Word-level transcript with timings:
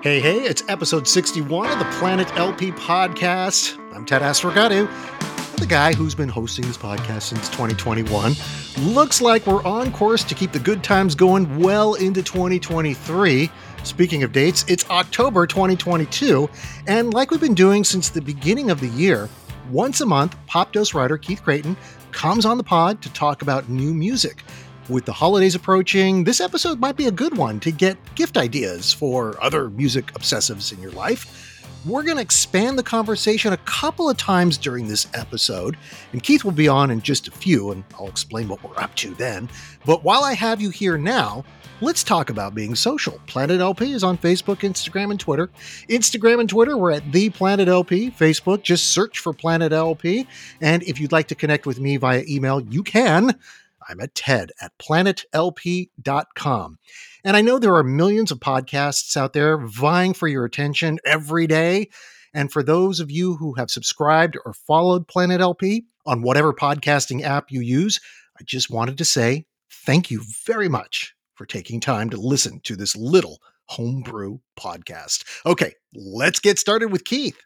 Hey, 0.00 0.20
hey, 0.20 0.42
it's 0.44 0.62
episode 0.68 1.08
61 1.08 1.72
of 1.72 1.80
the 1.80 1.84
Planet 1.98 2.32
LP 2.36 2.70
podcast. 2.70 3.76
I'm 3.92 4.04
Ted 4.04 4.22
Asregadoo, 4.22 4.88
the 5.56 5.66
guy 5.66 5.92
who's 5.92 6.14
been 6.14 6.28
hosting 6.28 6.68
this 6.68 6.76
podcast 6.76 7.22
since 7.22 7.48
2021. 7.48 8.34
Looks 8.94 9.20
like 9.20 9.44
we're 9.44 9.64
on 9.64 9.90
course 9.90 10.22
to 10.22 10.36
keep 10.36 10.52
the 10.52 10.60
good 10.60 10.84
times 10.84 11.16
going 11.16 11.58
well 11.58 11.94
into 11.94 12.22
2023. 12.22 13.50
Speaking 13.82 14.22
of 14.22 14.30
dates, 14.30 14.64
it's 14.68 14.88
October 14.88 15.48
2022, 15.48 16.48
and 16.86 17.12
like 17.12 17.32
we've 17.32 17.40
been 17.40 17.52
doing 17.52 17.82
since 17.82 18.08
the 18.08 18.22
beginning 18.22 18.70
of 18.70 18.78
the 18.78 18.88
year, 18.90 19.28
once 19.68 20.00
a 20.00 20.06
month, 20.06 20.36
Popdose 20.46 20.94
writer 20.94 21.18
Keith 21.18 21.42
Creighton 21.42 21.76
comes 22.12 22.46
on 22.46 22.56
the 22.56 22.64
pod 22.64 23.02
to 23.02 23.12
talk 23.12 23.42
about 23.42 23.68
new 23.68 23.92
music. 23.92 24.44
With 24.88 25.04
the 25.04 25.12
holidays 25.12 25.54
approaching, 25.54 26.24
this 26.24 26.40
episode 26.40 26.80
might 26.80 26.96
be 26.96 27.08
a 27.08 27.10
good 27.10 27.36
one 27.36 27.60
to 27.60 27.70
get 27.70 27.98
gift 28.14 28.38
ideas 28.38 28.90
for 28.90 29.36
other 29.42 29.68
music 29.68 30.06
obsessives 30.14 30.72
in 30.72 30.80
your 30.80 30.92
life. 30.92 31.62
We're 31.84 32.04
going 32.04 32.16
to 32.16 32.22
expand 32.22 32.78
the 32.78 32.82
conversation 32.82 33.52
a 33.52 33.58
couple 33.58 34.08
of 34.08 34.16
times 34.16 34.56
during 34.56 34.88
this 34.88 35.06
episode, 35.12 35.76
and 36.12 36.22
Keith 36.22 36.42
will 36.42 36.52
be 36.52 36.68
on 36.68 36.90
in 36.90 37.02
just 37.02 37.28
a 37.28 37.30
few, 37.30 37.70
and 37.70 37.84
I'll 37.98 38.08
explain 38.08 38.48
what 38.48 38.64
we're 38.64 38.82
up 38.82 38.94
to 38.96 39.10
then. 39.14 39.50
But 39.84 40.04
while 40.04 40.24
I 40.24 40.32
have 40.32 40.58
you 40.58 40.70
here 40.70 40.96
now, 40.96 41.44
let's 41.82 42.02
talk 42.02 42.30
about 42.30 42.54
being 42.54 42.74
social. 42.74 43.20
Planet 43.26 43.60
LP 43.60 43.92
is 43.92 44.02
on 44.02 44.16
Facebook, 44.16 44.60
Instagram, 44.60 45.10
and 45.10 45.20
Twitter. 45.20 45.50
Instagram 45.90 46.40
and 46.40 46.48
Twitter, 46.48 46.78
we're 46.78 46.92
at 46.92 47.12
The 47.12 47.28
Planet 47.28 47.68
LP. 47.68 48.10
Facebook, 48.10 48.62
just 48.62 48.86
search 48.86 49.18
for 49.18 49.34
Planet 49.34 49.70
LP. 49.70 50.26
And 50.62 50.82
if 50.84 50.98
you'd 50.98 51.12
like 51.12 51.28
to 51.28 51.34
connect 51.34 51.66
with 51.66 51.78
me 51.78 51.98
via 51.98 52.24
email, 52.26 52.62
you 52.62 52.82
can. 52.82 53.38
I'm 53.88 54.00
at 54.00 54.14
TED 54.14 54.52
at 54.60 54.72
planetlp.com. 54.78 56.78
And 57.24 57.36
I 57.36 57.40
know 57.40 57.58
there 57.58 57.74
are 57.74 57.82
millions 57.82 58.30
of 58.30 58.38
podcasts 58.38 59.16
out 59.16 59.32
there 59.32 59.58
vying 59.58 60.14
for 60.14 60.28
your 60.28 60.44
attention 60.44 60.98
every 61.04 61.46
day. 61.46 61.88
And 62.34 62.52
for 62.52 62.62
those 62.62 63.00
of 63.00 63.10
you 63.10 63.36
who 63.36 63.54
have 63.54 63.70
subscribed 63.70 64.36
or 64.44 64.52
followed 64.52 65.08
Planet 65.08 65.40
LP 65.40 65.86
on 66.06 66.22
whatever 66.22 66.52
podcasting 66.52 67.22
app 67.22 67.50
you 67.50 67.60
use, 67.60 68.00
I 68.38 68.44
just 68.44 68.70
wanted 68.70 68.98
to 68.98 69.04
say 69.04 69.46
thank 69.70 70.10
you 70.10 70.22
very 70.46 70.68
much 70.68 71.14
for 71.34 71.46
taking 71.46 71.80
time 71.80 72.10
to 72.10 72.20
listen 72.20 72.60
to 72.64 72.76
this 72.76 72.96
little 72.96 73.38
homebrew 73.66 74.38
podcast. 74.58 75.24
Okay, 75.46 75.72
let's 75.94 76.40
get 76.40 76.58
started 76.58 76.92
with 76.92 77.04
Keith. 77.04 77.38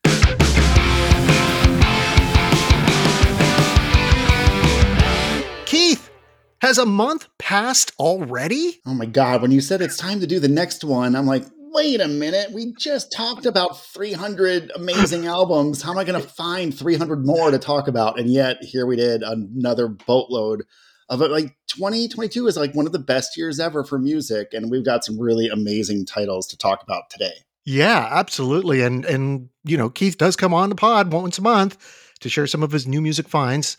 Has 6.63 6.79
a 6.79 6.87
month 6.87 7.29
passed 7.39 7.93
already? 7.99 8.81
Oh 8.87 8.95
my 8.95 9.05
God. 9.05 9.43
When 9.43 9.51
you 9.51 9.61
said 9.61 9.83
it's 9.83 9.97
time 9.97 10.21
to 10.21 10.29
do 10.29 10.39
the 10.39 10.47
next 10.47 10.85
one, 10.85 11.17
I'm 11.17 11.27
like, 11.27 11.45
wait 11.59 12.01
a 12.01 12.07
minute. 12.07 12.53
We 12.53 12.73
just 12.79 13.13
talked 13.13 13.47
about 13.47 13.85
300 13.87 14.71
amazing 14.77 15.27
albums. 15.27 15.83
How 15.83 15.91
am 15.91 15.99
I 15.99 16.05
going 16.05 16.23
to 16.23 16.29
find 16.29 16.73
300 16.73 17.27
more 17.27 17.51
to 17.51 17.59
talk 17.59 17.89
about? 17.89 18.19
And 18.21 18.31
yet, 18.31 18.59
here 18.63 18.87
we 18.87 18.95
did 18.95 19.25
another 19.25 19.89
boatload 19.89 20.63
of 21.09 21.21
it. 21.21 21.33
Like 21.33 21.57
2022 21.75 22.47
is 22.47 22.57
like 22.57 22.77
one 22.77 22.87
of 22.87 22.93
the 22.93 23.01
best 23.01 23.37
years 23.37 23.59
ever 23.59 23.83
for 23.83 23.99
music. 23.99 24.55
And 24.55 24.71
we've 24.71 24.85
got 24.85 25.05
some 25.05 25.19
really 25.19 25.49
amazing 25.49 26.07
titles 26.07 26.47
to 26.47 26.57
talk 26.57 26.81
about 26.85 27.11
today. 27.11 27.35
Yeah, 27.65 28.07
absolutely. 28.09 28.83
And, 28.83 29.05
and, 29.05 29.49
you 29.65 29.77
know, 29.77 29.91
Keith 29.91 30.17
does 30.17 30.37
come 30.37 30.55
on 30.55 30.69
the 30.69 30.77
pod 30.77 31.13
once 31.13 31.39
a 31.39 31.43
month 31.43 31.77
to 32.21 32.29
share 32.29 32.47
some 32.47 32.63
of 32.63 32.71
his 32.71 32.87
new 32.87 33.01
music 33.01 33.29
finds 33.29 33.77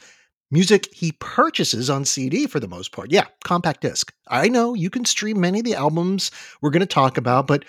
music 0.54 0.88
he 0.94 1.12
purchases 1.14 1.90
on 1.90 2.06
CD 2.06 2.46
for 2.46 2.60
the 2.60 2.68
most 2.68 2.92
part. 2.92 3.12
Yeah, 3.12 3.26
compact 3.44 3.82
disc. 3.82 4.14
I 4.28 4.48
know 4.48 4.76
you 4.76 4.92
can 4.92 5.04
stream 5.04 5.42
many 5.42 5.60
of 5.60 5.66
the 5.66 5.74
albums 5.74 6.30
we're 6.62 6.70
going 6.70 6.82
to 6.82 6.86
talk 6.86 7.18
about, 7.18 7.48
but 7.48 7.66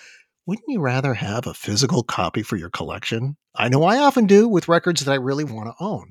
wouldn't 0.47 0.69
you 0.69 0.81
rather 0.81 1.15
have 1.15 1.47
a 1.47 1.55
physical 1.55 2.03
copy 2.03 2.43
for 2.43 2.57
your 2.57 2.69
collection? 2.69 3.37
I 3.57 3.71
know 3.71 3.85
I 3.85 3.99
often 3.99 4.27
do 4.27 4.47
with 4.47 4.69
records 4.69 5.03
that 5.03 5.11
I 5.11 5.17
really 5.17 5.45
want 5.45 5.69
to 5.69 5.83
own. 5.83 6.11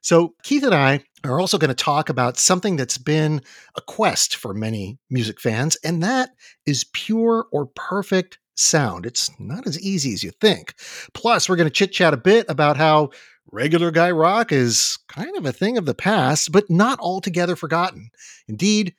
So, 0.00 0.34
Keith 0.42 0.64
and 0.64 0.74
I 0.74 1.04
are 1.24 1.40
also 1.40 1.58
going 1.58 1.68
to 1.68 1.74
talk 1.74 2.08
about 2.08 2.36
something 2.36 2.76
that's 2.76 2.98
been 2.98 3.40
a 3.76 3.80
quest 3.80 4.34
for 4.34 4.54
many 4.54 4.98
music 5.10 5.40
fans, 5.40 5.76
and 5.84 6.02
that 6.02 6.30
is 6.66 6.86
pure 6.92 7.46
or 7.52 7.66
perfect 7.66 8.38
sound. 8.56 9.06
It's 9.06 9.30
not 9.38 9.66
as 9.66 9.80
easy 9.80 10.12
as 10.12 10.24
you 10.24 10.32
think. 10.40 10.74
Plus, 11.14 11.48
we're 11.48 11.56
going 11.56 11.68
to 11.68 11.74
chit 11.74 11.92
chat 11.92 12.14
a 12.14 12.16
bit 12.18 12.46
about 12.48 12.76
how 12.76 13.10
regular 13.50 13.90
guy 13.90 14.10
rock 14.10 14.52
is 14.52 14.98
kind 15.08 15.36
of 15.36 15.46
a 15.46 15.52
thing 15.52 15.78
of 15.78 15.86
the 15.86 15.94
past, 15.94 16.52
but 16.52 16.68
not 16.70 16.98
altogether 17.00 17.56
forgotten. 17.56 18.10
Indeed, 18.46 18.94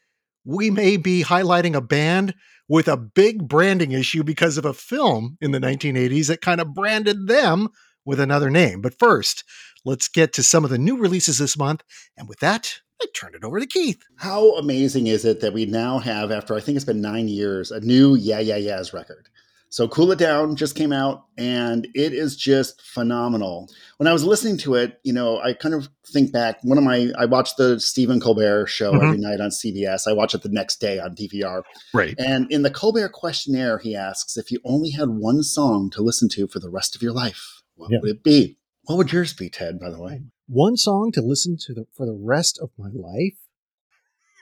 we 0.46 0.70
may 0.70 0.98
be 0.98 1.24
highlighting 1.24 1.76
a 1.76 1.82
band 1.82 2.34
with 2.68 2.88
a 2.88 2.98
big 2.98 3.48
branding 3.48 3.92
issue 3.92 4.24
because 4.24 4.58
of 4.58 4.66
a 4.66 4.74
film 4.74 5.38
in 5.42 5.52
the 5.52 5.60
1980s 5.60 6.28
that 6.28 6.42
kind 6.42 6.62
of 6.62 6.74
branded 6.74 7.28
them 7.28 7.70
with 8.06 8.20
another 8.20 8.50
name. 8.50 8.82
But 8.82 8.98
first, 8.98 9.44
let's 9.86 10.08
get 10.08 10.34
to 10.34 10.44
some 10.44 10.64
of 10.64 10.70
the 10.70 10.78
new 10.78 10.98
releases 10.98 11.38
this 11.38 11.58
month. 11.58 11.84
And 12.18 12.30
with 12.30 12.40
that, 12.40 12.80
I 13.02 13.06
turn 13.14 13.34
it 13.34 13.44
over 13.44 13.60
to 13.60 13.66
Keith. 13.66 14.04
How 14.18 14.56
amazing 14.56 15.08
is 15.08 15.26
it 15.26 15.40
that 15.40 15.54
we 15.54 15.66
now 15.66 16.00
have, 16.00 16.31
after 16.31 16.54
I 16.56 16.60
think 16.60 16.76
it's 16.76 16.86
been 16.86 17.02
nine 17.02 17.28
years, 17.28 17.72
a 17.72 17.80
new 17.80 18.16
Yeah 18.16 18.40
Yeah 18.40 18.58
Yeahs 18.58 18.94
record? 18.94 19.30
So 19.72 19.88
Cool 19.88 20.12
It 20.12 20.18
Down 20.18 20.56
just 20.56 20.75
came 20.75 20.91
out 20.91 21.25
and 21.38 21.88
it 21.94 22.12
is 22.12 22.35
just 22.35 22.81
phenomenal. 22.81 23.69
When 23.97 24.07
I 24.07 24.13
was 24.13 24.24
listening 24.24 24.57
to 24.59 24.74
it, 24.74 25.00
you 25.03 25.13
know, 25.13 25.40
I 25.40 25.53
kind 25.53 25.75
of 25.75 25.90
think 26.07 26.31
back. 26.31 26.59
One 26.63 26.80
of 26.80 26.84
my, 26.84 27.12
I 27.19 27.25
watched 27.25 27.57
the 27.57 27.80
Stephen 27.80 28.19
Colbert 28.19 28.66
show 28.66 28.91
mm-hmm. 28.94 29.06
every 29.06 29.18
night 29.19 29.40
on 29.40 29.52
CBS. 29.52 30.07
I 30.07 30.13
watch 30.13 30.34
it 30.34 30.41
the 30.41 30.50
next 30.50 30.78
day 30.81 30.97
on 30.97 31.16
DVR. 31.16 31.62
Right. 31.94 32.16
And 32.18 32.52
in 32.52 32.63
the 32.63 32.72
Colbert 32.72 33.09
questionnaire, 33.09 33.78
he 33.78 33.96
asks 33.96 34.38
if 34.38 34.52
you 34.52 34.59
only 34.66 34.90
had 34.90 35.09
one 35.09 35.44
song 35.44 35.91
to 35.91 36.01
listen 36.01 36.30
to 36.30 36.47
for 36.47 36.59
the 36.59 36.69
rest 36.69 36.96
of 36.96 37.03
your 37.03 37.13
life, 37.13 37.62
what 37.75 37.91
yeah. 37.91 38.00
would 38.01 38.09
it 38.09 38.24
be? 38.24 38.57
What 38.86 38.96
would 38.97 39.13
yours 39.13 39.34
be, 39.34 39.50
Ted, 39.50 39.80
by 39.80 39.91
the 39.91 40.01
way? 40.01 40.24
One 40.47 40.78
song 40.78 41.12
to 41.12 41.22
listen 41.22 41.57
to 41.68 41.75
the, 41.75 41.86
for 41.94 42.07
the 42.07 42.18
rest 42.19 42.59
of 42.59 42.72
my 42.75 42.90
life? 42.91 43.38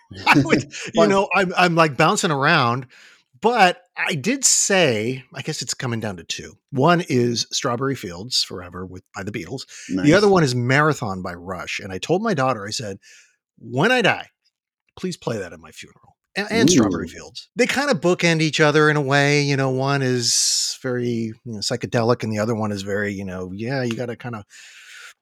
I 0.26 0.40
would, 0.40 0.74
you 0.94 1.08
know, 1.08 1.28
I'm, 1.36 1.54
I'm 1.58 1.76
like 1.76 1.98
bouncing 1.98 2.32
around 2.32 2.88
but 3.42 3.82
I 3.96 4.16
did 4.16 4.46
say, 4.46 5.24
I 5.34 5.42
guess 5.42 5.62
it's 5.62 5.74
coming 5.74 6.00
down 6.00 6.18
to 6.18 6.24
two. 6.24 6.58
One 6.72 7.02
is 7.10 7.48
Strawberry 7.52 7.96
Fields 7.96 8.44
Forever 8.44 8.86
with 8.86 9.04
by 9.16 9.24
the 9.24 9.32
Beatles. 9.32 9.66
Nice. 9.90 10.06
The 10.06 10.14
other 10.14 10.30
one 10.30 10.44
is 10.44 10.56
Marathon 10.56 11.22
by 11.22 11.34
Rush. 11.34 11.80
And 11.80 11.92
I 11.92 11.98
told 11.98 12.22
my 12.22 12.34
daughter, 12.34 12.66
I 12.66 12.72
said, 12.72 12.98
when 13.58 13.92
I 13.92 14.02
die, 14.02 14.30
please 14.98 15.18
play 15.18 15.38
that 15.38 15.54
at 15.54 15.60
my 15.60 15.72
funeral. 15.72 16.16
And, 16.36 16.48
and 16.52 16.70
Strawberry 16.70 17.08
Fields. 17.08 17.50
They 17.56 17.66
kind 17.66 17.90
of 17.90 18.00
bookend 18.00 18.42
each 18.42 18.60
other 18.60 18.90
in 18.92 18.96
a 18.96 19.02
way. 19.02 19.42
You 19.42 19.58
know, 19.58 19.72
one 19.72 20.04
is 20.04 20.78
very 20.84 21.08
you 21.08 21.36
know, 21.46 21.60
psychedelic, 21.60 22.22
and 22.22 22.32
the 22.32 22.38
other 22.38 22.54
one 22.54 22.72
is 22.72 22.84
very, 22.84 23.12
you 23.12 23.26
know, 23.26 23.52
yeah, 23.54 23.82
you 23.82 23.94
got 23.94 24.06
to 24.08 24.16
kind 24.16 24.36
of 24.36 24.44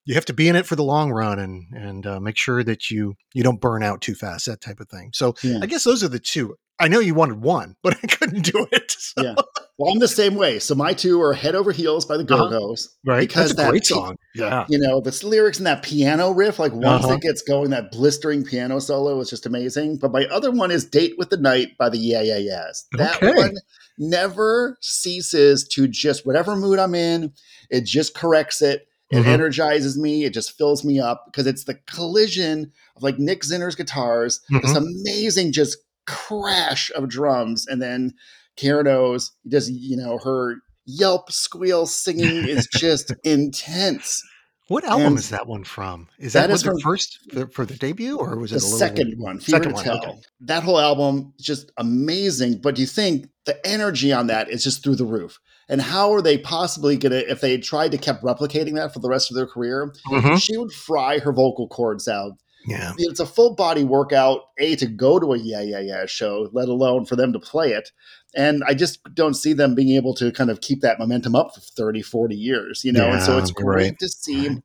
you 0.06 0.16
have 0.16 0.26
to 0.26 0.34
be 0.34 0.48
in 0.48 0.56
it 0.56 0.66
for 0.66 0.76
the 0.76 0.84
long 0.84 1.12
run 1.12 1.40
and 1.40 1.66
and 1.74 2.06
uh, 2.06 2.20
make 2.20 2.38
sure 2.38 2.64
that 2.64 2.90
you 2.90 3.16
you 3.34 3.44
don't 3.44 3.62
burn 3.62 3.84
out 3.84 4.02
too 4.02 4.16
fast 4.16 4.46
that 4.46 4.62
type 4.62 4.80
of 4.80 4.90
thing 4.90 5.12
so 5.14 5.34
yeah. 5.44 5.60
i 5.62 5.66
guess 5.66 5.84
those 5.84 6.04
are 6.04 6.08
the 6.08 6.20
two 6.20 6.56
I 6.80 6.90
know 6.90 7.00
you 7.00 7.14
wanted 7.14 7.42
one, 7.42 7.76
but 7.84 7.96
I 8.04 8.08
couldn't 8.08 8.42
do 8.42 8.68
it. 8.72 8.96
So. 9.06 9.24
Yeah. 9.24 9.36
Well, 9.78 9.94
I'm 9.94 10.00
the 10.00 10.08
same 10.08 10.36
way. 10.36 10.58
So 10.58 10.74
my 10.74 10.94
two 10.94 11.22
are 11.22 11.34
"Head 11.34 11.54
Over 11.54 11.72
Heels" 11.72 12.06
by 12.06 12.18
the 12.18 12.24
Go 12.24 12.50
Go's, 12.50 12.88
uh-huh. 12.88 13.14
right? 13.14 13.20
Because 13.28 13.50
That's 13.50 13.52
a 13.52 13.56
that 13.64 13.70
great 13.70 13.86
song. 13.86 14.18
Yeah. 14.34 14.66
You 14.68 14.80
know 14.80 15.00
the 15.00 15.18
lyrics 15.26 15.58
and 15.58 15.68
that 15.68 15.84
piano 15.84 16.32
riff, 16.32 16.60
like 16.60 16.74
once 16.74 17.06
uh-huh. 17.06 17.14
it 17.14 17.22
gets 17.22 17.44
going, 17.44 17.70
that 17.70 17.92
blistering 17.92 18.44
piano 18.44 18.80
solo 18.80 19.20
is 19.20 19.30
just 19.30 19.46
amazing. 19.46 20.00
But 20.00 20.12
my 20.12 20.26
other 20.26 20.52
one 20.52 20.72
is 20.72 20.86
"Date 20.86 21.14
with 21.18 21.30
the 21.30 21.38
Night" 21.38 21.78
by 21.78 21.90
the 21.90 21.98
Yeah 21.98 22.22
Yeah 22.22 22.38
Yeahs. 22.38 22.86
That 22.94 23.18
okay. 23.18 23.34
one 23.36 23.54
never 23.98 24.78
ceases 24.82 25.68
to 25.74 25.88
just 25.88 26.26
whatever 26.26 26.56
mood 26.56 26.80
I'm 26.80 26.96
in, 26.96 27.32
it 27.70 27.86
just 27.86 28.16
corrects 28.16 28.62
it. 28.62 28.88
It 29.12 29.18
mm-hmm. 29.18 29.30
energizes 29.30 29.98
me. 29.98 30.24
It 30.24 30.34
just 30.34 30.58
fills 30.58 30.84
me 30.84 31.00
up 31.00 31.26
because 31.26 31.46
it's 31.46 31.66
the 31.66 31.76
collision 31.86 32.72
of 32.96 33.04
like 33.04 33.20
Nick 33.20 33.44
Zinner's 33.44 33.76
guitars, 33.76 34.40
mm-hmm. 34.52 34.66
this 34.66 34.76
amazing 34.76 35.52
just 35.52 35.78
crash 36.08 36.92
of 36.96 37.10
drums, 37.10 37.68
and 37.68 37.82
then 37.82 38.14
Karen 38.56 38.88
O's 38.88 39.32
just 39.48 39.72
you 39.72 39.96
know 39.96 40.18
her 40.24 40.58
yelp 40.86 41.32
squeal 41.32 41.86
singing 41.86 42.48
is 42.48 42.68
just 42.74 43.14
intense. 43.24 44.24
What 44.68 44.84
album 44.84 45.06
and 45.06 45.20
is 45.20 45.30
that 45.30 45.46
one 45.46 45.64
from? 45.64 46.08
Is 46.18 46.34
that, 46.34 46.48
that 46.48 46.54
is 46.54 46.64
the 46.64 46.80
first 46.84 47.20
for, 47.32 47.48
for, 47.50 47.66
the 47.68 47.76
debut, 47.76 48.18
or 48.18 48.36
was 48.40 48.52
it 48.52 48.56
the 48.56 48.62
second 48.62 49.14
one? 49.20 49.40
Second 49.40 49.74
one. 49.74 49.88
Okay. 49.88 50.16
That 50.40 50.64
whole 50.64 50.80
album 50.80 51.36
is 51.38 51.46
just 51.46 51.72
amazing. 51.78 52.62
But 52.62 52.74
do 52.74 52.82
you 52.82 52.88
think 52.88 53.28
the 53.46 53.66
energy 53.66 54.12
on 54.12 54.28
that 54.28 54.50
is 54.50 54.64
just 54.64 54.84
through 54.84 54.96
the 54.96 55.06
roof. 55.06 55.40
And 55.68 55.82
how 55.82 56.14
are 56.14 56.22
they 56.22 56.38
possibly 56.38 56.96
going 56.98 57.12
to, 57.12 57.30
if 57.30 57.42
they 57.42 57.58
tried 57.58 57.92
to 57.92 57.98
keep 57.98 58.18
replicating 58.18 58.76
that 58.76 58.94
for 58.94 59.00
the 59.00 59.10
rest 59.10 59.32
of 59.32 59.36
their 59.36 59.48
career, 59.48 59.94
mm-hmm. 60.08 60.36
she 60.36 60.58
would 60.58 60.72
fry 60.72 61.20
her 61.20 61.34
vocal 61.34 61.68
cords 61.68 62.08
out. 62.08 62.34
Yeah. 62.68 62.94
It's 62.98 63.20
a 63.20 63.26
full 63.26 63.56
body 63.56 63.84
workout, 63.84 64.42
A, 64.60 64.76
to 64.78 64.88
go 64.88 65.20
to 65.20 65.34
a 65.34 65.38
Yeah 65.38 65.62
Yeah 65.62 65.80
Yeah 65.80 66.06
show, 66.06 66.50
let 66.52 66.68
alone 66.68 67.06
for 67.06 67.16
them 67.16 67.32
to 67.34 67.40
play 67.40 67.74
it. 67.74 67.92
And 68.36 68.64
I 68.68 68.74
just 68.74 69.00
don't 69.14 69.36
see 69.36 69.54
them 69.54 69.76
being 69.76 69.96
able 69.96 70.14
to 70.16 70.32
kind 70.32 70.50
of 70.50 70.62
keep 70.62 70.82
that 70.82 71.00
momentum 71.00 71.36
up 71.36 71.54
for 71.54 71.62
30, 71.62 72.02
40 72.02 72.36
years, 72.36 72.84
you 72.84 72.92
know? 72.92 73.08
Yeah, 73.08 73.14
and 73.14 73.24
so 73.24 73.38
it's 73.38 73.52
great 73.52 73.84
right. 73.84 74.00
to 74.00 74.10
see 74.10 74.50
right. 74.50 74.64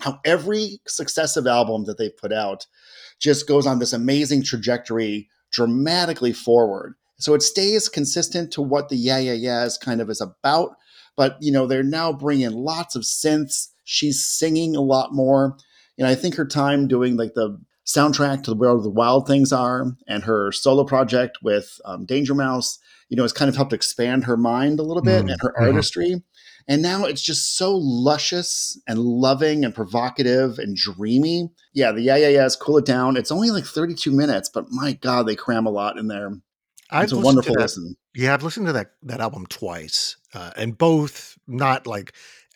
how 0.00 0.18
every 0.24 0.80
successive 0.86 1.46
album 1.46 1.84
that 1.84 1.98
they've 1.98 2.16
put 2.16 2.32
out 2.32 2.66
just 3.20 3.46
goes 3.46 3.66
on 3.66 3.78
this 3.78 3.92
amazing 3.92 4.42
trajectory 4.42 5.28
dramatically 5.52 6.32
forward 6.32 6.94
So 7.22 7.34
it 7.34 7.42
stays 7.42 7.88
consistent 7.88 8.52
to 8.52 8.62
what 8.62 8.88
the 8.88 8.96
Yeah 8.96 9.18
Yeah 9.18 9.34
Yeahs 9.34 9.78
kind 9.78 10.00
of 10.00 10.10
is 10.10 10.20
about. 10.20 10.74
But, 11.16 11.36
you 11.40 11.52
know, 11.52 11.68
they're 11.68 11.84
now 11.84 12.12
bringing 12.12 12.50
lots 12.50 12.96
of 12.96 13.02
synths. 13.02 13.68
She's 13.84 14.24
singing 14.24 14.74
a 14.74 14.80
lot 14.80 15.14
more. 15.14 15.56
And 15.96 16.06
I 16.06 16.16
think 16.16 16.34
her 16.34 16.46
time 16.46 16.88
doing 16.88 17.16
like 17.16 17.34
the 17.34 17.60
soundtrack 17.86 18.42
to 18.42 18.50
the 18.50 18.56
world 18.56 18.78
of 18.78 18.82
the 18.82 18.90
Wild 18.90 19.28
Things 19.28 19.52
Are 19.52 19.92
and 20.08 20.24
her 20.24 20.50
solo 20.50 20.82
project 20.82 21.38
with 21.44 21.78
um, 21.84 22.06
Danger 22.06 22.34
Mouse, 22.34 22.80
you 23.08 23.16
know, 23.16 23.22
has 23.22 23.32
kind 23.32 23.48
of 23.48 23.54
helped 23.54 23.72
expand 23.72 24.24
her 24.24 24.36
mind 24.36 24.80
a 24.80 24.84
little 24.84 25.02
bit 25.02 25.20
mm-hmm. 25.20 25.30
and 25.30 25.40
her 25.42 25.52
mm-hmm. 25.52 25.64
artistry. 25.64 26.22
And 26.66 26.82
now 26.82 27.04
it's 27.04 27.22
just 27.22 27.56
so 27.56 27.76
luscious 27.76 28.80
and 28.88 28.98
loving 28.98 29.64
and 29.64 29.72
provocative 29.72 30.58
and 30.58 30.76
dreamy. 30.76 31.50
Yeah, 31.72 31.92
the 31.92 32.02
Yeah 32.02 32.16
Yeah 32.16 32.28
Yeahs, 32.28 32.56
Cool 32.56 32.78
It 32.78 32.86
Down. 32.86 33.16
It's 33.16 33.30
only 33.30 33.50
like 33.50 33.64
32 33.64 34.10
minutes, 34.10 34.50
but 34.52 34.66
my 34.70 34.94
God, 34.94 35.28
they 35.28 35.36
cram 35.36 35.66
a 35.66 35.70
lot 35.70 35.98
in 35.98 36.08
there. 36.08 36.32
I've 36.92 37.04
it's 37.04 37.12
a 37.12 37.18
wonderful 37.18 37.54
listen. 37.54 37.96
Yeah, 38.14 38.34
I've 38.34 38.42
listened 38.42 38.66
to 38.66 38.72
that 38.74 38.92
that 39.02 39.20
album 39.20 39.46
twice, 39.46 40.16
uh, 40.34 40.50
and 40.56 40.76
both 40.76 41.38
not 41.46 41.86
like 41.86 42.12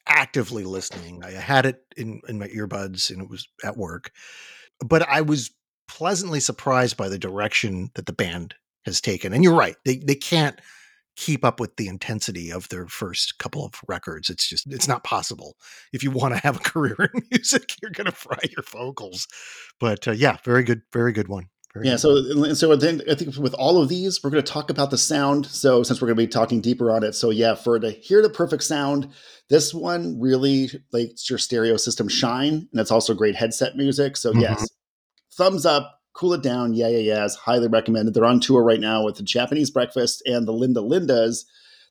actively 0.06 0.64
listening. 0.64 1.24
I 1.24 1.32
had 1.32 1.66
it 1.66 1.82
in 1.96 2.20
in 2.28 2.38
my 2.38 2.48
earbuds, 2.48 3.10
and 3.10 3.22
it 3.22 3.28
was 3.28 3.48
at 3.64 3.76
work 3.76 4.12
but 4.84 5.08
I 5.08 5.20
was 5.20 5.50
pleasantly 5.88 6.40
surprised 6.40 6.96
by 6.96 7.08
the 7.08 7.18
direction 7.18 7.90
that 7.94 8.06
the 8.06 8.12
band 8.12 8.54
has 8.84 9.00
taken. 9.00 9.32
And 9.32 9.42
you're 9.42 9.54
right, 9.54 9.76
they 9.84 9.96
they 9.98 10.14
can't 10.14 10.60
keep 11.16 11.46
up 11.46 11.60
with 11.60 11.76
the 11.76 11.88
intensity 11.88 12.52
of 12.52 12.68
their 12.68 12.86
first 12.86 13.38
couple 13.38 13.64
of 13.64 13.74
records. 13.88 14.28
It's 14.28 14.48
just 14.48 14.66
it's 14.66 14.88
not 14.88 15.04
possible. 15.04 15.56
If 15.92 16.02
you 16.02 16.10
want 16.10 16.34
to 16.34 16.40
have 16.40 16.56
a 16.56 16.60
career 16.64 17.10
in 17.14 17.22
music, 17.30 17.74
you're 17.80 17.90
going 17.90 18.06
to 18.06 18.12
fry 18.12 18.38
your 18.44 18.64
vocals. 18.70 19.26
But 19.80 20.06
uh, 20.06 20.12
yeah, 20.12 20.36
very 20.44 20.62
good, 20.62 20.82
very 20.92 21.12
good 21.12 21.28
one. 21.28 21.48
Very 21.76 21.88
yeah. 21.88 21.94
Good. 21.94 22.00
So 22.00 22.54
so 22.54 22.76
then 22.76 23.02
I 23.10 23.14
think 23.14 23.36
with 23.36 23.54
all 23.54 23.80
of 23.80 23.88
these, 23.88 24.22
we're 24.22 24.30
going 24.30 24.42
to 24.42 24.52
talk 24.52 24.70
about 24.70 24.90
the 24.90 24.98
sound. 24.98 25.46
So 25.46 25.82
since 25.82 26.00
we're 26.00 26.08
going 26.08 26.16
to 26.16 26.22
be 26.22 26.28
talking 26.28 26.60
deeper 26.60 26.90
on 26.90 27.04
it, 27.04 27.14
so 27.14 27.30
yeah, 27.30 27.54
for 27.54 27.78
to 27.78 27.90
hear 27.90 28.22
the 28.22 28.30
perfect 28.30 28.62
sound, 28.62 29.08
this 29.50 29.74
one 29.74 30.18
really 30.18 30.70
makes 30.92 31.28
your 31.28 31.38
stereo 31.38 31.76
system 31.76 32.08
shine, 32.08 32.68
and 32.72 32.80
it's 32.80 32.90
also 32.90 33.14
great 33.14 33.36
headset 33.36 33.76
music. 33.76 34.16
So 34.16 34.30
mm-hmm. 34.30 34.40
yes, 34.40 34.66
thumbs 35.34 35.66
up, 35.66 36.00
cool 36.14 36.32
it 36.32 36.42
down. 36.42 36.72
Yeah, 36.72 36.88
yeah, 36.88 36.98
yeah. 36.98 37.24
It's 37.24 37.36
highly 37.36 37.68
recommended. 37.68 38.14
They're 38.14 38.24
on 38.24 38.40
tour 38.40 38.62
right 38.62 38.80
now 38.80 39.04
with 39.04 39.16
the 39.16 39.22
Japanese 39.22 39.70
Breakfast 39.70 40.22
and 40.24 40.48
the 40.48 40.52
Linda 40.52 40.80
Lindas. 40.80 41.44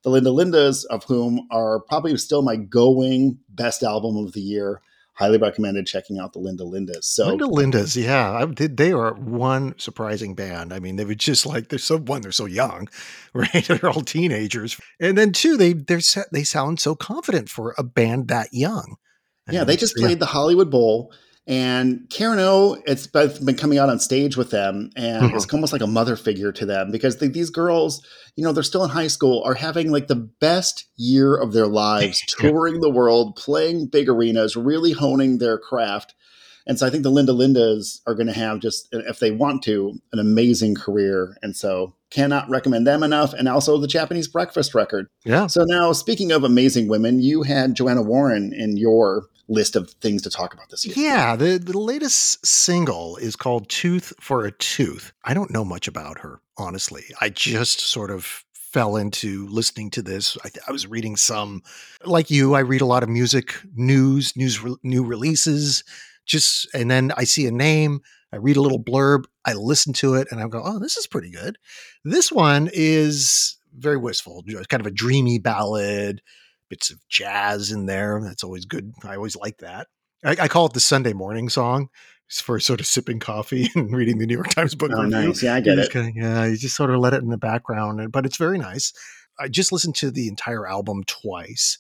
The 0.04 0.10
Linda 0.10 0.30
Lindas, 0.30 0.86
of 0.86 1.04
whom 1.04 1.48
are 1.52 1.80
probably 1.80 2.16
still 2.18 2.42
my 2.42 2.56
going 2.56 3.40
best 3.50 3.84
album 3.84 4.18
of 4.18 4.34
the 4.34 4.42
year. 4.42 4.82
Highly 5.16 5.38
recommended 5.38 5.86
checking 5.86 6.20
out 6.20 6.34
the 6.34 6.40
Linda 6.40 6.64
Lindas. 6.64 7.04
So 7.06 7.28
Linda 7.28 7.46
Lindas, 7.46 8.02
yeah, 8.02 8.32
I, 8.32 8.46
they 8.46 8.92
are 8.92 9.14
one 9.14 9.74
surprising 9.78 10.36
band. 10.36 10.74
I 10.74 10.80
mean, 10.80 10.98
they 10.98 11.06
were 11.06 11.16
just 11.16 11.46
like 11.46 11.70
they're 11.70 11.80
so 11.80 11.98
one, 11.98 12.22
they're 12.22 12.32
so 12.32 12.46
young, 12.46 12.90
right? 13.34 13.66
they're 13.66 13.90
all 13.90 14.02
teenagers, 14.02 14.80
and 15.00 15.18
then 15.18 15.32
two, 15.32 15.58
they 15.58 15.74
they 15.74 16.00
they 16.32 16.44
sound 16.44 16.80
so 16.80 16.96
confident 16.96 17.50
for 17.50 17.74
a 17.78 17.84
band 17.84 18.28
that 18.28 18.50
young. 18.52 18.98
Yeah, 19.50 19.64
they 19.64 19.78
just 19.78 19.96
played 19.96 20.12
yeah. 20.12 20.16
the 20.16 20.26
Hollywood 20.26 20.72
Bowl 20.72 21.14
and 21.48 22.10
Karen 22.10 22.40
O, 22.40 22.82
it's 22.88 23.06
been 23.06 23.56
coming 23.56 23.78
out 23.78 23.90
on 23.90 24.00
stage 24.00 24.36
with 24.36 24.50
them, 24.50 24.90
and 24.96 25.24
mm-hmm. 25.24 25.36
it's 25.36 25.52
almost 25.54 25.74
like 25.74 25.84
a 25.84 25.88
mother 25.88 26.16
figure 26.16 26.52
to 26.52 26.66
them 26.66 26.92
because 26.92 27.18
they, 27.18 27.28
these 27.28 27.52
girls, 27.52 28.06
you 28.36 28.44
know, 28.44 28.52
they're 28.52 28.64
still 28.64 28.84
in 28.84 28.90
high 28.90 29.08
school, 29.08 29.44
are 29.46 29.54
having 29.54 29.92
like 29.92 30.08
the 30.08 30.16
best 30.16 30.86
year 30.96 31.36
of 31.36 31.54
their 31.54 31.68
lives, 31.68 32.24
touring 32.28 32.80
the 32.80 32.90
world, 32.90 33.36
playing 33.36 33.88
big 33.88 34.10
arenas, 34.10 34.56
really 34.56 34.92
honing 34.92 35.38
their 35.38 35.60
craft. 35.60 36.16
And 36.68 36.80
so 36.80 36.88
I 36.88 36.90
think 36.90 37.04
the 37.04 37.12
Linda 37.12 37.32
Lindas 37.32 38.02
are 38.08 38.16
going 38.16 38.26
to 38.26 38.34
have 38.34 38.60
just, 38.60 38.88
if 38.92 39.20
they 39.20 39.30
want 39.30 39.62
to, 39.66 40.00
an 40.12 40.18
amazing 40.18 40.74
career. 40.74 41.38
And 41.44 41.56
so 41.56 41.94
cannot 42.10 42.50
recommend 42.50 42.88
them 42.88 43.04
enough. 43.04 43.34
And 43.34 43.48
also 43.48 43.78
the 43.78 43.88
Japanese 43.88 44.28
Breakfast 44.28 44.74
record. 44.74 45.08
Yeah. 45.26 45.46
So 45.46 45.64
now, 45.64 45.92
speaking 45.92 46.32
of 46.32 46.44
amazing 46.44 46.88
women, 46.88 47.20
you 47.20 47.44
had 47.44 47.76
Joanna 47.76 48.02
Warren 48.02 48.52
in 48.52 48.78
your 48.78 49.28
list 49.48 49.76
of 49.76 49.92
things 50.02 50.22
to 50.24 50.30
talk 50.30 50.54
about 50.54 50.70
this 50.70 50.86
year. 50.86 50.96
Yeah, 50.98 51.36
the, 51.36 51.58
the 51.58 51.78
latest 51.78 52.46
single 52.46 53.18
is 53.18 53.36
called 53.36 53.70
Tooth 53.70 54.14
for 54.20 54.46
a 54.46 54.52
Tooth. 54.52 55.14
I 55.24 55.34
don't 55.34 55.52
know 55.52 55.66
much 55.66 55.88
about 55.88 56.20
her, 56.20 56.42
honestly. 56.58 57.04
I 57.22 57.30
just 57.30 57.80
sort 57.80 58.12
of 58.12 58.44
fell 58.54 58.98
into 58.98 59.48
listening 59.48 59.90
to 59.92 60.02
this. 60.02 60.38
I, 60.44 60.50
I 60.68 60.72
was 60.72 60.88
reading 60.88 61.16
some, 61.16 61.62
like 62.04 62.30
you, 62.30 62.56
I 62.56 62.60
read 62.60 62.82
a 62.82 62.86
lot 62.86 63.04
of 63.04 63.10
music 63.10 63.56
news, 63.74 64.36
news, 64.36 64.62
re- 64.62 64.76
new 64.84 65.04
releases, 65.06 65.84
just, 66.26 66.68
and 66.74 66.92
then 66.92 67.14
I 67.16 67.24
see 67.24 67.46
a 67.46 67.52
name, 67.52 68.02
I 68.34 68.38
read 68.38 68.58
a 68.58 68.62
little 68.62 68.84
blurb, 68.84 69.26
I 69.46 69.54
listen 69.54 69.94
to 69.94 70.16
it, 70.16 70.28
and 70.30 70.42
I 70.42 70.48
go, 70.48 70.62
oh, 70.62 70.80
this 70.80 70.98
is 70.98 71.08
pretty 71.08 71.30
good. 71.30 71.58
This 72.04 72.32
one 72.32 72.70
is 72.74 73.58
very 73.78 73.98
wistful, 73.98 74.44
kind 74.70 74.82
of 74.82 74.88
a 74.88 74.92
dreamy 74.92 75.40
ballad 75.40 76.22
bits 76.70 76.92
of 76.92 77.00
jazz 77.10 77.72
in 77.72 77.86
there. 77.86 78.22
That's 78.24 78.44
always 78.44 78.66
good. 78.66 78.94
I 79.04 79.16
always 79.16 79.36
like 79.36 79.58
that. 79.60 79.88
I, 80.24 80.36
I 80.42 80.48
call 80.48 80.68
it 80.68 80.74
the 80.74 80.80
Sunday 80.80 81.14
morning 81.14 81.50
song 81.50 81.90
for 82.30 82.60
sort 82.60 82.80
of 82.80 82.88
sipping 82.88 83.20
coffee 83.20 83.70
and 83.76 83.96
reading 83.96 84.18
the 84.18 84.26
New 84.26 84.36
York 84.36 84.50
Times 84.50 84.76
book 84.76 84.92
oh, 84.94 85.04
review. 85.04 85.28
Nice. 85.28 85.44
Yeah, 85.44 85.56
I 85.56 85.62
get 85.62 85.80
it. 85.80 85.92
Kinda, 85.92 86.12
yeah, 86.16 86.46
you 86.46 86.58
just 86.58 86.76
sort 86.76 86.90
of 86.90 87.00
let 87.00 87.14
it 87.14 87.22
in 87.22 87.30
the 87.30 87.38
background, 87.38 88.12
but 88.12 88.26
it's 88.26 88.38
very 88.38 88.58
nice. 88.58 88.94
I 89.40 89.48
just 89.48 89.72
listened 89.72 89.96
to 89.96 90.12
the 90.12 90.28
entire 90.28 90.68
album 90.68 91.04
twice 91.06 91.78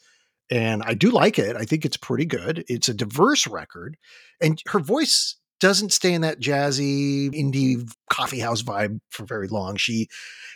and 0.49 0.83
I 0.83 0.93
do 0.93 1.09
like 1.09 1.39
it. 1.39 1.55
I 1.55 1.63
think 1.63 1.85
it's 1.85 1.97
pretty 1.97 2.25
good. 2.25 2.63
It's 2.67 2.89
a 2.89 2.93
diverse 2.93 3.47
record, 3.47 3.97
and 4.41 4.61
her 4.67 4.79
voice 4.79 5.35
doesn't 5.59 5.93
stay 5.93 6.13
in 6.13 6.21
that 6.21 6.39
jazzy 6.39 7.29
indie 7.31 7.89
coffee 8.11 8.39
house 8.39 8.61
vibe 8.61 8.99
for 9.09 9.25
very 9.25 9.47
long. 9.47 9.77
She 9.77 10.07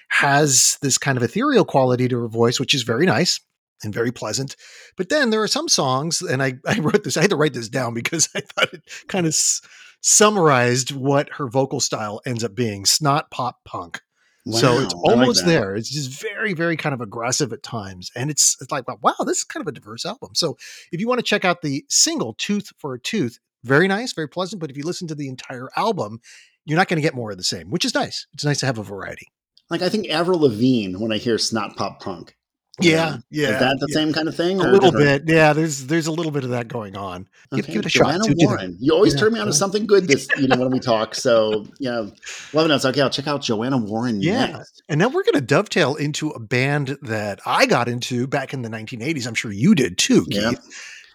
has 0.10 0.78
this 0.82 0.98
kind 0.98 1.18
of 1.18 1.24
ethereal 1.24 1.66
quality 1.66 2.08
to 2.08 2.20
her 2.20 2.28
voice, 2.28 2.60
which 2.60 2.74
is 2.74 2.84
very 2.84 3.06
nice 3.06 3.40
and 3.84 3.94
very 3.94 4.12
pleasant. 4.12 4.56
But 4.98 5.10
then 5.10 5.30
there 5.30 5.42
are 5.42 5.48
some 5.48 5.68
songs, 5.68 6.22
and 6.22 6.42
I, 6.42 6.54
I 6.68 6.80
wrote 6.80 7.04
this, 7.04 7.18
I 7.18 7.22
had 7.22 7.30
to 7.32 7.36
write 7.36 7.54
this 7.54 7.70
down 7.70 7.94
because 7.94 8.30
I 8.36 8.42
thought 8.42 8.74
it 8.74 8.84
kind 9.08 9.26
of 9.26 9.32
s- 9.32 9.62
summarized 10.02 10.92
what 10.92 11.30
her 11.34 11.48
vocal 11.48 11.80
style 11.80 12.22
ends 12.26 12.44
up 12.44 12.56
being 12.56 12.86
snot 12.86 13.32
pop 13.32 13.64
punk. 13.66 14.02
Wow, 14.46 14.60
so 14.60 14.80
it's 14.80 14.94
almost 14.94 15.42
like 15.42 15.48
there. 15.48 15.76
It's 15.76 15.90
just 15.90 16.22
very, 16.22 16.54
very 16.54 16.78
kind 16.78 16.94
of 16.94 17.02
aggressive 17.02 17.52
at 17.54 17.62
times. 17.62 18.10
And 18.16 18.32
it's, 18.32 18.56
it's 18.62 18.72
like, 18.72 18.86
wow, 19.04 19.14
this 19.26 19.40
is 19.40 19.44
kind 19.44 19.62
of 19.62 19.68
a 19.68 19.72
diverse 19.72 20.06
album. 20.06 20.30
So 20.34 20.58
if 20.92 21.00
you 21.00 21.08
want 21.08 21.20
to 21.20 21.26
check 21.26 21.46
out 21.46 21.62
the 21.62 21.84
single 21.90 22.34
Tooth 22.36 22.72
for 22.78 22.94
a 22.94 23.00
Tooth, 23.00 23.38
very 23.64 23.88
nice, 23.88 24.14
very 24.14 24.30
pleasant. 24.30 24.62
But 24.62 24.72
if 24.72 24.78
you 24.78 24.84
listen 24.84 25.08
to 25.10 25.16
the 25.16 25.28
entire 25.28 25.70
album, 25.76 26.20
you're 26.66 26.78
not 26.78 26.88
going 26.88 26.98
to 26.98 27.04
get 27.06 27.14
more 27.14 27.32
of 27.32 27.38
the 27.38 27.44
same, 27.44 27.70
which 27.70 27.86
is 27.86 27.94
nice. 27.94 28.28
It's 28.34 28.46
nice 28.46 28.62
to 28.62 28.66
have 28.66 28.78
a 28.78 28.84
variety. 28.84 29.28
Like 29.70 29.82
I 29.82 29.90
think 29.90 30.10
Avril 30.10 30.40
Lavigne, 30.40 30.96
when 30.96 31.12
I 31.12 31.18
hear 31.18 31.38
snot 31.38 31.76
pop 31.76 32.00
punk, 32.02 32.36
yeah, 32.82 33.18
yeah. 33.30 33.48
Is 33.50 33.60
that 33.60 33.78
the 33.80 33.88
yeah. 33.90 33.94
same 33.94 34.14
kind 34.14 34.28
of 34.28 34.36
thing? 34.36 34.60
A 34.60 34.64
little 34.64 34.92
different? 34.92 35.26
bit. 35.26 35.36
Yeah, 35.36 35.54
there's 35.54 35.88
there's 35.88 36.08
a 36.08 36.12
little 36.12 36.32
bit 36.32 36.44
of 36.44 36.52
that 36.52 36.68
going 36.68 36.96
on. 36.96 37.28
Give, 37.54 37.66
okay. 37.66 37.74
give 37.74 37.80
it 37.82 37.86
a 37.88 37.90
Joanna 37.90 38.26
shot. 38.26 38.36
Warren. 38.38 38.78
You 38.80 38.94
always 38.94 39.14
yeah, 39.14 39.20
turn 39.20 39.34
me 39.34 39.40
on 39.40 39.48
to 39.48 39.54
something 39.54 39.86
good 39.86 40.08
this 40.08 40.28
you 40.38 40.48
know 40.48 40.58
when 40.58 40.72
we 40.72 40.80
talk. 40.80 41.16
So 41.16 41.66
yeah, 41.80 42.06
love 42.54 42.70
it. 42.70 42.86
Okay, 42.86 43.02
I'll 43.02 43.10
check 43.10 43.28
out 43.28 43.42
Joanna 43.42 43.78
Warren. 43.78 44.22
Yeah, 44.22 44.48
next. 44.48 44.84
and 44.90 45.00
now 45.00 45.08
we're 45.08 45.24
going 45.24 45.34
to 45.36 45.42
dovetail 45.42 45.96
into 45.96 46.30
a 46.30 46.40
band 46.40 46.98
that 47.02 47.40
I 47.46 47.66
got 47.66 47.88
into 47.88 48.28
back 48.28 48.54
in 48.54 48.62
the 48.62 48.70
1980s. 48.70 49.28
I'm 49.28 49.36
sure 49.36 49.52
you 49.52 49.76
did 49.76 49.98
too, 49.98 50.26
Keith. 50.26 50.42
Yep. 50.42 50.60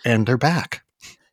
And 0.05 0.27
they're 0.27 0.37
back. 0.37 0.83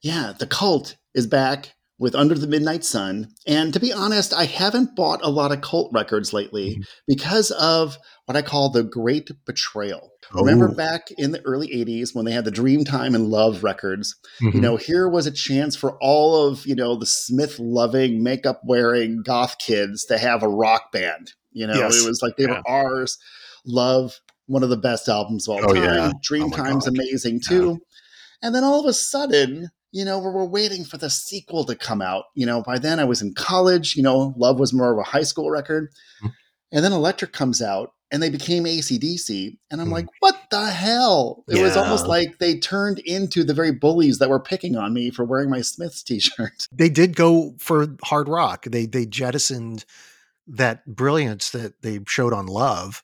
Yeah, 0.02 0.34
the 0.38 0.48
cult 0.48 0.98
is 1.14 1.28
back 1.28 1.74
with 2.01 2.15
Under 2.15 2.34
the 2.34 2.48
Midnight 2.48 2.84
Sun. 2.84 3.29
And 3.46 3.72
to 3.74 3.79
be 3.79 3.93
honest, 3.93 4.34
I 4.34 4.46
haven't 4.46 4.96
bought 4.96 5.20
a 5.22 5.29
lot 5.29 5.51
of 5.51 5.62
cult 5.62 5.91
records 5.93 6.34
lately 6.34 6.72
mm-hmm. 6.72 6.81
because 7.08 7.51
of 7.51 7.96
what 8.25 8.36
I 8.36 8.41
call 8.41 8.72
the 8.72 8.84
Great 8.84 9.29
Betrayal. 9.46 10.10
Oh. 10.34 10.39
Remember 10.39 10.74
back 10.74 11.10
in 11.20 11.31
the 11.31 11.46
early 11.46 11.67
80s 11.67 12.15
when 12.15 12.25
they 12.25 12.31
had 12.31 12.43
the 12.43 12.51
Dreamtime 12.51 13.13
and 13.13 13.27
Love 13.27 13.63
records? 13.63 14.15
Mm-hmm. 14.41 14.55
You 14.55 14.62
know, 14.62 14.77
here 14.77 15.08
was 15.08 15.27
a 15.27 15.31
chance 15.31 15.75
for 15.75 15.96
all 16.01 16.48
of, 16.48 16.65
you 16.65 16.74
know, 16.74 16.96
the 16.96 17.05
Smith 17.05 17.60
loving, 17.60 18.24
makeup 18.24 18.62
wearing 18.65 19.22
goth 19.24 19.60
kids 19.60 20.03
to 20.05 20.17
have 20.17 20.41
a 20.41 20.50
rock 20.50 20.91
band. 20.91 21.34
You 21.51 21.67
know, 21.67 21.75
yes. 21.75 22.03
it 22.03 22.08
was 22.08 22.24
like 22.24 22.36
they 22.36 22.46
yeah. 22.46 22.62
were 22.67 22.67
ours. 22.67 23.20
Love, 23.63 24.20
one 24.48 24.63
of 24.63 24.70
the 24.70 24.77
best 24.77 25.08
albums 25.08 25.48
of 25.48 25.58
all 25.58 25.70
oh, 25.70 25.74
time. 25.75 25.84
Yeah. 25.84 26.12
Dreamtime's 26.27 26.88
oh 26.88 26.91
amazing 26.91 27.41
too. 27.48 27.70
Yeah. 27.70 28.48
And 28.48 28.55
then 28.55 28.63
all 28.63 28.79
of 28.79 28.88
a 28.88 28.93
sudden, 28.93 29.70
you 29.91 30.05
know, 30.05 30.19
we're 30.19 30.45
waiting 30.45 30.86
for 30.86 30.98
the 30.98 31.10
sequel 31.10 31.65
to 31.65 31.75
come 31.75 32.01
out. 32.01 32.25
You 32.33 32.45
know, 32.45 32.62
by 32.62 32.79
then 32.79 33.00
I 33.00 33.03
was 33.03 33.21
in 33.21 33.33
college, 33.33 33.95
you 33.95 34.03
know, 34.03 34.33
Love 34.38 34.60
was 34.60 34.74
more 34.74 34.91
of 34.91 34.98
a 34.98 35.03
high 35.03 35.24
school 35.24 35.51
record. 35.51 35.89
Mm-hmm. 36.24 36.27
And 36.74 36.86
then 36.86 36.93
Electric 36.93 37.33
comes 37.33 37.62
out 37.62 37.93
and 38.12 38.21
they 38.21 38.29
became 38.29 38.65
ACDC. 38.65 39.57
And 39.69 39.81
I'm 39.81 39.88
mm. 39.88 39.93
like, 39.93 40.07
what 40.19 40.38
the 40.51 40.65
hell? 40.65 41.43
It 41.48 41.57
yeah. 41.57 41.63
was 41.63 41.77
almost 41.77 42.07
like 42.07 42.39
they 42.39 42.57
turned 42.57 43.00
into 43.00 43.43
the 43.43 43.53
very 43.53 43.71
bullies 43.71 44.19
that 44.19 44.29
were 44.29 44.39
picking 44.39 44.75
on 44.75 44.93
me 44.93 45.12
for 45.12 45.25
wearing 45.25 45.50
my 45.50 45.62
Smiths 45.62 46.03
t-shirt. 46.03 46.67
They 46.71 46.89
did 46.89 47.15
go 47.15 47.55
for 47.57 47.95
hard 48.03 48.27
rock. 48.27 48.65
They 48.65 48.86
they 48.86 49.05
jettisoned 49.05 49.86
that 50.48 50.86
brilliance 50.86 51.51
that 51.51 51.81
they 51.81 52.00
showed 52.07 52.33
on 52.33 52.48
Love, 52.48 53.03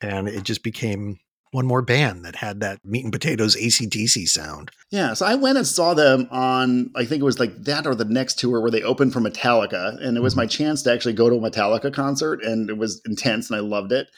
and 0.00 0.28
it 0.28 0.44
just 0.44 0.62
became 0.62 1.18
one 1.56 1.66
more 1.66 1.80
band 1.80 2.22
that 2.22 2.36
had 2.36 2.60
that 2.60 2.84
meat 2.84 3.02
and 3.02 3.12
potatoes 3.12 3.56
ACDC 3.56 4.28
sound. 4.28 4.70
Yeah, 4.90 5.14
so 5.14 5.24
I 5.24 5.36
went 5.36 5.56
and 5.56 5.66
saw 5.66 5.94
them 5.94 6.28
on, 6.30 6.90
I 6.94 7.06
think 7.06 7.22
it 7.22 7.24
was 7.24 7.40
like 7.40 7.64
that 7.64 7.86
or 7.86 7.94
the 7.94 8.04
next 8.04 8.38
tour 8.38 8.60
where 8.60 8.70
they 8.70 8.82
opened 8.82 9.14
for 9.14 9.20
Metallica. 9.20 9.98
And 10.04 10.18
it 10.18 10.20
was 10.20 10.34
mm-hmm. 10.34 10.42
my 10.42 10.46
chance 10.46 10.82
to 10.82 10.92
actually 10.92 11.14
go 11.14 11.30
to 11.30 11.36
a 11.36 11.40
Metallica 11.40 11.92
concert, 11.92 12.44
and 12.44 12.68
it 12.68 12.76
was 12.76 13.00
intense 13.06 13.48
and 13.48 13.56
I 13.56 13.60
loved 13.60 13.90
it. 13.90 14.08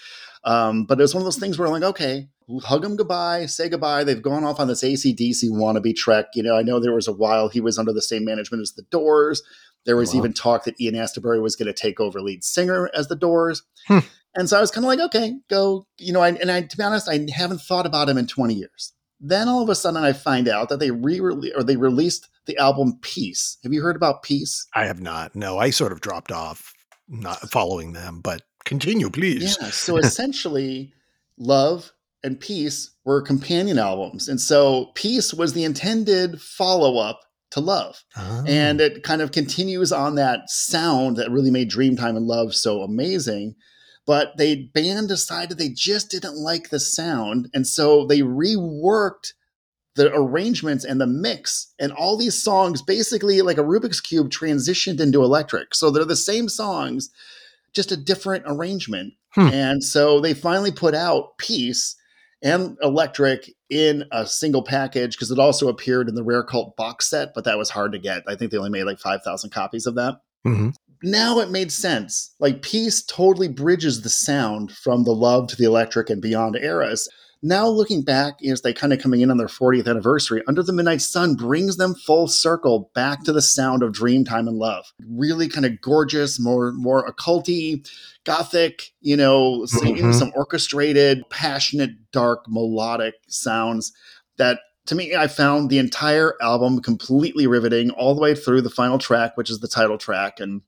Um, 0.43 0.85
but 0.85 0.99
it 0.99 1.03
was 1.03 1.15
one 1.15 1.23
of 1.23 1.27
those 1.27 1.39
things 1.39 1.59
where 1.59 1.67
I'm 1.67 1.73
like, 1.73 1.85
okay, 1.85 2.29
hug 2.65 2.83
them 2.83 2.97
goodbye, 2.97 3.47
say 3.47 3.69
goodbye. 3.69 4.03
They've 4.03 4.21
gone 4.21 4.43
off 4.43 4.59
on 4.59 4.67
this 4.67 4.83
ACDC 4.83 5.45
wannabe 5.51 5.95
trek. 5.95 6.27
You 6.35 6.43
know, 6.43 6.57
I 6.57 6.63
know 6.63 6.81
there 6.81 6.95
was 6.95 7.09
a 7.09 7.13
while 7.13 7.49
he 7.49 7.61
was 7.61 7.79
under 7.79 7.93
the 7.93 8.03
same 8.03 8.25
management 8.25 8.63
as 8.63 8.73
the 8.73 8.83
Doors. 8.83 9.43
There 9.89 9.97
was 9.97 10.13
wow. 10.13 10.19
even 10.19 10.35
talk 10.35 10.65
that 10.65 10.79
Ian 10.79 10.97
Astbury 10.97 11.41
was 11.41 11.57
going 11.57 11.67
to 11.67 11.73
take 11.73 11.99
over 11.99 12.21
lead 12.21 12.45
singer 12.45 12.91
as 12.93 13.09
the 13.09 13.17
Doors. 13.17 13.63
Hmm. 13.87 14.01
And 14.35 14.47
so 14.47 14.59
I 14.59 14.61
was 14.61 14.71
kind 14.71 14.85
of 14.85 14.89
like, 14.89 15.01
okay, 15.01 15.39
go, 15.49 15.87
you 15.97 16.13
know, 16.13 16.21
I, 16.21 16.29
and 16.33 16.51
I, 16.51 16.61
to 16.61 16.77
be 16.77 16.83
honest, 16.83 17.09
I 17.09 17.27
haven't 17.35 17.63
thought 17.63 17.87
about 17.87 18.07
him 18.07 18.19
in 18.19 18.27
20 18.27 18.53
years. 18.53 18.93
Then 19.19 19.49
all 19.49 19.63
of 19.63 19.71
a 19.71 19.75
sudden 19.75 20.05
I 20.05 20.13
find 20.13 20.47
out 20.47 20.69
that 20.69 20.79
they 20.79 20.91
re 20.91 21.19
or 21.19 21.63
they 21.63 21.77
released 21.77 22.29
the 22.45 22.59
album 22.59 22.99
Peace. 23.01 23.57
Have 23.63 23.73
you 23.73 23.81
heard 23.81 23.97
about 23.97 24.23
Peace? 24.23 24.67
I 24.75 24.85
have 24.85 25.01
not. 25.01 25.35
No, 25.35 25.57
I 25.57 25.71
sort 25.71 25.93
of 25.93 26.03
dropped 26.03 26.33
off 26.33 26.75
not 27.09 27.41
following 27.51 27.95
them, 27.95 28.21
but 28.21 28.43
continue, 28.67 29.09
please. 29.09 29.57
Yeah. 29.59 29.71
So 29.71 29.97
essentially, 29.97 30.93
Love 31.39 31.93
and 32.23 32.39
Peace 32.39 32.91
were 33.07 33.23
companion 33.23 33.79
albums. 33.79 34.29
And 34.29 34.39
so 34.39 34.91
Peace 34.95 35.33
was 35.33 35.55
the 35.55 35.65
intended 35.65 36.43
follow 36.43 36.99
up 36.99 37.23
to 37.51 37.61
Love. 37.61 38.05
Oh. 38.17 38.45
And 38.47 38.81
it 38.81 39.03
kind 39.03 39.23
of 39.23 39.33
continues 39.33 39.93
on 39.93 40.17
that 40.17 40.51
sound 40.51 41.17
that 41.17 41.31
really 41.31 41.51
made 41.51 41.71
Dreamtime 41.71 42.17
and 42.17 42.27
Love 42.27 42.55
so 42.55 42.83
amazing. 42.83 43.55
But 44.07 44.37
they 44.39 44.71
band 44.73 45.09
decided 45.09 45.59
they 45.59 45.69
just 45.69 46.11
didn't 46.11 46.37
like 46.37 46.71
the 46.71 46.81
sound. 46.81 47.51
And 47.53 47.67
so 47.67 48.07
they 48.07 48.21
reworked 48.21 49.33
the 49.97 50.13
arrangements 50.15 50.85
and 50.85 51.01
the 51.01 51.07
mix 51.07 51.75
and 51.79 51.93
all 51.93 52.17
these 52.17 52.41
songs 52.41 52.81
basically 52.81 53.43
like 53.43 53.59
a 53.59 53.65
Rubik's 53.65 54.01
Cube 54.01 54.31
transitioned 54.31 55.01
into 55.01 55.23
electric. 55.23 55.75
So 55.75 55.91
they're 55.91 56.05
the 56.05 56.17
same 56.17 56.49
songs, 56.49 57.11
just 57.75 57.91
a 57.91 57.97
different 57.97 58.45
arrangement. 58.47 59.15
Hmm. 59.35 59.49
And 59.49 59.85
so 59.85 60.21
they 60.21 60.35
finally 60.35 60.71
put 60.71 60.95
out 60.95 61.37
Peace 61.37 61.97
and 62.43 62.79
Electric 62.81 63.51
in 63.71 64.05
a 64.13 64.27
single 64.27 64.63
package 64.63 65.17
because 65.17 65.31
it 65.31 65.39
also 65.39 65.69
appeared 65.69 66.09
in 66.09 66.15
the 66.15 66.25
Rare 66.25 66.43
Cult 66.43 66.77
box 66.77 67.09
set, 67.09 67.35
but 67.35 67.45
that 67.45 67.59
was 67.59 67.71
hard 67.71 67.93
to 67.93 67.99
get. 67.99 68.23
I 68.27 68.35
think 68.35 68.51
they 68.51 68.59
only 68.59 68.71
made 68.71 68.85
like 68.85 68.99
5,000 68.99 69.51
copies 69.51 69.87
of 69.87 69.95
that. 69.97 70.21
Mm-hmm. 70.47 70.71
Now 71.03 71.39
it 71.39 71.51
made 71.51 71.71
sense. 71.71 72.35
Like 72.41 72.63
Peace 72.63 73.03
totally 73.03 73.49
bridges 73.49 74.03
the 74.03 74.09
sound 74.09 74.73
from 74.73 75.05
the 75.05 75.13
love 75.13 75.49
to 75.49 75.57
the 75.57 75.65
electric 75.65 76.11
and 76.11 76.21
beyond 76.21 76.57
eras. 76.57 77.09
Now, 77.41 77.69
looking 77.69 78.03
back, 78.03 78.45
as 78.45 78.63
they 78.63 78.73
kind 78.73 78.93
of 78.93 79.01
coming 79.01 79.21
in 79.21 79.31
on 79.31 79.37
their 79.37 79.47
40th 79.47 79.87
anniversary, 79.87 80.43
Under 80.49 80.63
the 80.63 80.73
Midnight 80.73 81.01
Sun 81.01 81.37
brings 81.37 81.77
them 81.77 81.95
full 81.95 82.27
circle 82.27 82.91
back 82.95 83.23
to 83.25 83.33
the 83.33 83.43
sound 83.43 83.85
of 83.85 83.93
Dreamtime 83.93 84.49
and 84.49 84.59
Love. 84.59 84.93
Really 85.09 85.49
kind 85.49 85.65
of 85.65 85.81
gorgeous, 85.81 86.41
more 86.41 86.73
more 86.73 87.09
occulty, 87.09 87.89
gothic, 88.25 88.91
you 89.01 89.17
know, 89.17 89.67
mm-hmm. 89.73 90.13
some 90.13 90.33
orchestrated, 90.35 91.23
passionate, 91.31 92.11
dark, 92.11 92.45
melodic 92.49 93.15
sounds 93.29 93.93
that 94.37 94.61
to 94.87 94.95
me, 94.95 95.15
I 95.15 95.29
found 95.29 95.69
the 95.69 95.79
entire 95.79 96.35
album 96.41 96.81
completely 96.81 97.47
riveting 97.47 97.91
all 97.91 98.15
the 98.15 98.23
way 98.23 98.35
through 98.35 98.63
the 98.63 98.71
final 98.71 98.99
track, 98.99 99.37
which 99.37 99.51
is 99.51 99.61
the 99.61 99.69
title 99.69 99.99
track. 99.99 100.41
And 100.41 100.63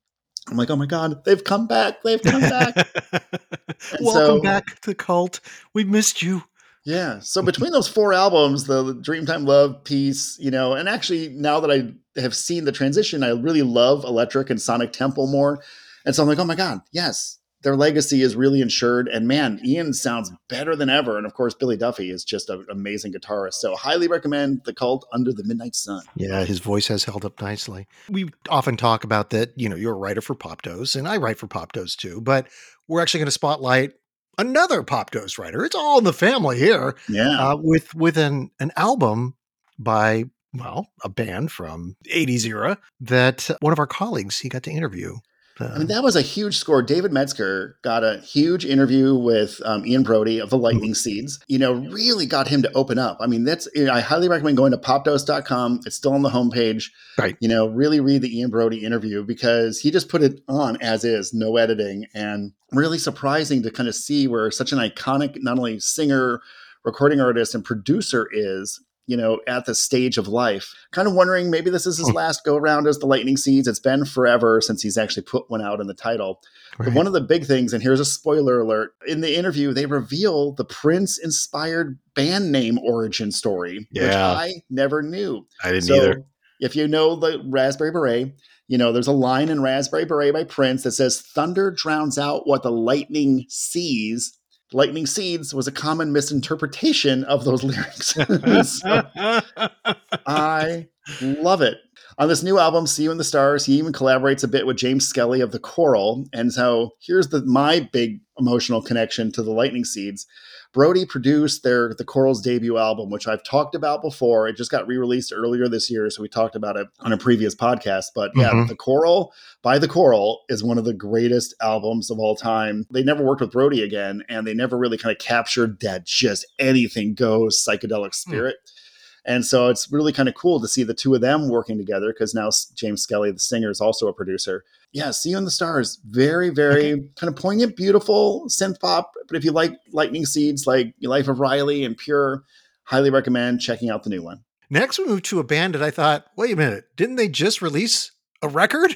I'm 0.49 0.59
like, 0.59 0.69
oh 0.69 0.77
my 0.77 0.85
God, 0.85 1.25
they've 1.25 1.43
come 1.43 1.67
back. 1.67 2.03
They've 2.03 2.21
come 2.21 2.43
back. 2.43 2.77
Welcome 4.01 4.39
so, 4.39 4.43
back 4.43 4.67
to 4.83 4.91
the 4.91 4.95
cult. 4.95 5.41
We 5.73 5.85
missed 5.85 6.21
you. 6.21 6.43
Yeah. 6.85 7.21
So 7.21 7.43
between 7.45 7.73
those 7.73 7.89
four 7.89 8.13
albums, 8.13 8.65
the 8.65 8.95
Dreamtime 8.95 9.47
Love 9.47 9.85
Peace, 9.85 10.37
you 10.41 10.51
know, 10.51 10.75
and 10.75 10.89
actually 10.89 11.29
now 11.29 11.61
that 11.61 11.71
I 11.71 12.21
have 12.21 12.35
seen 12.35 12.65
the 12.65 12.73
transition, 12.73 13.23
I 13.23 13.31
really 13.31 13.63
love 13.63 14.05
Electric 14.05 14.51
and 14.51 14.61
Sonic 14.61 14.93
Temple 14.93 15.27
more. 15.27 15.63
And 16.05 16.15
so 16.15 16.23
I'm 16.23 16.29
like, 16.29 16.39
oh 16.39 16.45
my 16.45 16.55
God, 16.55 16.81
yes, 16.93 17.39
their 17.63 17.77
legacy 17.77 18.23
is 18.23 18.37
really 18.37 18.63
insured. 18.63 19.07
And 19.09 19.29
man, 19.29 19.61
Ian 19.65 19.93
sounds 19.93 20.33
better 20.49 20.75
than 20.75 20.89
ever. 20.89 21.19
And 21.19 21.27
of 21.27 21.35
course, 21.35 21.55
Billy 21.55 21.77
Duffy 21.77 22.11
is 22.11 22.25
just 22.25 22.49
an 22.49 22.65
amazing 22.71 23.13
guitarist. 23.13 23.55
So 23.55 23.77
highly 23.77 24.09
recommend 24.09 24.63
The 24.65 24.73
Cult 24.73 25.07
Under 25.13 25.33
the 25.33 25.45
Midnight 25.45 25.75
Sun. 25.75 26.03
Yeah, 26.17 26.45
his 26.45 26.61
voice 26.61 26.87
has 26.89 27.05
held 27.05 27.25
up 27.25 27.41
nicely. 27.41 27.87
We 28.09 28.31
often 28.49 28.77
talk 28.77 29.05
about 29.05 29.31
that, 29.31 29.53
you 29.57 29.69
know, 29.69 29.77
you're 29.77 29.93
a 29.93 29.99
writer 29.99 30.23
for 30.23 30.35
Popdose, 30.35 30.97
and 30.97 31.07
I 31.07 31.19
write 31.19 31.39
for 31.39 31.49
Popdose 31.49 31.97
too, 31.97 32.21
but 32.23 32.47
we're 32.89 33.03
actually 33.03 33.19
going 33.19 33.27
to 33.27 33.33
spotlight 33.33 33.93
another 34.39 34.83
Popdose 34.83 35.39
writer. 35.39 35.65
It's 35.65 35.75
all 35.75 35.99
in 35.99 36.05
the 36.05 36.13
family 36.13 36.59
here. 36.59 36.97
Yeah. 37.09 37.39
Uh, 37.39 37.57
with 37.57 37.95
with 37.95 38.17
an 38.17 38.51
an 38.61 38.73
album 38.77 39.35
by 39.79 40.25
well, 40.53 40.89
a 41.05 41.09
band 41.09 41.53
from 41.53 41.97
80s 42.13 42.45
era 42.45 42.79
that 43.01 43.49
one 43.61 43.73
of 43.73 43.79
our 43.79 43.87
colleagues 43.87 44.41
he 44.41 44.49
got 44.49 44.65
to 44.65 44.71
interview. 44.71 45.17
I 45.61 45.79
mean, 45.79 45.89
that 45.89 46.03
was 46.03 46.17
a 46.17 46.23
huge 46.23 46.57
score. 46.57 46.83
David 46.83 47.13
Metzger 47.13 47.77
got 47.83 48.03
a 48.03 48.19
huge 48.19 48.65
interview 48.65 49.15
with 49.15 49.61
um, 49.65 49.85
Ian 49.85 50.05
Broudie 50.05 50.43
of 50.43 50.51
the 50.51 50.57
mm-hmm. 50.57 50.65
Lightning 50.65 50.95
Seeds. 50.95 51.39
You 51.49 51.59
know, 51.59 51.75
really 51.75 52.27
got 52.27 52.49
him 52.49 52.63
to 52.63 52.73
open 52.73 52.99
up. 52.99 53.19
I 53.21 53.27
mean, 53.27 53.45
that's 53.45 53.69
I 53.77 54.01
highly 54.01 54.29
recommend 54.29 54.57
going 54.57 54.73
to 54.73 54.79
popdose.com. 54.79 55.81
It's 55.85 55.97
still 55.97 56.15
on 56.15 56.23
the 56.23 56.31
homepage. 56.31 56.91
Right. 57.19 57.37
You 57.41 57.49
know, 57.49 57.69
really 57.69 58.01
read 58.01 58.23
the 58.23 58.39
Ian 58.39 58.51
Broudie 58.51 58.83
interview 58.83 59.25
because 59.25 59.79
he 59.79 59.91
just 59.91 60.09
put 60.09 60.23
it 60.23 60.41
on 60.49 60.81
as 60.81 61.05
is, 61.05 61.35
no 61.35 61.57
editing, 61.57 62.07
and 62.15 62.53
really 62.73 62.99
surprising 62.99 63.63
to 63.63 63.71
kind 63.71 63.89
of 63.89 63.95
see 63.95 64.27
where 64.29 64.51
such 64.51 64.73
an 64.73 64.79
iconic, 64.79 65.37
not 65.41 65.59
only 65.59 65.81
singer, 65.81 66.41
recording 66.85 67.21
artist, 67.21 67.55
and 67.55 67.65
producer 67.65 68.29
is 68.33 68.81
you 69.11 69.17
know, 69.17 69.41
at 69.49 69.65
the 69.65 69.75
stage 69.75 70.19
of 70.19 70.29
life. 70.29 70.73
Kind 70.93 71.09
of 71.09 71.15
wondering 71.15 71.51
maybe 71.51 71.69
this 71.69 71.85
is 71.85 71.99
his 71.99 72.09
hmm. 72.09 72.15
last 72.15 72.45
go 72.45 72.55
around 72.55 72.87
as 72.87 73.01
the 73.01 73.07
Lightning 73.07 73.37
Seeds. 73.37 73.67
It's 73.67 73.81
been 73.81 74.05
forever 74.05 74.61
since 74.61 74.83
he's 74.83 74.97
actually 74.97 75.25
put 75.25 75.51
one 75.51 75.61
out 75.61 75.81
in 75.81 75.89
the 75.89 75.95
title. 75.95 76.41
Right. 76.79 76.87
But 76.87 76.95
one 76.95 77.09
of 77.09 77.13
the 77.13 77.21
big 77.21 77.45
things, 77.45 77.73
and 77.73 77.83
here's 77.83 77.99
a 77.99 78.05
spoiler 78.05 78.61
alert 78.61 78.95
in 79.09 79.21
the 79.21 79.37
interview, 79.37 79.73
they 79.73 79.87
reveal 79.87 80.53
the 80.53 80.65
Prince 80.65 81.19
inspired 81.19 81.99
band 82.15 82.53
name 82.53 82.79
origin 82.79 83.33
story, 83.33 83.89
yeah. 83.91 84.05
which 84.05 84.15
I 84.15 84.53
never 84.71 85.03
knew. 85.03 85.45
I 85.65 85.73
didn't 85.73 85.87
so, 85.87 85.97
either. 85.97 86.25
If 86.61 86.77
you 86.77 86.87
know 86.87 87.17
the 87.17 87.43
Raspberry 87.49 87.91
Beret, 87.91 88.33
you 88.69 88.79
know, 88.79 88.93
there's 88.93 89.09
a 89.09 89.13
line 89.13 89.49
in 89.49 89.61
Raspberry 89.61 90.05
Beret 90.05 90.35
by 90.35 90.45
Prince 90.45 90.85
that 90.85 90.93
says, 90.93 91.21
Thunder 91.21 91.73
drowns 91.73 92.17
out 92.17 92.47
what 92.47 92.63
the 92.63 92.71
lightning 92.71 93.47
sees 93.49 94.39
lightning 94.73 95.07
seeds 95.07 95.55
was 95.55 95.67
a 95.67 95.73
common 95.73 96.13
misinterpretation 96.13 97.25
of 97.25 97.45
those 97.45 97.63
lyrics. 97.65 98.15
so, 98.81 99.03
I 100.27 100.89
love 101.21 101.63
it. 101.63 101.79
On 102.21 102.29
this 102.29 102.43
new 102.43 102.59
album, 102.59 102.87
See 102.87 103.05
You 103.05 103.13
in 103.13 103.17
the 103.17 103.25
Stars, 103.25 103.65
he 103.65 103.79
even 103.79 103.95
collaborates 103.95 104.45
a 104.45 104.49
bit 104.49 104.67
with 104.67 104.77
James 104.77 105.07
Skelly 105.07 105.41
of 105.41 105.53
the 105.53 105.59
Coral. 105.59 106.27
And 106.35 106.53
so 106.53 106.91
here's 107.01 107.29
the 107.29 107.43
my 107.47 107.89
big 107.95 108.21
emotional 108.39 108.83
connection 108.83 109.33
to 109.33 109.43
the 109.43 109.53
Lightning 109.53 109.87
Seeds. 109.87 110.27
Broudie 110.75 111.09
produced 111.09 111.63
their 111.63 111.95
the 111.97 112.05
Coral's 112.05 112.43
debut 112.43 112.77
album, 112.77 113.09
which 113.09 113.27
I've 113.27 113.43
talked 113.43 113.75
about 113.75 114.03
before. 114.03 114.47
It 114.47 114.57
just 114.57 114.71
got 114.71 114.87
re-released 114.87 115.33
earlier 115.35 115.67
this 115.67 115.91
year, 115.91 116.11
so 116.11 116.21
we 116.21 116.29
talked 116.29 116.55
about 116.55 116.77
it 116.77 116.89
on 117.01 117.11
a 117.11 117.17
previous 117.17 117.55
podcast. 117.55 118.09
But 118.15 118.33
yeah, 118.37 118.51
mm-hmm. 118.51 118.67
the 118.67 118.77
Coral 118.77 119.33
by 119.63 119.79
the 119.79 119.89
Coral 119.89 120.43
is 120.51 120.63
one 120.63 120.77
of 120.77 120.85
the 120.85 120.93
greatest 120.93 121.55
albums 121.63 122.11
of 122.11 122.19
all 122.19 122.37
time. 122.37 122.85
They 122.93 123.03
never 123.03 123.25
worked 123.25 123.41
with 123.41 123.51
Broudie 123.51 123.83
again, 123.83 124.25
and 124.29 124.47
they 124.47 124.53
never 124.53 124.77
really 124.77 124.99
kind 124.99 125.11
of 125.11 125.19
captured 125.19 125.81
that 125.81 126.05
just 126.05 126.47
anything 126.59 127.15
goes 127.15 127.65
psychedelic 127.67 128.09
hmm. 128.09 128.31
spirit. 128.31 128.57
Mm. 128.63 128.80
And 129.25 129.45
so 129.45 129.69
it's 129.69 129.91
really 129.93 130.13
kind 130.13 130.29
of 130.29 130.35
cool 130.35 130.61
to 130.61 130.69
see 130.69 130.83
the 130.83 130.95
two 130.95 131.15
of 131.15 131.21
them 131.21 131.49
working 131.49 131.79
together 131.79 132.13
because 132.13 132.35
now 132.35 132.51
James 132.75 133.03
Skelly, 133.03 133.31
the 133.31 133.39
singer, 133.39 133.71
is 133.71 133.81
also 133.81 134.09
a 134.09 134.13
producer. 134.13 134.65
Yeah, 134.93 135.11
See 135.11 135.31
You 135.31 135.39
in 135.39 135.45
the 135.45 135.51
Stars. 135.51 136.01
Very, 136.07 136.51
very 136.51 136.93
okay. 136.93 137.03
kind 137.17 137.29
of 137.29 137.37
poignant, 137.37 137.77
beautiful 137.77 138.45
synth 138.49 138.81
pop. 138.81 139.13
But 139.29 139.37
if 139.37 139.45
you 139.45 139.53
like 139.53 139.79
Lightning 139.93 140.27
Seeds, 140.27 140.67
like 140.67 140.95
Life 141.03 141.29
of 141.29 141.39
Riley 141.39 141.85
and 141.85 141.97
Pure, 141.97 142.45
highly 142.85 143.11
recommend 143.11 143.61
checking 143.61 143.91
out 143.91 144.03
the 144.03 144.11
new 144.11 144.23
one. 144.23 144.43
Next, 144.69 144.99
we 144.99 145.07
move 145.07 145.23
to 145.23 145.41
a 145.41 145.45
band 145.45 145.75
that 145.75 145.83
I 145.83 145.91
thought, 145.91 146.27
wait 146.37 146.53
a 146.53 146.57
minute, 146.57 146.85
didn't 146.97 147.17
they 147.17 147.29
just 147.29 147.61
release 147.61 148.13
a 148.43 148.49
record? 148.49 148.95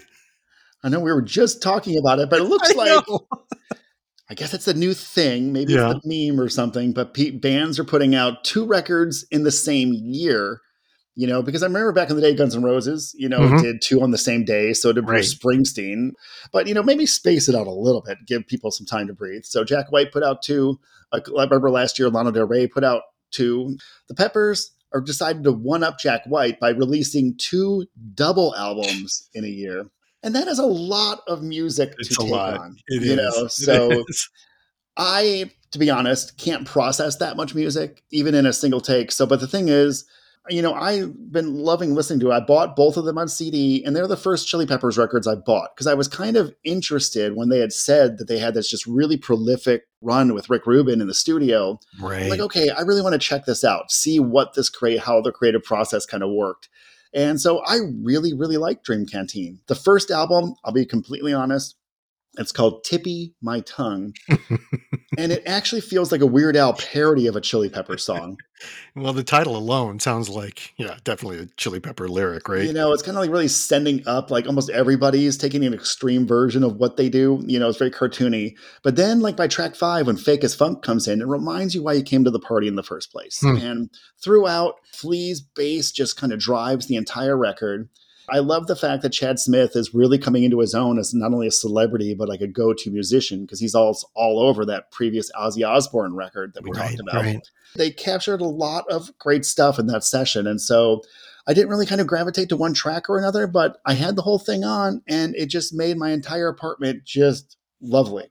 I 0.82 0.88
know 0.88 1.00
we 1.00 1.12
were 1.12 1.22
just 1.22 1.62
talking 1.62 1.98
about 1.98 2.18
it, 2.18 2.30
but 2.30 2.40
it 2.40 2.44
looks 2.48 2.74
like 2.74 3.04
I 4.30 4.34
guess 4.34 4.54
it's 4.54 4.68
a 4.68 4.74
new 4.74 4.94
thing. 4.94 5.52
Maybe 5.52 5.74
yeah. 5.74 5.90
it's 5.90 6.04
a 6.04 6.08
meme 6.32 6.40
or 6.40 6.48
something, 6.48 6.92
but 6.92 7.12
p- 7.12 7.30
bands 7.30 7.78
are 7.78 7.84
putting 7.84 8.14
out 8.14 8.42
two 8.42 8.64
records 8.66 9.26
in 9.30 9.44
the 9.44 9.52
same 9.52 9.92
year. 9.92 10.60
You 11.16 11.28
know, 11.28 11.42
because 11.42 11.62
I 11.62 11.66
remember 11.66 11.92
back 11.92 12.10
in 12.10 12.16
the 12.16 12.22
day, 12.22 12.34
Guns 12.34 12.56
N' 12.56 12.64
Roses, 12.64 13.14
you 13.16 13.28
know, 13.28 13.38
mm-hmm. 13.38 13.62
did 13.62 13.80
two 13.80 14.02
on 14.02 14.10
the 14.10 14.18
same 14.18 14.44
day. 14.44 14.72
So 14.72 14.92
did 14.92 15.06
Bruce 15.06 15.38
right. 15.44 15.58
Springsteen. 15.58 16.10
But, 16.52 16.66
you 16.66 16.74
know, 16.74 16.82
maybe 16.82 17.06
space 17.06 17.48
it 17.48 17.54
out 17.54 17.68
a 17.68 17.70
little 17.72 18.02
bit, 18.02 18.18
give 18.26 18.48
people 18.48 18.72
some 18.72 18.86
time 18.86 19.06
to 19.06 19.14
breathe. 19.14 19.44
So 19.44 19.62
Jack 19.62 19.92
White 19.92 20.10
put 20.10 20.24
out 20.24 20.42
two. 20.42 20.80
I 21.12 21.20
remember 21.28 21.70
last 21.70 22.00
year, 22.00 22.10
Lana 22.10 22.32
Del 22.32 22.48
Rey 22.48 22.66
put 22.66 22.82
out 22.82 23.02
two. 23.30 23.76
The 24.08 24.14
Peppers 24.14 24.72
are 24.92 25.00
decided 25.00 25.44
to 25.44 25.52
one 25.52 25.84
up 25.84 26.00
Jack 26.00 26.22
White 26.26 26.58
by 26.58 26.70
releasing 26.70 27.36
two 27.36 27.86
double 28.14 28.52
albums 28.56 29.28
in 29.34 29.44
a 29.44 29.48
year 29.48 29.86
and 30.24 30.34
that 30.34 30.48
is 30.48 30.58
a 30.58 30.66
lot 30.66 31.20
of 31.28 31.42
music 31.42 31.94
it's 31.98 32.08
to 32.08 32.22
take 32.22 32.30
lot. 32.30 32.58
on. 32.58 32.76
It 32.88 33.02
you 33.02 33.12
is. 33.12 33.16
know, 33.16 33.46
so 33.48 34.04
I 34.96 35.50
to 35.74 35.78
be 35.78 35.90
honest, 35.90 36.38
can't 36.38 36.66
process 36.66 37.16
that 37.16 37.36
much 37.36 37.54
music, 37.54 38.02
even 38.12 38.34
in 38.34 38.46
a 38.46 38.52
single 38.52 38.80
take. 38.80 39.10
So, 39.10 39.26
but 39.26 39.40
the 39.40 39.48
thing 39.48 39.68
is, 39.68 40.04
you 40.48 40.62
know, 40.62 40.72
I've 40.72 41.32
been 41.32 41.54
loving 41.54 41.94
listening 41.94 42.20
to 42.20 42.30
it. 42.30 42.34
I 42.34 42.40
bought 42.40 42.76
both 42.76 42.96
of 42.96 43.04
them 43.04 43.18
on 43.18 43.28
CD, 43.28 43.82
and 43.84 43.96
they're 43.96 44.06
the 44.06 44.16
first 44.16 44.46
Chili 44.46 44.66
Peppers 44.66 44.96
records 44.96 45.26
I 45.26 45.34
bought 45.34 45.74
because 45.74 45.88
I 45.88 45.94
was 45.94 46.06
kind 46.06 46.36
of 46.36 46.54
interested 46.62 47.34
when 47.34 47.48
they 47.48 47.58
had 47.58 47.72
said 47.72 48.18
that 48.18 48.28
they 48.28 48.38
had 48.38 48.54
this 48.54 48.70
just 48.70 48.86
really 48.86 49.16
prolific 49.16 49.82
run 50.00 50.32
with 50.32 50.48
Rick 50.48 50.66
Rubin 50.66 51.00
in 51.00 51.08
the 51.08 51.14
studio. 51.14 51.80
Right. 52.00 52.30
like, 52.30 52.40
okay, 52.40 52.68
I 52.68 52.82
really 52.82 53.02
want 53.02 53.14
to 53.14 53.18
check 53.18 53.46
this 53.46 53.64
out, 53.64 53.90
see 53.90 54.20
what 54.20 54.54
this 54.54 54.68
create, 54.68 55.00
how 55.00 55.20
the 55.20 55.32
creative 55.32 55.64
process 55.64 56.06
kind 56.06 56.22
of 56.22 56.30
worked. 56.30 56.68
And 57.14 57.40
so 57.40 57.60
I 57.64 57.78
really, 58.02 58.34
really 58.34 58.56
like 58.56 58.82
Dream 58.82 59.06
Canteen. 59.06 59.60
The 59.68 59.76
first 59.76 60.10
album, 60.10 60.56
I'll 60.64 60.72
be 60.72 60.84
completely 60.84 61.32
honest, 61.32 61.76
it's 62.38 62.52
called 62.52 62.84
Tippa 62.84 63.32
My 63.40 63.60
Tongue. 63.60 64.14
and 65.18 65.32
it 65.32 65.42
actually 65.46 65.80
feels 65.80 66.10
like 66.12 66.20
a 66.20 66.26
Weird 66.26 66.56
Al 66.56 66.74
parody 66.74 67.26
of 67.26 67.36
a 67.36 67.40
Chili 67.40 67.68
Pepper 67.68 67.98
song. 67.98 68.38
well, 68.96 69.12
the 69.12 69.24
title 69.24 69.56
alone 69.56 70.00
sounds 70.00 70.28
like, 70.28 70.72
yeah, 70.76 70.96
definitely 71.04 71.38
a 71.38 71.46
Chili 71.56 71.80
Pepper 71.80 72.08
lyric, 72.08 72.48
right? 72.48 72.64
You 72.64 72.72
know, 72.72 72.92
it's 72.92 73.02
kind 73.02 73.16
of 73.16 73.22
like 73.22 73.30
really 73.30 73.48
sending 73.48 74.06
up, 74.06 74.30
like 74.30 74.46
almost 74.46 74.70
everybody 74.70 75.26
is 75.26 75.36
taking 75.36 75.64
an 75.64 75.74
extreme 75.74 76.26
version 76.26 76.62
of 76.64 76.76
what 76.76 76.96
they 76.96 77.08
do. 77.08 77.42
You 77.46 77.58
know, 77.58 77.68
it's 77.68 77.78
very 77.78 77.90
cartoony. 77.90 78.56
But 78.82 78.96
then, 78.96 79.20
like 79.20 79.36
by 79.36 79.48
track 79.48 79.74
five, 79.74 80.06
when 80.06 80.16
Fake 80.16 80.44
as 80.44 80.54
Funk 80.54 80.82
comes 80.82 81.06
in, 81.08 81.20
it 81.20 81.26
reminds 81.26 81.74
you 81.74 81.82
why 81.82 81.92
you 81.94 82.02
came 82.02 82.24
to 82.24 82.30
the 82.30 82.40
party 82.40 82.68
in 82.68 82.76
the 82.76 82.82
first 82.82 83.12
place. 83.12 83.38
Hmm. 83.40 83.56
And 83.56 83.90
throughout, 84.22 84.76
Flea's 84.92 85.40
bass 85.40 85.90
just 85.90 86.16
kind 86.16 86.32
of 86.32 86.38
drives 86.38 86.86
the 86.86 86.96
entire 86.96 87.36
record. 87.36 87.88
I 88.28 88.38
love 88.38 88.66
the 88.66 88.76
fact 88.76 89.02
that 89.02 89.10
Chad 89.10 89.38
Smith 89.38 89.76
is 89.76 89.94
really 89.94 90.18
coming 90.18 90.44
into 90.44 90.60
his 90.60 90.74
own 90.74 90.98
as 90.98 91.12
not 91.12 91.32
only 91.32 91.46
a 91.46 91.52
celebrity 91.52 92.14
but 92.14 92.28
like 92.28 92.40
a 92.40 92.46
go-to 92.46 92.90
musician 92.90 93.42
because 93.42 93.60
he's 93.60 93.74
all 93.74 93.98
all 94.14 94.40
over 94.40 94.64
that 94.66 94.90
previous 94.90 95.30
Ozzy 95.32 95.66
Osbourne 95.66 96.14
record 96.14 96.54
that 96.54 96.64
we 96.64 96.70
right, 96.70 96.88
talked 96.88 97.00
about. 97.00 97.22
Right. 97.22 97.48
They 97.76 97.90
captured 97.90 98.40
a 98.40 98.46
lot 98.46 98.84
of 98.90 99.16
great 99.18 99.44
stuff 99.44 99.78
in 99.78 99.86
that 99.88 100.04
session, 100.04 100.46
and 100.46 100.60
so 100.60 101.02
I 101.46 101.54
didn't 101.54 101.70
really 101.70 101.86
kind 101.86 102.00
of 102.00 102.06
gravitate 102.06 102.48
to 102.50 102.56
one 102.56 102.72
track 102.72 103.10
or 103.10 103.18
another, 103.18 103.46
but 103.46 103.78
I 103.84 103.94
had 103.94 104.16
the 104.16 104.22
whole 104.22 104.38
thing 104.38 104.64
on, 104.64 105.02
and 105.06 105.34
it 105.34 105.46
just 105.46 105.74
made 105.74 105.96
my 105.98 106.10
entire 106.10 106.48
apartment 106.48 107.04
just 107.04 107.56
lovely, 107.80 108.30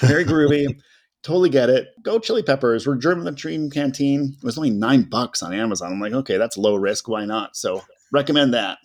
very 0.00 0.24
groovy. 0.24 0.78
Totally 1.22 1.50
get 1.50 1.70
it. 1.70 1.86
Go 2.02 2.18
Chili 2.18 2.42
Peppers. 2.42 2.84
Return 2.84 3.18
of 3.18 3.24
the 3.24 3.30
Dream 3.30 3.70
Canteen. 3.70 4.36
It 4.36 4.44
was 4.44 4.58
only 4.58 4.70
nine 4.70 5.02
bucks 5.02 5.40
on 5.40 5.54
Amazon. 5.54 5.92
I'm 5.92 6.00
like, 6.00 6.12
okay, 6.12 6.36
that's 6.36 6.56
low 6.56 6.74
risk. 6.74 7.06
Why 7.06 7.24
not? 7.24 7.56
So 7.56 7.80
recommend 8.10 8.54
that. 8.54 8.78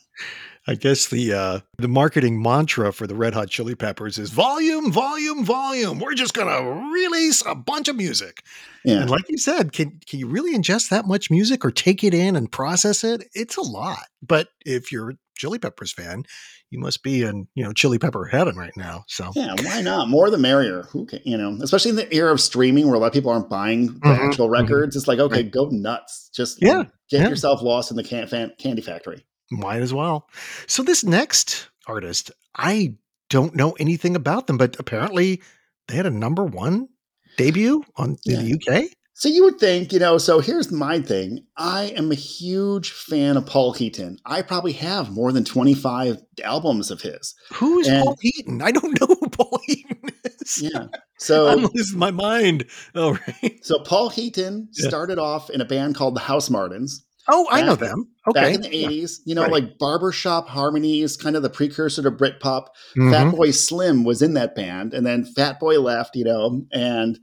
I 0.69 0.75
guess 0.75 1.07
the 1.07 1.33
uh, 1.33 1.59
the 1.77 1.87
marketing 1.87 2.41
mantra 2.41 2.91
for 2.91 3.07
the 3.07 3.15
Red 3.15 3.33
Hot 3.33 3.49
Chili 3.49 3.73
Peppers 3.73 4.17
is 4.17 4.31
volume, 4.31 4.91
volume, 4.91 5.45
volume. 5.45 5.99
We're 5.99 6.13
just 6.13 6.33
gonna 6.33 6.91
release 6.91 7.41
a 7.45 7.55
bunch 7.55 7.87
of 7.87 7.95
music. 7.95 8.43
Yeah. 8.83 9.01
And 9.01 9.09
like 9.09 9.29
you 9.29 9.37
said, 9.37 9.71
can 9.71 9.99
can 10.05 10.19
you 10.19 10.27
really 10.27 10.53
ingest 10.53 10.89
that 10.89 11.05
much 11.05 11.31
music 11.31 11.63
or 11.63 11.71
take 11.71 12.03
it 12.03 12.13
in 12.13 12.35
and 12.35 12.51
process 12.51 13.05
it? 13.05 13.23
It's 13.33 13.55
a 13.55 13.61
lot. 13.61 14.07
But 14.21 14.49
if 14.65 14.91
you're 14.91 15.11
a 15.11 15.17
Chili 15.37 15.57
Peppers 15.57 15.93
fan, 15.93 16.25
you 16.69 16.79
must 16.79 17.01
be 17.01 17.23
in 17.23 17.47
you 17.55 17.63
know 17.63 17.71
Chili 17.71 17.97
Pepper 17.97 18.25
heaven 18.25 18.57
right 18.57 18.75
now. 18.75 19.05
So 19.07 19.31
yeah, 19.35 19.55
why 19.61 19.81
not? 19.81 20.09
More 20.09 20.29
the 20.29 20.37
merrier. 20.37 20.83
Who 20.91 21.05
can 21.05 21.21
you 21.23 21.37
know? 21.37 21.57
Especially 21.61 21.91
in 21.91 21.95
the 21.95 22.13
era 22.13 22.33
of 22.33 22.41
streaming, 22.41 22.87
where 22.87 22.95
a 22.95 22.99
lot 22.99 23.07
of 23.07 23.13
people 23.13 23.31
aren't 23.31 23.49
buying 23.49 23.87
the 23.87 23.93
mm-hmm, 23.93 24.27
actual 24.27 24.47
mm-hmm. 24.47 24.63
records. 24.63 24.97
It's 24.97 25.07
like 25.07 25.19
okay, 25.19 25.43
right. 25.43 25.51
go 25.51 25.69
nuts. 25.71 26.29
Just 26.33 26.61
yeah, 26.61 26.83
get 27.09 27.21
yeah. 27.21 27.29
yourself 27.29 27.61
lost 27.61 27.89
in 27.89 27.95
the 27.95 28.03
can- 28.03 28.27
fan- 28.27 28.53
candy 28.57 28.81
factory. 28.81 29.23
Might 29.51 29.81
as 29.81 29.93
well. 29.93 30.29
So 30.67 30.83
this 30.83 31.03
next 31.03 31.69
artist, 31.87 32.31
I 32.55 32.95
don't 33.29 33.55
know 33.55 33.71
anything 33.73 34.15
about 34.15 34.47
them, 34.47 34.57
but 34.57 34.75
apparently 34.79 35.41
they 35.87 35.95
had 35.95 36.05
a 36.05 36.11
number 36.11 36.43
one 36.43 36.89
debut 37.37 37.83
on 37.95 38.17
yeah. 38.25 38.39
in 38.39 38.45
the 38.45 38.53
UK. 38.55 38.91
So 39.17 39.29
you 39.29 39.45
would 39.45 39.59
think, 39.59 39.91
you 39.91 39.97
know, 39.97 40.19
so 40.19 40.39
here's 40.39 40.71
my 40.71 41.01
thing. 41.01 41.43
I 41.57 41.85
am 41.95 42.11
a 42.11 42.15
huge 42.15 42.91
fan 42.91 43.35
of 43.35 43.47
Paul 43.47 43.73
Heaton. 43.73 44.19
I 44.27 44.43
probably 44.43 44.73
have 44.73 45.09
more 45.09 45.31
than 45.31 45.43
25 45.43 46.21
albums 46.43 46.91
of 46.91 47.01
his. 47.01 47.33
Who 47.53 47.79
is 47.79 47.87
and, 47.87 48.03
Paul 48.03 48.15
Heaton? 48.21 48.61
I 48.61 48.69
don't 48.69 48.99
know 49.01 49.07
who 49.07 49.29
Paul 49.29 49.59
Heaton 49.65 50.11
is. 50.23 50.61
Yeah. 50.61 50.87
So 51.19 51.47
I'm 51.47 51.65
losing 51.73 51.97
my 51.97 52.11
mind. 52.11 52.67
All 52.95 53.13
right. 53.13 53.65
So 53.65 53.79
Paul 53.79 54.09
Heaton 54.09 54.69
yeah. 54.73 54.87
started 54.87 55.17
off 55.17 55.49
in 55.49 55.61
a 55.61 55.65
band 55.65 55.95
called 55.95 56.15
the 56.15 56.19
Housemartins. 56.19 56.91
Oh, 57.29 57.47
I 57.51 57.61
know 57.61 57.75
them. 57.75 58.07
Okay. 58.27 58.41
Back 58.41 58.55
in 58.55 58.61
the 58.61 58.69
80s, 58.69 59.19
you 59.25 59.35
know, 59.35 59.43
right. 59.43 59.51
like 59.51 59.77
barbershop 59.77 60.47
harmonies, 60.47 61.17
kind 61.17 61.35
of 61.35 61.43
the 61.43 61.49
precursor 61.49 62.01
to 62.03 62.11
Britpop. 62.11 62.67
Mm-hmm. 62.95 63.13
Fatboy 63.13 63.53
Slim 63.53 64.03
was 64.03 64.21
in 64.21 64.33
that 64.35 64.55
band, 64.55 64.93
and 64.93 65.05
then 65.05 65.25
Fatboy 65.25 65.81
left, 65.81 66.15
you 66.15 66.23
know, 66.23 66.65
and 66.71 67.19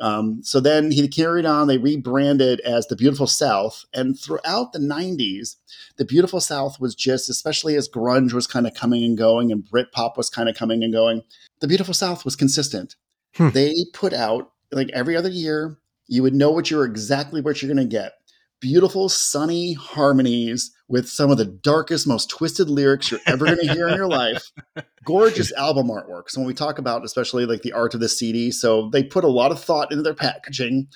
um, 0.00 0.40
so 0.42 0.60
then 0.60 0.92
he 0.92 1.08
carried 1.08 1.44
on. 1.44 1.66
They 1.66 1.78
rebranded 1.78 2.60
as 2.60 2.86
the 2.86 2.96
Beautiful 2.96 3.26
South, 3.26 3.84
and 3.92 4.18
throughout 4.18 4.72
the 4.72 4.78
'90s, 4.78 5.56
the 5.96 6.04
Beautiful 6.04 6.40
South 6.40 6.80
was 6.80 6.94
just, 6.94 7.28
especially 7.28 7.74
as 7.74 7.88
grunge 7.88 8.32
was 8.32 8.46
kind 8.46 8.66
of 8.66 8.74
coming 8.74 9.02
and 9.04 9.18
going, 9.18 9.50
and 9.50 9.64
Britpop 9.64 10.16
was 10.16 10.30
kind 10.30 10.48
of 10.48 10.56
coming 10.56 10.84
and 10.84 10.92
going. 10.92 11.22
The 11.60 11.68
Beautiful 11.68 11.94
South 11.94 12.24
was 12.24 12.36
consistent. 12.36 12.94
Hmm. 13.34 13.48
They 13.50 13.74
put 13.92 14.12
out 14.12 14.52
like 14.70 14.90
every 14.92 15.16
other 15.16 15.30
year. 15.30 15.78
You 16.06 16.22
would 16.22 16.34
know 16.34 16.50
what 16.50 16.70
you're 16.70 16.84
exactly 16.84 17.40
what 17.40 17.60
you're 17.60 17.72
going 17.72 17.86
to 17.86 17.96
get 17.96 18.12
beautiful, 18.60 19.08
sunny 19.08 19.74
harmonies 19.74 20.70
with 20.88 21.08
some 21.08 21.30
of 21.30 21.38
the 21.38 21.44
darkest, 21.44 22.06
most 22.06 22.30
twisted 22.30 22.68
lyrics 22.68 23.10
you're 23.10 23.20
ever 23.26 23.44
going 23.44 23.58
to 23.58 23.72
hear 23.72 23.88
in 23.88 23.96
your 23.96 24.08
life. 24.08 24.50
Gorgeous 25.04 25.52
album 25.52 25.88
artwork. 25.88 26.28
So 26.28 26.40
when 26.40 26.48
we 26.48 26.54
talk 26.54 26.78
about, 26.78 27.04
especially 27.04 27.46
like 27.46 27.62
the 27.62 27.72
art 27.72 27.94
of 27.94 28.00
the 28.00 28.08
CD, 28.08 28.50
so 28.50 28.88
they 28.90 29.02
put 29.02 29.24
a 29.24 29.28
lot 29.28 29.52
of 29.52 29.62
thought 29.62 29.90
into 29.90 30.02
their 30.02 30.14
packaging. 30.14 30.88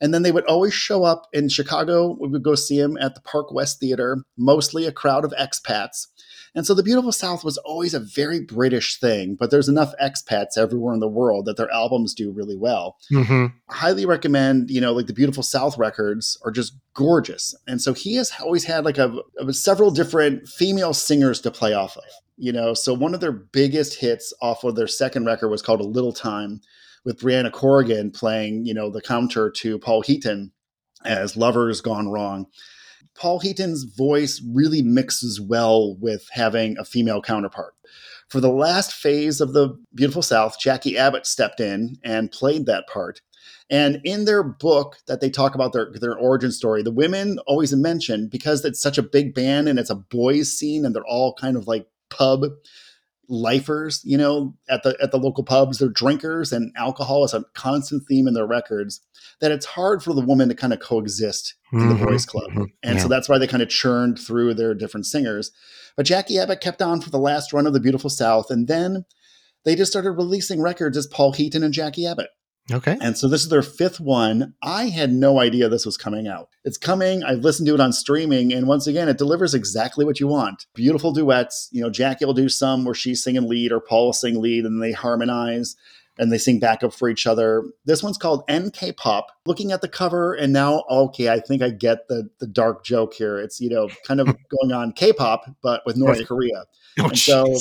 And 0.00 0.14
then 0.14 0.22
they 0.22 0.30
would 0.30 0.46
always 0.46 0.74
show 0.74 1.02
up 1.02 1.26
in 1.32 1.48
Chicago. 1.48 2.16
We 2.20 2.28
would 2.28 2.44
go 2.44 2.54
see 2.54 2.80
them 2.80 2.96
at 2.98 3.14
the 3.14 3.20
Park 3.20 3.52
West 3.52 3.80
Theater, 3.80 4.22
mostly 4.36 4.86
a 4.86 4.92
crowd 4.92 5.24
of 5.24 5.32
expats. 5.32 6.06
And 6.58 6.66
so 6.66 6.74
the 6.74 6.82
Beautiful 6.82 7.12
South 7.12 7.44
was 7.44 7.56
always 7.58 7.94
a 7.94 8.00
very 8.00 8.40
British 8.40 8.98
thing, 8.98 9.36
but 9.36 9.52
there's 9.52 9.68
enough 9.68 9.94
expats 10.02 10.58
everywhere 10.58 10.92
in 10.92 10.98
the 10.98 11.06
world 11.06 11.44
that 11.44 11.56
their 11.56 11.70
albums 11.70 12.14
do 12.14 12.32
really 12.32 12.56
well. 12.56 12.96
Mm-hmm. 13.12 13.56
Highly 13.72 14.04
recommend, 14.04 14.68
you 14.68 14.80
know, 14.80 14.92
like 14.92 15.06
the 15.06 15.12
Beautiful 15.12 15.44
South 15.44 15.78
records 15.78 16.36
are 16.44 16.50
just 16.50 16.76
gorgeous. 16.94 17.54
And 17.68 17.80
so 17.80 17.94
he 17.94 18.16
has 18.16 18.32
always 18.42 18.64
had 18.64 18.84
like 18.84 18.98
a, 18.98 19.20
a 19.38 19.52
several 19.52 19.92
different 19.92 20.48
female 20.48 20.94
singers 20.94 21.40
to 21.42 21.52
play 21.52 21.74
off 21.74 21.96
of. 21.96 22.02
You 22.36 22.50
know, 22.50 22.74
so 22.74 22.92
one 22.92 23.14
of 23.14 23.20
their 23.20 23.30
biggest 23.30 23.94
hits 23.94 24.32
off 24.42 24.64
of 24.64 24.74
their 24.74 24.88
second 24.88 25.26
record 25.26 25.50
was 25.50 25.62
called 25.62 25.80
A 25.80 25.84
Little 25.84 26.12
Time 26.12 26.60
with 27.04 27.20
Briana 27.20 27.52
Corrigan 27.52 28.10
playing, 28.10 28.66
you 28.66 28.74
know, 28.74 28.90
the 28.90 29.00
counter 29.00 29.48
to 29.48 29.78
Paul 29.78 30.02
Heaton 30.02 30.50
as 31.04 31.36
Lovers 31.36 31.80
Gone 31.80 32.08
Wrong. 32.08 32.46
Paul 33.14 33.40
Heaton's 33.40 33.84
voice 33.84 34.42
really 34.52 34.82
mixes 34.82 35.40
well 35.40 35.96
with 35.96 36.28
having 36.32 36.76
a 36.78 36.84
female 36.84 37.20
counterpart. 37.20 37.74
For 38.28 38.40
the 38.40 38.52
last 38.52 38.92
phase 38.92 39.40
of 39.40 39.54
the 39.54 39.76
Beautiful 39.94 40.22
South, 40.22 40.58
Jacqui 40.60 40.96
Abbott 40.96 41.26
stepped 41.26 41.60
in 41.60 41.96
and 42.04 42.30
played 42.30 42.66
that 42.66 42.86
part. 42.86 43.22
And 43.70 44.00
in 44.04 44.24
their 44.24 44.42
book 44.42 44.96
that 45.06 45.20
they 45.20 45.30
talk 45.30 45.54
about 45.54 45.72
their, 45.72 45.90
their 45.92 46.16
origin 46.16 46.52
story, 46.52 46.82
the 46.82 46.90
women 46.90 47.38
always 47.46 47.74
mention 47.74 48.28
because 48.28 48.64
it's 48.64 48.80
such 48.80 48.98
a 48.98 49.02
big 49.02 49.34
band 49.34 49.68
and 49.68 49.78
it's 49.78 49.90
a 49.90 49.94
boys 49.94 50.52
scene 50.52 50.84
and 50.84 50.94
they're 50.94 51.04
all 51.06 51.34
kind 51.34 51.56
of 51.56 51.66
like 51.66 51.86
pub 52.10 52.44
lifers, 53.28 54.00
you 54.04 54.16
know, 54.16 54.54
at 54.68 54.82
the 54.82 54.96
at 55.02 55.10
the 55.10 55.18
local 55.18 55.44
pubs, 55.44 55.78
they're 55.78 55.88
drinkers 55.88 56.52
and 56.52 56.72
alcohol 56.76 57.24
is 57.24 57.34
a 57.34 57.44
constant 57.54 58.04
theme 58.08 58.26
in 58.26 58.34
their 58.34 58.46
records 58.46 59.00
that 59.40 59.52
it's 59.52 59.66
hard 59.66 60.02
for 60.02 60.14
the 60.14 60.20
woman 60.20 60.48
to 60.48 60.54
kind 60.54 60.72
of 60.72 60.80
coexist 60.80 61.54
in 61.72 61.80
mm-hmm, 61.80 61.98
the 61.98 62.06
boys 62.06 62.26
club. 62.26 62.50
Mm-hmm, 62.50 62.64
and 62.82 62.96
yeah. 62.96 63.02
so 63.02 63.08
that's 63.08 63.28
why 63.28 63.38
they 63.38 63.46
kind 63.46 63.62
of 63.62 63.68
churned 63.68 64.18
through 64.18 64.54
their 64.54 64.74
different 64.74 65.06
singers. 65.06 65.52
But 65.96 66.06
Jacqui 66.06 66.42
Abbott 66.42 66.60
kept 66.60 66.82
on 66.82 67.00
for 67.00 67.10
the 67.10 67.18
last 67.18 67.52
run 67.52 67.66
of 67.66 67.72
the 67.72 67.80
Beautiful 67.80 68.10
South 68.10 68.50
and 68.50 68.66
then 68.66 69.04
they 69.64 69.74
just 69.74 69.90
started 69.90 70.12
releasing 70.12 70.62
records 70.62 70.96
as 70.96 71.06
Paul 71.06 71.32
Heaton 71.32 71.62
and 71.62 71.74
Jacqui 71.74 72.10
Abbott. 72.10 72.30
Okay. 72.70 72.98
And 73.00 73.16
so 73.16 73.28
this 73.28 73.42
is 73.42 73.48
their 73.48 73.62
fifth 73.62 73.98
one. 73.98 74.54
I 74.62 74.88
had 74.88 75.10
no 75.10 75.40
idea 75.40 75.68
this 75.68 75.86
was 75.86 75.96
coming 75.96 76.28
out. 76.28 76.48
It's 76.64 76.76
coming. 76.76 77.24
I've 77.24 77.38
listened 77.38 77.66
to 77.68 77.74
it 77.74 77.80
on 77.80 77.92
streaming. 77.92 78.52
And 78.52 78.66
once 78.66 78.86
again, 78.86 79.08
it 79.08 79.16
delivers 79.16 79.54
exactly 79.54 80.04
what 80.04 80.20
you 80.20 80.26
want. 80.26 80.66
Beautiful 80.74 81.12
duets. 81.12 81.68
You 81.72 81.82
know, 81.82 81.90
Jacqui 81.90 82.26
will 82.26 82.34
do 82.34 82.48
some 82.48 82.84
where 82.84 82.94
she's 82.94 83.22
singing 83.22 83.48
lead 83.48 83.72
or 83.72 83.80
Paul 83.80 84.06
will 84.06 84.12
sing 84.12 84.40
lead 84.40 84.64
and 84.64 84.82
they 84.82 84.92
harmonize 84.92 85.76
and 86.18 86.32
they 86.32 86.38
sing 86.38 86.58
backup 86.58 86.92
for 86.92 87.08
each 87.08 87.26
other. 87.26 87.64
This 87.86 88.02
one's 88.02 88.18
called 88.18 88.42
NK 88.52 88.96
Pop. 88.96 89.28
Looking 89.46 89.72
at 89.72 89.80
the 89.80 89.88
cover 89.88 90.34
and 90.34 90.52
now, 90.52 90.84
okay, 90.90 91.30
I 91.30 91.40
think 91.40 91.62
I 91.62 91.70
get 91.70 92.08
the 92.08 92.28
the 92.38 92.46
dark 92.46 92.84
joke 92.84 93.14
here. 93.14 93.38
It's, 93.38 93.60
you 93.60 93.70
know, 93.70 93.88
kind 94.06 94.20
of 94.20 94.26
going 94.60 94.72
on 94.72 94.92
K-pop, 94.92 95.46
but 95.62 95.82
with 95.86 95.96
North 95.96 96.26
Korea. 96.26 96.64
Oh, 96.98 97.06
and 97.06 97.18
so. 97.18 97.56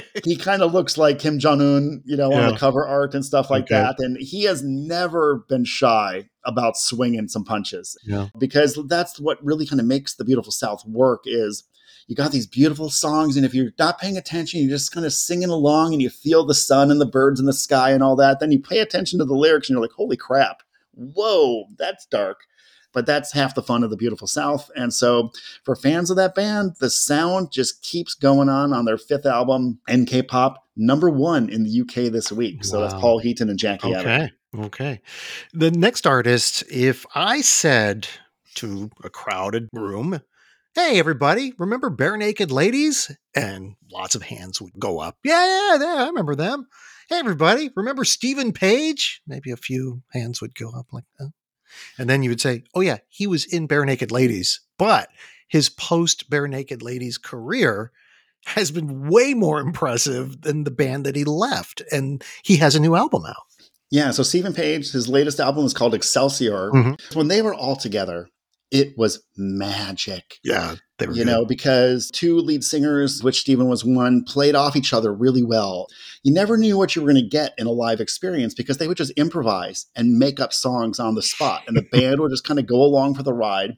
he 0.24 0.36
kind 0.36 0.62
of 0.62 0.72
looks 0.72 0.96
like 0.96 1.18
Kim 1.18 1.38
Jong 1.38 1.60
Un, 1.60 2.02
you 2.04 2.16
know, 2.16 2.30
yeah. 2.30 2.46
on 2.46 2.52
the 2.52 2.58
cover 2.58 2.86
art 2.86 3.14
and 3.14 3.24
stuff 3.24 3.50
like 3.50 3.64
okay. 3.64 3.74
that. 3.74 3.96
And 3.98 4.16
he 4.18 4.44
has 4.44 4.62
never 4.62 5.44
been 5.48 5.64
shy 5.64 6.28
about 6.44 6.76
swinging 6.76 7.28
some 7.28 7.44
punches, 7.44 7.96
yeah. 8.04 8.28
because 8.38 8.78
that's 8.88 9.20
what 9.20 9.42
really 9.44 9.66
kind 9.66 9.80
of 9.80 9.86
makes 9.86 10.14
the 10.14 10.24
beautiful 10.24 10.52
South 10.52 10.84
work. 10.86 11.22
Is 11.26 11.64
you 12.08 12.16
got 12.16 12.32
these 12.32 12.46
beautiful 12.46 12.90
songs. 12.90 13.36
And 13.36 13.46
if 13.46 13.54
you're 13.54 13.72
not 13.78 13.98
paying 14.00 14.16
attention, 14.16 14.60
you're 14.60 14.70
just 14.70 14.92
kind 14.92 15.06
of 15.06 15.12
singing 15.12 15.50
along 15.50 15.92
and 15.92 16.02
you 16.02 16.10
feel 16.10 16.44
the 16.44 16.54
sun 16.54 16.90
and 16.90 17.00
the 17.00 17.06
birds 17.06 17.40
in 17.40 17.46
the 17.46 17.52
sky 17.52 17.90
and 17.90 18.02
all 18.02 18.16
that. 18.16 18.40
Then 18.40 18.52
you 18.52 18.60
pay 18.60 18.80
attention 18.80 19.18
to 19.18 19.24
the 19.24 19.34
lyrics 19.34 19.68
and 19.68 19.76
you're 19.76 19.82
like, 19.82 19.92
holy 19.92 20.16
crap, 20.16 20.62
whoa, 20.94 21.66
that's 21.78 22.06
dark 22.06 22.40
but 22.92 23.06
that's 23.06 23.32
half 23.32 23.54
the 23.54 23.62
fun 23.62 23.82
of 23.82 23.90
the 23.90 23.96
beautiful 23.96 24.26
South. 24.26 24.70
And 24.76 24.92
so, 24.92 25.32
for 25.64 25.74
fans 25.74 26.10
of 26.10 26.16
that 26.16 26.34
band, 26.34 26.76
the 26.80 26.90
sound 26.90 27.52
just 27.52 27.82
keeps 27.82 28.14
going 28.14 28.48
on 28.48 28.72
on 28.72 28.84
their 28.84 28.98
fifth 28.98 29.26
album, 29.26 29.80
NK 29.90 30.28
Pop, 30.28 30.66
number 30.76 31.10
one 31.10 31.48
in 31.48 31.64
the 31.64 31.80
UK 31.80 32.12
this 32.12 32.32
week. 32.32 32.64
So 32.64 32.78
wow. 32.78 32.86
that's 32.86 33.00
Paul 33.00 33.18
Heaton 33.18 33.48
and 33.48 33.58
Jacqui. 33.58 33.96
Okay, 33.96 34.30
okay. 34.58 35.00
The 35.52 35.70
next 35.70 36.06
artist, 36.06 36.64
if 36.70 37.06
I 37.14 37.40
said 37.40 38.08
to 38.54 38.90
a 39.02 39.10
crowded 39.10 39.68
room, 39.72 40.20
Hey, 40.74 40.98
everybody, 40.98 41.52
remember 41.58 41.90
Barenaked 41.90 42.50
Ladies? 42.50 43.14
And 43.34 43.74
lots 43.90 44.14
of 44.14 44.22
hands 44.22 44.58
would 44.58 44.72
go 44.78 45.00
up. 45.00 45.18
Yeah, 45.22 45.44
yeah, 45.44 45.78
yeah, 45.78 46.04
I 46.04 46.06
remember 46.06 46.34
them. 46.34 46.66
Hey, 47.10 47.18
everybody, 47.18 47.70
remember 47.76 48.04
Steven 48.04 48.52
Page? 48.52 49.20
Maybe 49.26 49.50
a 49.50 49.56
few 49.58 50.02
hands 50.12 50.40
would 50.40 50.54
go 50.54 50.70
up 50.70 50.86
like 50.90 51.04
that. 51.18 51.30
And 51.98 52.08
then 52.08 52.22
you 52.22 52.30
would 52.30 52.40
say, 52.40 52.64
oh, 52.74 52.80
yeah, 52.80 52.98
he 53.08 53.26
was 53.26 53.44
in 53.44 53.68
Barenaked 53.68 54.10
Ladies, 54.10 54.60
but 54.78 55.08
his 55.48 55.68
post 55.68 56.30
Barenaked 56.30 56.82
Ladies 56.82 57.18
career 57.18 57.92
has 58.46 58.70
been 58.70 59.08
way 59.08 59.34
more 59.34 59.60
impressive 59.60 60.42
than 60.42 60.64
the 60.64 60.70
band 60.70 61.06
that 61.06 61.16
he 61.16 61.24
left. 61.24 61.82
And 61.92 62.24
he 62.42 62.56
has 62.56 62.74
a 62.74 62.80
new 62.80 62.96
album 62.96 63.24
out. 63.26 63.36
Yeah. 63.90 64.10
So 64.10 64.22
Steven 64.22 64.54
Page, 64.54 64.90
his 64.90 65.08
latest 65.08 65.38
album 65.38 65.64
is 65.64 65.74
called 65.74 65.94
Excelsior. 65.94 66.70
Mm-hmm. 66.70 67.18
When 67.18 67.28
they 67.28 67.42
were 67.42 67.54
all 67.54 67.76
together, 67.76 68.28
it 68.72 68.96
was 68.96 69.22
magic. 69.36 70.38
Yeah, 70.42 70.76
they 70.98 71.06
were. 71.06 71.12
You 71.12 71.24
good. 71.24 71.30
know, 71.30 71.44
because 71.44 72.10
two 72.10 72.38
lead 72.38 72.64
singers, 72.64 73.22
which 73.22 73.40
Steven 73.40 73.68
was 73.68 73.84
one, 73.84 74.24
played 74.24 74.54
off 74.54 74.76
each 74.76 74.94
other 74.94 75.12
really 75.12 75.42
well. 75.42 75.88
You 76.22 76.32
never 76.32 76.56
knew 76.56 76.78
what 76.78 76.94
you 76.94 77.02
were 77.02 77.10
going 77.10 77.22
to 77.22 77.28
get 77.28 77.54
in 77.58 77.66
a 77.66 77.72
live 77.72 78.00
experience 78.00 78.54
because 78.54 78.78
they 78.78 78.86
would 78.86 78.96
just 78.96 79.12
improvise 79.12 79.86
and 79.96 80.18
make 80.18 80.38
up 80.38 80.52
songs 80.52 81.00
on 81.00 81.14
the 81.14 81.22
spot, 81.22 81.62
and 81.66 81.76
the 81.76 81.82
band 81.82 82.20
would 82.20 82.30
just 82.30 82.44
kind 82.44 82.60
of 82.60 82.66
go 82.66 82.82
along 82.82 83.14
for 83.14 83.22
the 83.22 83.34
ride. 83.34 83.76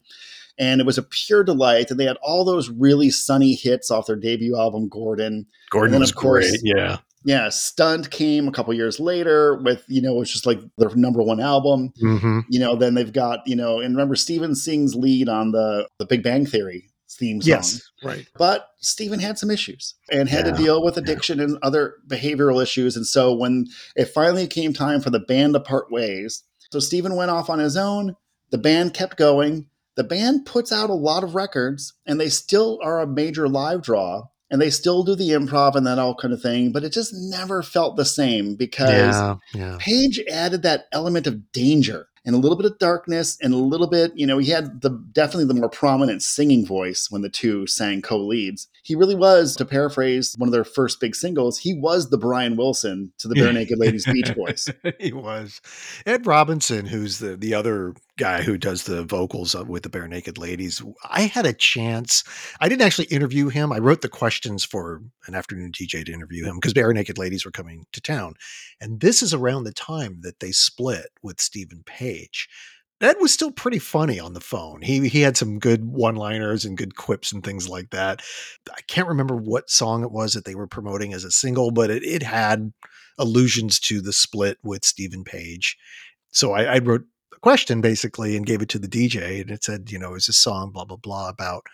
And 0.56 0.80
it 0.80 0.86
was 0.86 0.98
a 0.98 1.02
pure 1.02 1.42
delight. 1.42 1.90
And 1.90 1.98
they 1.98 2.04
had 2.04 2.18
all 2.22 2.44
those 2.44 2.70
really 2.70 3.10
sunny 3.10 3.54
hits 3.54 3.90
off 3.90 4.06
their 4.06 4.14
debut 4.14 4.56
album, 4.56 4.88
Gordon. 4.88 5.46
Gordon 5.70 5.98
was 5.98 6.10
of 6.10 6.16
course, 6.16 6.48
great. 6.48 6.60
Yeah 6.62 6.98
yeah, 7.24 7.48
Stunt 7.48 8.10
came 8.10 8.46
a 8.46 8.52
couple 8.52 8.74
years 8.74 9.00
later 9.00 9.56
with, 9.56 9.82
you 9.88 10.02
know, 10.02 10.20
it's 10.20 10.30
just 10.30 10.44
like 10.44 10.60
their 10.76 10.94
number 10.94 11.22
one 11.22 11.40
album. 11.40 11.92
Mm-hmm. 12.02 12.40
You 12.50 12.60
know, 12.60 12.76
then 12.76 12.94
they've 12.94 13.12
got, 13.12 13.40
you 13.46 13.56
know, 13.56 13.80
and 13.80 13.94
remember 13.94 14.14
Steven 14.14 14.54
sings 14.54 14.94
lead 14.94 15.28
on 15.28 15.52
the 15.52 15.88
the 15.98 16.06
Big 16.06 16.22
Bang 16.22 16.44
Theory 16.44 16.90
theme 17.16 17.40
song. 17.40 17.48
Yes, 17.48 17.82
right. 18.02 18.26
But 18.36 18.68
Steven 18.78 19.20
had 19.20 19.38
some 19.38 19.50
issues 19.50 19.94
and 20.10 20.28
had 20.28 20.46
yeah, 20.46 20.52
to 20.52 20.62
deal 20.62 20.84
with 20.84 20.96
addiction 20.96 21.38
yeah. 21.38 21.44
and 21.44 21.58
other 21.62 21.94
behavioral 22.06 22.62
issues. 22.62 22.96
And 22.96 23.06
so 23.06 23.34
when 23.34 23.66
it 23.96 24.06
finally 24.06 24.46
came 24.46 24.72
time 24.72 25.00
for 25.00 25.10
the 25.10 25.20
band 25.20 25.54
to 25.54 25.60
part 25.60 25.90
ways, 25.90 26.44
so 26.70 26.80
Steven 26.80 27.16
went 27.16 27.30
off 27.30 27.50
on 27.50 27.58
his 27.58 27.76
own. 27.76 28.16
The 28.50 28.58
band 28.58 28.94
kept 28.94 29.16
going. 29.16 29.66
The 29.96 30.04
band 30.04 30.44
puts 30.46 30.72
out 30.72 30.90
a 30.90 30.94
lot 30.94 31.22
of 31.22 31.34
records 31.34 31.94
and 32.04 32.20
they 32.20 32.28
still 32.28 32.78
are 32.82 33.00
a 33.00 33.06
major 33.06 33.48
live 33.48 33.82
draw 33.82 34.24
and 34.50 34.60
they 34.60 34.70
still 34.70 35.02
do 35.02 35.14
the 35.14 35.30
improv 35.30 35.74
and 35.74 35.86
that 35.86 35.98
all 35.98 36.14
kind 36.14 36.34
of 36.34 36.42
thing, 36.42 36.72
but 36.72 36.84
it 36.84 36.92
just 36.92 37.12
never 37.14 37.62
felt 37.62 37.96
the 37.96 38.04
same 38.04 38.56
because 38.56 39.14
yeah, 39.14 39.36
yeah. 39.54 39.76
Page 39.80 40.20
added 40.30 40.62
that 40.62 40.86
element 40.92 41.26
of 41.26 41.50
danger 41.52 42.08
and 42.24 42.34
a 42.34 42.38
little 42.38 42.56
bit 42.56 42.66
of 42.66 42.78
darkness 42.78 43.38
and 43.42 43.52
a 43.52 43.58
little 43.58 43.86
bit, 43.86 44.12
you 44.14 44.26
know, 44.26 44.38
he 44.38 44.50
had 44.50 44.80
the 44.80 44.90
definitely 45.12 45.46
the 45.46 45.54
more 45.54 45.68
prominent 45.68 46.22
singing 46.22 46.64
voice 46.66 47.08
when 47.10 47.22
the 47.22 47.28
two 47.28 47.66
sang 47.66 48.02
co-leads. 48.02 48.68
He 48.82 48.94
really 48.94 49.14
was, 49.14 49.56
to 49.56 49.64
paraphrase 49.64 50.34
one 50.36 50.48
of 50.48 50.52
their 50.52 50.64
first 50.64 51.00
big 51.00 51.14
singles, 51.14 51.58
he 51.58 51.74
was 51.74 52.10
the 52.10 52.18
Brian 52.18 52.56
Wilson 52.56 53.12
to 53.18 53.28
the 53.28 53.34
Barenaked 53.34 53.76
Ladies 53.76 54.04
Beach 54.06 54.34
Boys. 54.34 54.68
he 54.98 55.12
was. 55.12 55.60
Ed 56.06 56.26
Robertson, 56.26 56.86
who's 56.86 57.18
the 57.18 57.36
the 57.36 57.54
other 57.54 57.94
guy 58.16 58.42
who 58.42 58.56
does 58.56 58.84
the 58.84 59.02
vocals 59.04 59.54
with 59.54 59.82
the 59.82 59.88
Barenaked 59.88 60.38
Ladies. 60.38 60.82
I 61.08 61.22
had 61.22 61.46
a 61.46 61.52
chance. 61.52 62.22
I 62.60 62.68
didn't 62.68 62.82
actually 62.82 63.06
interview 63.06 63.48
him. 63.48 63.72
I 63.72 63.78
wrote 63.78 64.02
the 64.02 64.08
questions 64.08 64.64
for 64.64 65.02
an 65.26 65.34
afternoon 65.34 65.72
DJ 65.72 66.04
to 66.04 66.12
interview 66.12 66.44
him 66.44 66.56
because 66.56 66.74
Barenaked 66.74 67.18
Ladies 67.18 67.44
were 67.44 67.50
coming 67.50 67.86
to 67.92 68.00
town. 68.00 68.34
And 68.80 69.00
this 69.00 69.22
is 69.22 69.34
around 69.34 69.64
the 69.64 69.72
time 69.72 70.20
that 70.22 70.40
they 70.40 70.52
split 70.52 71.06
with 71.22 71.40
Steven 71.40 71.82
Page. 71.84 72.48
Ed 73.00 73.16
was 73.20 73.34
still 73.34 73.50
pretty 73.50 73.78
funny 73.78 74.18
on 74.18 74.32
the 74.32 74.40
phone. 74.40 74.80
He 74.80 75.08
he 75.08 75.20
had 75.20 75.36
some 75.36 75.58
good 75.58 75.84
one-liners 75.84 76.64
and 76.64 76.78
good 76.78 76.96
quips 76.96 77.32
and 77.32 77.44
things 77.44 77.68
like 77.68 77.90
that. 77.90 78.22
I 78.70 78.80
can't 78.88 79.08
remember 79.08 79.36
what 79.36 79.68
song 79.68 80.02
it 80.02 80.10
was 80.10 80.32
that 80.32 80.46
they 80.46 80.54
were 80.54 80.66
promoting 80.66 81.12
as 81.12 81.22
a 81.22 81.30
single, 81.30 81.70
but 81.70 81.90
it, 81.90 82.02
it 82.02 82.22
had 82.22 82.72
allusions 83.18 83.78
to 83.80 84.00
the 84.00 84.12
split 84.12 84.56
with 84.62 84.86
Steven 84.86 85.22
Page. 85.22 85.76
So 86.30 86.52
I, 86.52 86.64
I 86.64 86.78
wrote 86.78 87.04
question 87.44 87.82
basically 87.82 88.38
and 88.38 88.46
gave 88.46 88.62
it 88.62 88.70
to 88.70 88.78
the 88.78 88.88
DJ 88.88 89.42
and 89.42 89.50
it 89.50 89.62
said, 89.62 89.92
you 89.92 89.98
know, 89.98 90.14
is 90.14 90.24
this 90.24 90.38
song 90.38 90.70
blah 90.70 90.86
blah 90.86 90.96
blah 90.96 91.28
about 91.28 91.66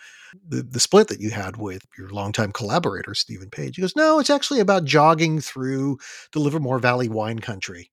the, 0.49 0.63
the 0.63 0.81
split 0.81 1.07
that 1.09 1.21
you 1.21 1.31
had 1.31 1.59
with 1.59 1.83
your 1.97 2.09
longtime 2.09 2.51
collaborator 2.51 3.15
Steven 3.15 3.51
Page. 3.51 3.77
He 3.77 3.83
goes, 3.83 3.95
no, 3.95 4.19
it's 4.19 4.31
actually 4.31 4.59
about 4.59 4.85
jogging 4.85 5.41
through 5.41 5.99
the 6.33 6.41
Livermore 6.41 6.81
Valley 6.81 7.09
wine 7.09 7.39
country. 7.39 7.89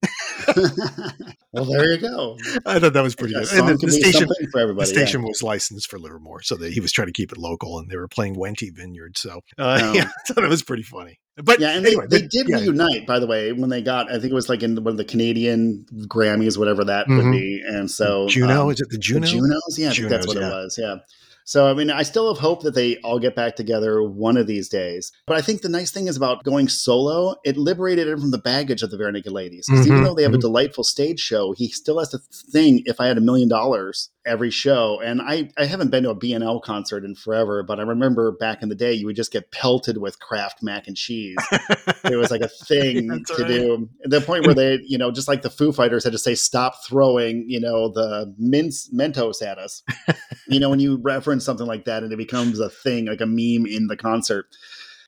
well, 1.51 1.65
there 1.65 1.93
you 1.93 1.99
go. 1.99 2.35
I 2.65 2.79
thought 2.79 2.93
that 2.93 3.03
was 3.03 3.15
pretty 3.15 3.35
good. 3.35 3.47
And 3.53 3.79
the, 3.79 3.91
station 3.91 4.27
for 4.51 4.59
everybody. 4.59 4.83
The 4.83 4.99
station 4.99 5.21
yeah. 5.21 5.27
was 5.27 5.43
licensed 5.43 5.87
for 5.87 5.99
Livermore, 5.99 6.41
so 6.41 6.55
that 6.55 6.73
he 6.73 6.79
was 6.79 6.91
trying 6.91 7.07
to 7.07 7.13
keep 7.13 7.31
it 7.31 7.37
local, 7.37 7.77
and 7.77 7.91
they 7.91 7.97
were 7.97 8.07
playing 8.07 8.35
Wente 8.35 8.71
Vineyard. 8.73 9.19
So 9.19 9.41
uh, 9.59 9.81
um, 9.83 9.95
yeah, 9.95 10.05
I 10.07 10.33
thought 10.33 10.43
it 10.43 10.49
was 10.49 10.63
pretty 10.63 10.83
funny. 10.83 11.19
But 11.43 11.59
yeah, 11.59 11.71
and 11.71 11.85
anyway, 11.85 12.05
they, 12.09 12.21
they 12.21 12.27
did 12.27 12.49
yeah. 12.49 12.57
reunite, 12.57 13.05
by 13.05 13.19
the 13.19 13.27
way, 13.27 13.51
when 13.51 13.69
they 13.69 13.81
got, 13.81 14.09
I 14.09 14.19
think 14.19 14.31
it 14.31 14.33
was 14.33 14.49
like 14.49 14.63
in 14.63 14.75
one 14.75 14.87
of 14.87 14.97
the 14.97 15.05
Canadian 15.05 15.85
Grammys, 15.93 16.57
whatever 16.57 16.83
that 16.85 17.07
mm-hmm. 17.07 17.17
would 17.17 17.31
be. 17.31 17.61
And 17.65 17.89
so 17.91 18.27
Juno, 18.27 18.63
um, 18.63 18.71
is 18.71 18.81
it 18.81 18.89
the 18.89 18.97
Juno? 18.97 19.21
The 19.21 19.27
Junos? 19.33 19.77
Yeah, 19.77 19.89
I 19.89 19.93
Junos, 19.93 20.11
that's 20.11 20.27
what 20.27 20.37
yeah. 20.37 20.47
it 20.47 20.49
was. 20.49 20.77
Yeah. 20.79 20.95
So, 21.47 21.71
I 21.71 21.73
mean, 21.73 21.89
I 21.89 22.03
still 22.03 22.33
have 22.33 22.41
hope 22.41 22.63
that 22.63 22.75
they 22.75 22.97
all 23.05 23.19
get 23.19 23.33
back 23.33 23.55
together 23.55 24.03
one 24.03 24.35
of 24.35 24.47
these 24.47 24.67
days. 24.67 25.13
But 25.25 25.37
I 25.37 25.41
think 25.41 25.61
the 25.61 25.69
nice 25.69 25.91
thing 25.91 26.07
is 26.07 26.17
about 26.17 26.43
going 26.43 26.67
solo, 26.67 27.35
it 27.45 27.55
liberated 27.55 28.05
him 28.09 28.19
from 28.19 28.31
the 28.31 28.37
baggage 28.37 28.83
of 28.83 28.91
the 28.91 28.97
Barenaked 28.97 29.31
Ladies. 29.31 29.65
Because 29.65 29.85
mm-hmm, 29.85 29.93
even 29.93 30.03
though 30.03 30.13
they 30.13 30.23
have 30.23 30.33
mm-hmm. 30.33 30.39
a 30.39 30.41
delightful 30.41 30.83
stage 30.83 31.21
show, 31.21 31.53
he 31.53 31.69
still 31.69 31.99
has 31.99 32.09
to 32.09 32.19
think 32.51 32.81
if 32.85 32.99
I 32.99 33.07
had 33.07 33.17
a 33.17 33.21
million 33.21 33.47
dollars 33.47 34.09
every 34.27 34.51
show. 34.51 34.99
And 35.01 35.21
I, 35.21 35.49
I 35.57 35.65
haven't 35.65 35.89
been 35.89 36.03
to 36.03 36.11
a 36.11 36.15
BNL 36.15 36.61
concert 36.61 37.03
in 37.03 37.15
forever, 37.15 37.63
but 37.63 37.79
I 37.79 37.83
remember 37.83 38.31
back 38.31 38.61
in 38.61 38.69
the 38.69 38.75
day, 38.75 38.93
you 38.93 39.05
would 39.05 39.15
just 39.15 39.31
get 39.31 39.51
pelted 39.51 39.97
with 39.97 40.19
Kraft 40.19 40.61
mac 40.61 40.87
and 40.87 40.95
cheese. 40.95 41.37
it 42.03 42.17
was 42.17 42.29
like 42.29 42.41
a 42.41 42.47
thing 42.65 43.23
to 43.25 43.33
right. 43.33 43.47
do. 43.47 43.89
At 44.03 44.11
the 44.11 44.21
point 44.21 44.45
where 44.45 44.53
they, 44.53 44.79
you 44.85 44.97
know, 44.97 45.11
just 45.11 45.27
like 45.27 45.41
the 45.41 45.49
Foo 45.49 45.71
Fighters 45.71 46.03
had 46.03 46.13
to 46.13 46.19
say, 46.19 46.35
stop 46.35 46.83
throwing, 46.85 47.45
you 47.47 47.59
know, 47.59 47.89
the 47.89 48.33
mince 48.37 48.89
Mentos 48.93 49.41
at 49.41 49.57
us. 49.57 49.83
you 50.47 50.59
know, 50.59 50.69
when 50.69 50.79
you 50.79 50.97
reference 50.97 51.45
something 51.45 51.67
like 51.67 51.85
that 51.85 52.03
and 52.03 52.11
it 52.11 52.17
becomes 52.17 52.59
a 52.59 52.69
thing, 52.69 53.05
like 53.05 53.21
a 53.21 53.25
meme 53.25 53.65
in 53.65 53.87
the 53.87 53.97
concert. 53.97 54.47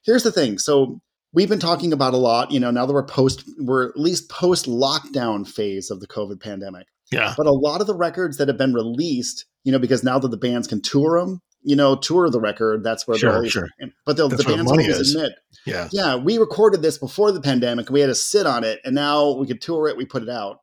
Here's 0.04 0.22
the 0.22 0.32
thing. 0.32 0.58
So 0.58 1.00
we've 1.32 1.48
been 1.48 1.60
talking 1.60 1.92
about 1.92 2.14
a 2.14 2.18
lot, 2.18 2.50
you 2.50 2.60
know, 2.60 2.70
now 2.70 2.86
that 2.86 2.92
we're 2.92 3.04
post, 3.04 3.48
we're 3.58 3.88
at 3.88 3.96
least 3.96 4.28
post 4.28 4.66
lockdown 4.66 5.46
phase 5.46 5.90
of 5.90 6.00
the 6.00 6.06
COVID 6.06 6.40
pandemic. 6.40 6.86
Yeah. 7.10 7.34
But 7.36 7.46
a 7.46 7.52
lot 7.52 7.80
of 7.80 7.86
the 7.86 7.94
records 7.94 8.36
that 8.38 8.48
have 8.48 8.58
been 8.58 8.74
released, 8.74 9.46
you 9.64 9.72
know, 9.72 9.78
because 9.78 10.04
now 10.04 10.18
that 10.18 10.30
the 10.30 10.36
bands 10.36 10.66
can 10.66 10.80
tour 10.80 11.20
them, 11.20 11.40
you 11.62 11.76
know, 11.76 11.96
tour 11.96 12.30
the 12.30 12.40
record, 12.40 12.82
that's 12.82 13.06
where 13.06 13.18
sure, 13.18 13.46
sure. 13.46 13.68
But 14.06 14.16
the, 14.16 14.28
the 14.28 14.44
bands 14.44 14.70
always 14.70 14.88
is. 14.88 15.14
admit, 15.14 15.32
yeah, 15.66 15.88
yeah, 15.92 16.16
we 16.16 16.38
recorded 16.38 16.82
this 16.82 16.96
before 16.96 17.32
the 17.32 17.40
pandemic. 17.40 17.90
We 17.90 18.00
had 18.00 18.06
to 18.06 18.14
sit 18.14 18.46
on 18.46 18.64
it, 18.64 18.80
and 18.84 18.94
now 18.94 19.32
we 19.32 19.46
could 19.46 19.60
tour 19.60 19.86
it. 19.88 19.96
We 19.96 20.06
put 20.06 20.22
it 20.22 20.30
out. 20.30 20.60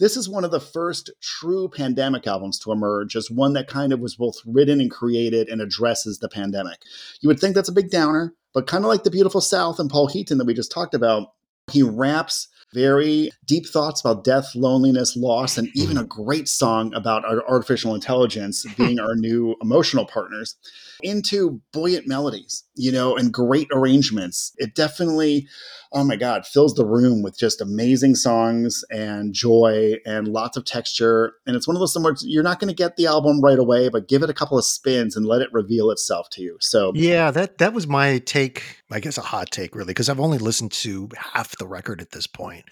This 0.00 0.16
is 0.16 0.28
one 0.28 0.44
of 0.44 0.50
the 0.50 0.60
first 0.60 1.10
true 1.22 1.68
pandemic 1.68 2.26
albums 2.26 2.58
to 2.60 2.72
emerge 2.72 3.14
as 3.16 3.30
one 3.30 3.52
that 3.52 3.68
kind 3.68 3.92
of 3.92 4.00
was 4.00 4.16
both 4.16 4.36
written 4.44 4.80
and 4.80 4.90
created 4.90 5.48
and 5.48 5.62
addresses 5.62 6.18
the 6.18 6.28
pandemic. 6.28 6.80
You 7.20 7.28
would 7.28 7.38
think 7.38 7.54
that's 7.54 7.68
a 7.68 7.72
big 7.72 7.90
downer, 7.90 8.34
but 8.52 8.66
kind 8.66 8.84
of 8.84 8.88
like 8.88 9.04
the 9.04 9.10
Beautiful 9.10 9.40
South 9.40 9.78
and 9.78 9.88
Paul 9.88 10.08
Heaton 10.08 10.38
that 10.38 10.46
we 10.46 10.52
just 10.52 10.72
talked 10.72 10.94
about, 10.94 11.28
he 11.70 11.82
raps 11.82 12.48
very 12.74 13.30
deep 13.46 13.66
thoughts 13.66 14.00
about 14.00 14.24
death, 14.24 14.54
loneliness, 14.54 15.16
loss, 15.16 15.56
and 15.56 15.68
even 15.74 15.96
a 15.96 16.04
great 16.04 16.48
song 16.48 16.92
about 16.94 17.24
our 17.24 17.48
artificial 17.48 17.94
intelligence 17.94 18.66
being 18.76 18.98
our 18.98 19.14
new 19.14 19.54
emotional 19.62 20.04
partners 20.04 20.56
into 21.02 21.60
buoyant 21.72 22.06
melodies, 22.06 22.64
you 22.74 22.90
know, 22.90 23.16
and 23.16 23.32
great 23.32 23.68
arrangements. 23.72 24.52
It 24.56 24.74
definitely, 24.74 25.46
oh 25.92 26.04
my 26.04 26.16
God, 26.16 26.46
fills 26.46 26.74
the 26.74 26.86
room 26.86 27.22
with 27.22 27.38
just 27.38 27.60
amazing 27.60 28.14
songs 28.14 28.84
and 28.90 29.34
joy 29.34 29.94
and 30.06 30.28
lots 30.28 30.56
of 30.56 30.64
texture. 30.64 31.34
And 31.46 31.56
it's 31.56 31.68
one 31.68 31.76
of 31.76 31.80
those 31.80 31.92
songs 31.92 32.24
you're 32.26 32.42
not 32.42 32.58
going 32.58 32.68
to 32.68 32.74
get 32.74 32.96
the 32.96 33.06
album 33.06 33.40
right 33.40 33.58
away, 33.58 33.88
but 33.88 34.08
give 34.08 34.22
it 34.22 34.30
a 34.30 34.34
couple 34.34 34.58
of 34.58 34.64
spins 34.64 35.16
and 35.16 35.26
let 35.26 35.42
it 35.42 35.52
reveal 35.52 35.90
itself 35.90 36.28
to 36.30 36.42
you. 36.42 36.56
So 36.60 36.92
yeah, 36.94 37.30
that 37.30 37.58
that 37.58 37.74
was 37.74 37.86
my 37.86 38.18
take. 38.18 38.62
I 38.90 39.00
guess 39.00 39.18
a 39.18 39.22
hot 39.22 39.50
take, 39.50 39.74
really, 39.74 39.88
because 39.88 40.08
I've 40.08 40.20
only 40.20 40.38
listened 40.38 40.72
to 40.72 41.08
half 41.16 41.56
the 41.58 41.66
record 41.66 42.00
at 42.00 42.12
this 42.12 42.26
point. 42.26 42.63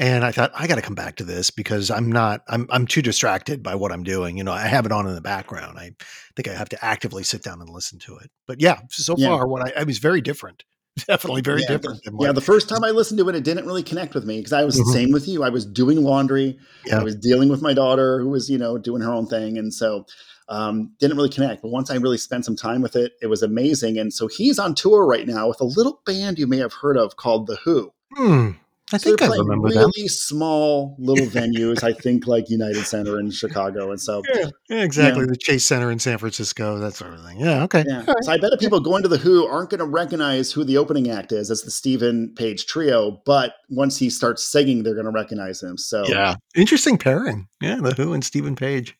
And 0.00 0.24
I 0.24 0.30
thought 0.30 0.52
I 0.54 0.68
got 0.68 0.76
to 0.76 0.82
come 0.82 0.94
back 0.94 1.16
to 1.16 1.24
this 1.24 1.50
because 1.50 1.90
I'm 1.90 2.10
not 2.12 2.42
I'm 2.46 2.68
I'm 2.70 2.86
too 2.86 3.02
distracted 3.02 3.62
by 3.62 3.74
what 3.74 3.90
I'm 3.90 4.04
doing. 4.04 4.38
You 4.38 4.44
know, 4.44 4.52
I 4.52 4.66
have 4.66 4.86
it 4.86 4.92
on 4.92 5.08
in 5.08 5.14
the 5.14 5.20
background. 5.20 5.76
I 5.78 5.90
think 6.36 6.46
I 6.46 6.54
have 6.54 6.68
to 6.68 6.84
actively 6.84 7.24
sit 7.24 7.42
down 7.42 7.60
and 7.60 7.68
listen 7.68 7.98
to 8.00 8.16
it. 8.18 8.30
But 8.46 8.60
yeah, 8.60 8.78
so 8.90 9.16
yeah. 9.18 9.28
far 9.28 9.48
what 9.48 9.62
I, 9.62 9.80
I 9.80 9.82
was 9.84 9.98
very 9.98 10.20
different 10.20 10.62
definitely 11.06 11.42
very 11.42 11.62
yeah, 11.62 11.68
different. 11.68 12.00
yeah, 12.20 12.32
the 12.32 12.40
first 12.40 12.68
time 12.68 12.84
I 12.84 12.90
listened 12.90 13.18
to 13.18 13.28
it, 13.28 13.34
it 13.34 13.44
didn't 13.44 13.66
really 13.66 13.82
connect 13.82 14.14
with 14.14 14.24
me 14.24 14.38
because 14.38 14.52
I 14.52 14.64
was 14.64 14.76
mm-hmm. 14.76 14.88
the 14.88 14.92
same 14.92 15.12
with 15.12 15.28
you. 15.28 15.42
I 15.42 15.48
was 15.48 15.64
doing 15.64 16.02
laundry. 16.02 16.58
Yeah. 16.86 17.00
I 17.00 17.04
was 17.04 17.16
dealing 17.16 17.48
with 17.48 17.62
my 17.62 17.72
daughter 17.72 18.20
who 18.20 18.28
was, 18.28 18.50
you 18.50 18.58
know, 18.58 18.78
doing 18.78 19.02
her 19.02 19.12
own 19.12 19.26
thing. 19.26 19.58
And 19.58 19.72
so 19.72 20.06
um, 20.48 20.92
didn't 20.98 21.16
really 21.16 21.28
connect. 21.28 21.62
But 21.62 21.70
once 21.70 21.90
I 21.90 21.96
really 21.96 22.18
spent 22.18 22.44
some 22.44 22.56
time 22.56 22.82
with 22.82 22.96
it, 22.96 23.12
it 23.22 23.26
was 23.26 23.42
amazing. 23.42 23.98
And 23.98 24.12
so 24.12 24.26
he's 24.26 24.58
on 24.58 24.74
tour 24.74 25.06
right 25.06 25.26
now 25.26 25.48
with 25.48 25.60
a 25.60 25.64
little 25.64 26.00
band 26.06 26.38
you 26.38 26.46
may 26.46 26.58
have 26.58 26.72
heard 26.72 26.96
of 26.96 27.16
called 27.16 27.46
The 27.46 27.56
Who. 27.64 27.92
Hmm. 28.14 28.50
I 28.92 28.96
so 28.96 29.10
think 29.10 29.22
I 29.22 29.36
remember 29.36 29.68
really 29.68 29.92
them. 30.02 30.08
small 30.08 30.96
little 30.98 31.26
venues. 31.26 31.82
I 31.82 31.92
think 31.92 32.26
like 32.26 32.48
United 32.48 32.84
Center 32.84 33.20
in 33.20 33.30
Chicago, 33.30 33.90
and 33.90 34.00
so 34.00 34.22
yeah, 34.34 34.46
yeah 34.70 34.82
exactly 34.82 35.26
the 35.26 35.36
Chase 35.36 35.66
Center 35.66 35.90
in 35.90 35.98
San 35.98 36.16
Francisco, 36.16 36.78
that 36.78 36.94
sort 36.94 37.12
of 37.12 37.24
thing. 37.24 37.38
Yeah, 37.38 37.64
okay. 37.64 37.84
Yeah. 37.86 38.04
Right. 38.06 38.16
So 38.22 38.32
I 38.32 38.38
bet 38.38 38.52
if 38.52 38.60
people 38.60 38.80
going 38.80 39.02
to 39.02 39.08
the 39.08 39.18
Who 39.18 39.46
aren't 39.46 39.68
going 39.68 39.80
to 39.80 39.84
recognize 39.84 40.52
who 40.52 40.64
the 40.64 40.78
opening 40.78 41.10
act 41.10 41.32
is. 41.32 41.50
as 41.50 41.62
the 41.62 41.70
Steven 41.70 42.34
Page 42.34 42.66
trio, 42.66 43.20
but 43.26 43.54
once 43.68 43.98
he 43.98 44.08
starts 44.08 44.46
singing, 44.46 44.82
they're 44.82 44.94
going 44.94 45.06
to 45.06 45.12
recognize 45.12 45.62
him. 45.62 45.76
So 45.76 46.04
yeah, 46.06 46.36
interesting 46.56 46.96
pairing. 46.96 47.46
Yeah, 47.60 47.76
the 47.82 47.92
Who 47.92 48.14
and 48.14 48.24
Steven 48.24 48.56
Page. 48.56 48.96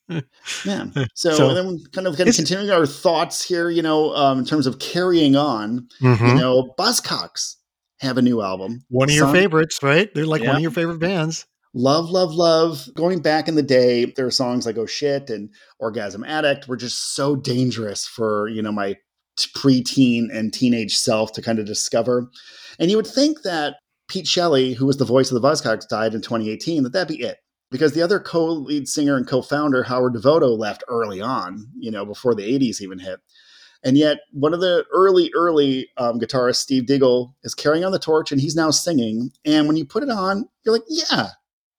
yeah. 0.65 0.87
So, 1.15 1.31
so 1.33 1.55
then 1.55 1.79
kind 1.93 2.07
of, 2.07 2.17
kind 2.17 2.29
of 2.29 2.37
continuing 2.37 2.71
our 2.71 2.87
thoughts 2.87 3.43
here, 3.43 3.71
you 3.71 3.83
know, 3.83 4.15
um, 4.15 4.39
in 4.39 4.45
terms 4.45 4.67
of 4.67 4.79
carrying 4.79 5.35
on, 5.37 5.89
mm-hmm. 6.01 6.27
you 6.27 6.35
know, 6.35 6.75
Buzzcocks 6.79 7.57
have 8.01 8.19
a 8.19 8.23
new 8.23 8.41
album. 8.41 8.85
One 8.89 9.09
of 9.09 9.15
your 9.15 9.33
favorites, 9.33 9.83
right? 9.83 10.13
They're 10.15 10.27
like 10.27 10.43
yeah. 10.43 10.49
one 10.49 10.57
of 10.57 10.63
your 10.63 10.71
favorite 10.71 10.99
bands. 10.99 11.47
Love, 11.75 12.11
love, 12.11 12.33
love. 12.35 12.89
Going 12.95 13.21
back 13.21 13.47
in 13.47 13.55
the 13.55 13.63
day, 13.63 14.07
there 14.17 14.27
are 14.27 14.31
songs 14.31 14.67
like 14.67 14.79
"Oh 14.79 14.87
Shit" 14.87 15.31
and 15.31 15.51
"Orgasm 15.79 16.25
Addict" 16.25 16.67
were 16.67 16.77
just 16.77 17.15
so 17.15 17.37
dangerous 17.37 18.07
for 18.07 18.49
you 18.49 18.63
know 18.63 18.73
my 18.73 18.97
preteen 19.57 20.27
and 20.33 20.53
teenage 20.53 20.97
self 20.97 21.33
to 21.33 21.43
kind 21.43 21.59
of 21.59 21.67
discover. 21.67 22.31
And 22.79 22.91
you 22.91 22.97
would 22.97 23.07
think 23.07 23.43
that 23.43 23.77
Pete 24.09 24.27
Shelley, 24.27 24.73
who 24.73 24.87
was 24.87 24.97
the 24.97 25.05
voice 25.05 25.31
of 25.31 25.41
the 25.41 25.47
Buzzcocks, 25.47 25.89
died 25.89 26.15
in 26.15 26.23
2018. 26.23 26.83
That 26.83 26.93
that'd 26.93 27.17
be 27.17 27.23
it, 27.23 27.39
because 27.71 27.93
the 27.93 28.03
other 28.03 28.19
co-lead 28.19 28.89
singer 28.89 29.17
and 29.17 29.27
co-founder 29.27 29.83
Howard 29.85 30.15
Devoto 30.15 30.59
left 30.59 30.83
early 30.89 31.21
on, 31.21 31.67
you 31.79 31.91
know, 31.91 32.05
before 32.05 32.35
the 32.35 32.59
80s 32.59 32.81
even 32.81 32.99
hit. 32.99 33.21
And 33.85 33.97
yet, 33.97 34.19
one 34.33 34.55
of 34.55 34.61
the 34.61 34.85
early, 34.93 35.31
early 35.35 35.89
um, 35.97 36.19
guitarists, 36.19 36.57
Steve 36.57 36.87
Diggle, 36.87 37.35
is 37.45 37.55
carrying 37.55 37.85
on 37.85 37.93
the 37.93 37.99
torch 37.99 38.33
and 38.33 38.41
he's 38.41 38.57
now 38.57 38.71
singing. 38.71 39.31
And 39.45 39.69
when 39.69 39.77
you 39.77 39.85
put 39.85 40.03
it 40.03 40.11
on, 40.11 40.49
you're 40.65 40.75
like, 40.75 40.85
yeah, 40.89 41.29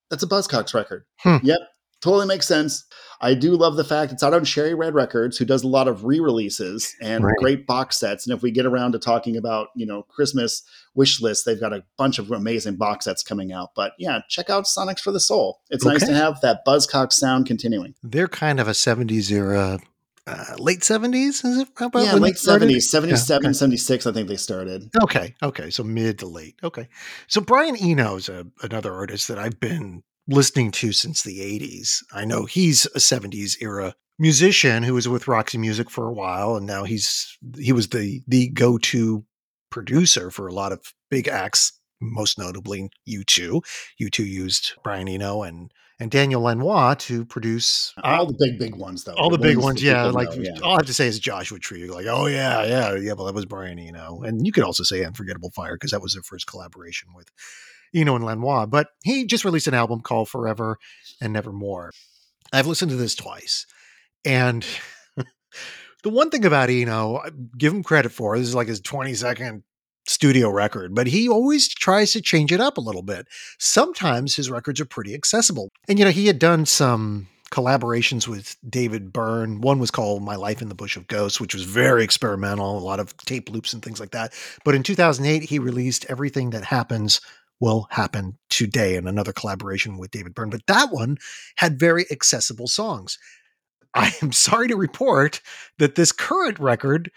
that's 0.09 0.23
a 0.23 0.27
Buzzcocks 0.27 0.73
record. 0.73 1.05
Hmm. 1.17 1.38
Yep, 1.43 1.59
totally 2.01 2.25
makes 2.25 2.47
sense. 2.47 2.85
I 3.21 3.33
do 3.33 3.51
love 3.55 3.75
the 3.75 3.83
fact 3.83 4.13
it's 4.13 4.23
out 4.23 4.33
on 4.33 4.45
Cherry 4.45 4.73
Red 4.73 4.93
Records, 4.93 5.38
who 5.38 5.43
does 5.43 5.63
a 5.63 5.67
lot 5.67 5.89
of 5.89 6.05
re-releases 6.05 6.95
and 7.01 7.25
right. 7.25 7.35
great 7.38 7.67
box 7.67 7.97
sets. 7.97 8.25
And 8.25 8.35
if 8.35 8.41
we 8.41 8.49
get 8.49 8.65
around 8.65 8.93
to 8.93 8.99
talking 8.99 9.35
about, 9.35 9.67
you 9.75 9.85
know, 9.85 10.03
Christmas 10.03 10.63
wish 10.95 11.19
lists, 11.19 11.43
they've 11.43 11.59
got 11.59 11.73
a 11.73 11.83
bunch 11.97 12.17
of 12.17 12.31
amazing 12.31 12.77
box 12.77 13.05
sets 13.05 13.21
coming 13.21 13.51
out. 13.51 13.71
But 13.75 13.91
yeah, 13.99 14.21
check 14.29 14.49
out 14.49 14.63
Sonics 14.63 15.01
for 15.01 15.12
the 15.12 15.19
Soul. 15.19 15.59
It's 15.69 15.85
okay. 15.85 15.95
nice 15.95 16.07
to 16.07 16.13
have 16.13 16.39
that 16.41 16.65
Buzzcocks 16.65 17.13
sound 17.13 17.45
continuing. 17.45 17.93
They're 18.01 18.29
kind 18.29 18.62
of 18.62 18.69
a 18.69 18.71
70s 18.71 19.31
era 19.31 19.79
uh, 20.27 20.55
late 20.58 20.82
70s 20.82 21.43
is 21.45 21.58
it 21.60 21.67
about 21.79 22.03
yeah 22.03 22.13
late 22.13 22.36
70s 22.36 22.82
77 22.84 23.10
yeah, 23.10 23.15
okay. 23.15 23.53
76 23.53 24.05
i 24.05 24.12
think 24.12 24.27
they 24.27 24.36
started. 24.36 24.89
Okay 25.01 25.36
okay 25.41 25.69
so 25.69 25.84
mid 25.84 26.19
to 26.19 26.27
late 26.27 26.55
okay. 26.63 26.88
So 27.27 27.41
brian 27.41 27.82
eno's 27.82 28.29
a, 28.29 28.47
another 28.62 28.93
artist 28.93 29.27
that 29.27 29.39
i've 29.39 29.60
been 29.60 30.03
listening 30.27 30.71
to 30.71 30.91
since 30.91 31.23
the 31.23 31.39
80s 31.39 32.03
i 32.13 32.25
know 32.25 32.45
he's 32.45 32.86
a 32.88 32.99
70s 32.99 33.62
era 33.62 33.95
musician 34.19 34.84
who 34.84 34.93
was 34.93 35.08
with 35.08 35.27
roxy 35.27 35.58
music 35.58 35.89
for 35.89 36.08
a 36.08 36.13
while 36.13 36.55
and 36.55 36.67
now 36.67 36.84
he's 36.84 37.38
he 37.58 37.71
was 37.71 37.88
the 37.89 38.21
the 38.27 38.49
go-to 38.49 39.25
producer 39.71 40.29
for 40.29 40.47
a 40.47 40.53
lot 40.53 40.71
of 40.71 40.93
big 41.10 41.27
acts 41.27 41.79
most 42.01 42.38
notably 42.38 42.89
u2 43.08 43.62
u2 44.01 44.19
used 44.19 44.73
brian 44.84 45.08
eno 45.08 45.41
and 45.43 45.71
and 45.99 46.09
Daniel 46.09 46.41
Lanois 46.41 46.95
to 46.95 47.25
produce 47.25 47.93
all 48.03 48.25
the 48.25 48.38
big, 48.39 48.57
big 48.57 48.75
ones, 48.75 49.03
though. 49.03 49.13
All 49.13 49.29
the, 49.29 49.38
the 49.38 49.43
big 49.43 49.57
ones, 49.57 49.83
yeah. 49.83 50.05
Like 50.05 50.29
know, 50.29 50.43
yeah. 50.43 50.59
all 50.63 50.71
I 50.71 50.75
have 50.75 50.85
to 50.85 50.93
say 50.93 51.07
is 51.07 51.19
Joshua 51.19 51.59
Tree. 51.59 51.79
You're 51.79 51.93
like, 51.93 52.07
oh 52.07 52.27
yeah, 52.27 52.63
yeah, 52.63 52.95
yeah. 52.95 53.13
Well, 53.13 53.25
that 53.25 53.35
was 53.35 53.45
Brian 53.45 53.77
Eno, 53.77 54.21
and 54.21 54.45
you 54.45 54.51
could 54.51 54.63
also 54.63 54.83
say 54.83 55.03
Unforgettable 55.03 55.51
Fire 55.51 55.75
because 55.75 55.91
that 55.91 56.01
was 56.01 56.13
their 56.13 56.23
first 56.23 56.47
collaboration 56.47 57.09
with 57.13 57.29
Eno 57.93 58.15
and 58.15 58.25
Lanois. 58.25 58.65
But 58.65 58.88
he 59.03 59.25
just 59.25 59.45
released 59.45 59.67
an 59.67 59.73
album 59.73 59.99
called 59.99 60.29
Forever 60.29 60.77
and 61.21 61.33
Nevermore. 61.33 61.91
I've 62.53 62.67
listened 62.67 62.91
to 62.91 62.97
this 62.97 63.15
twice, 63.15 63.65
and 64.23 64.65
the 66.03 66.09
one 66.09 66.29
thing 66.29 66.45
about 66.45 66.69
Eno, 66.69 67.21
give 67.57 67.73
him 67.73 67.83
credit 67.83 68.12
for 68.12 68.38
this 68.38 68.47
is 68.47 68.55
like 68.55 68.69
his 68.69 68.81
20 68.81 69.13
second 69.15 69.63
studio 70.10 70.50
record, 70.50 70.95
but 70.95 71.08
he 71.08 71.30
always 71.30 71.67
tries 71.67 72.12
to 72.13 72.22
change 72.22 72.52
it 72.52 72.60
up 72.60 72.78
a 72.78 72.82
little 72.82 73.04
bit. 73.04 73.28
Sometimes 73.60 74.36
his 74.36 74.50
records 74.50 74.82
are 74.82 74.86
pretty 74.86 75.13
accessible. 75.13 75.69
And, 75.88 76.00
you 76.00 76.06
know, 76.06 76.12
he 76.12 76.26
had 76.28 76.39
done 76.39 76.65
some 76.65 77.28
collaborations 77.52 78.28
with 78.28 78.58
David 78.67 79.13
Byrne. 79.13 79.62
One 79.62 79.80
was 79.80 79.91
called 79.91 80.24
My 80.24 80.36
Life 80.36 80.62
in 80.62 80.69
the 80.69 80.76
Bush 80.76 80.98
of 80.98 81.08
Ghosts, 81.08 81.39
which 81.39 81.54
was 81.54 81.63
very 81.63 82.04
experimental, 82.04 82.78
a 82.78 82.80
lot 82.80 83.00
of 83.00 83.15
tape 83.17 83.50
loops 83.50 83.72
and 83.72 83.84
things 83.84 84.00
like 84.00 84.12
that. 84.12 84.34
But 84.65 84.76
in 84.76 84.84
2008, 84.84 85.48
he 85.48 85.60
released 85.60 86.06
Everything 86.10 86.50
That 86.52 86.65
Happens 86.65 87.22
Will 87.60 87.88
Happen 87.91 88.38
Today 88.50 88.95
in 88.95 89.08
another 89.08 89.34
collaboration 89.34 89.98
with 89.98 90.12
David 90.12 90.34
Byrne. 90.34 90.50
But 90.50 90.65
that 90.67 90.91
one 90.91 91.17
had 91.58 91.80
very 91.80 92.06
accessible 92.12 92.67
songs. 92.67 93.19
I 93.93 94.13
am 94.22 94.32
sorry 94.32 94.67
to 94.69 94.76
report 94.76 95.41
that 95.78 95.95
this 95.95 96.12
current 96.12 96.60
record 96.60 97.12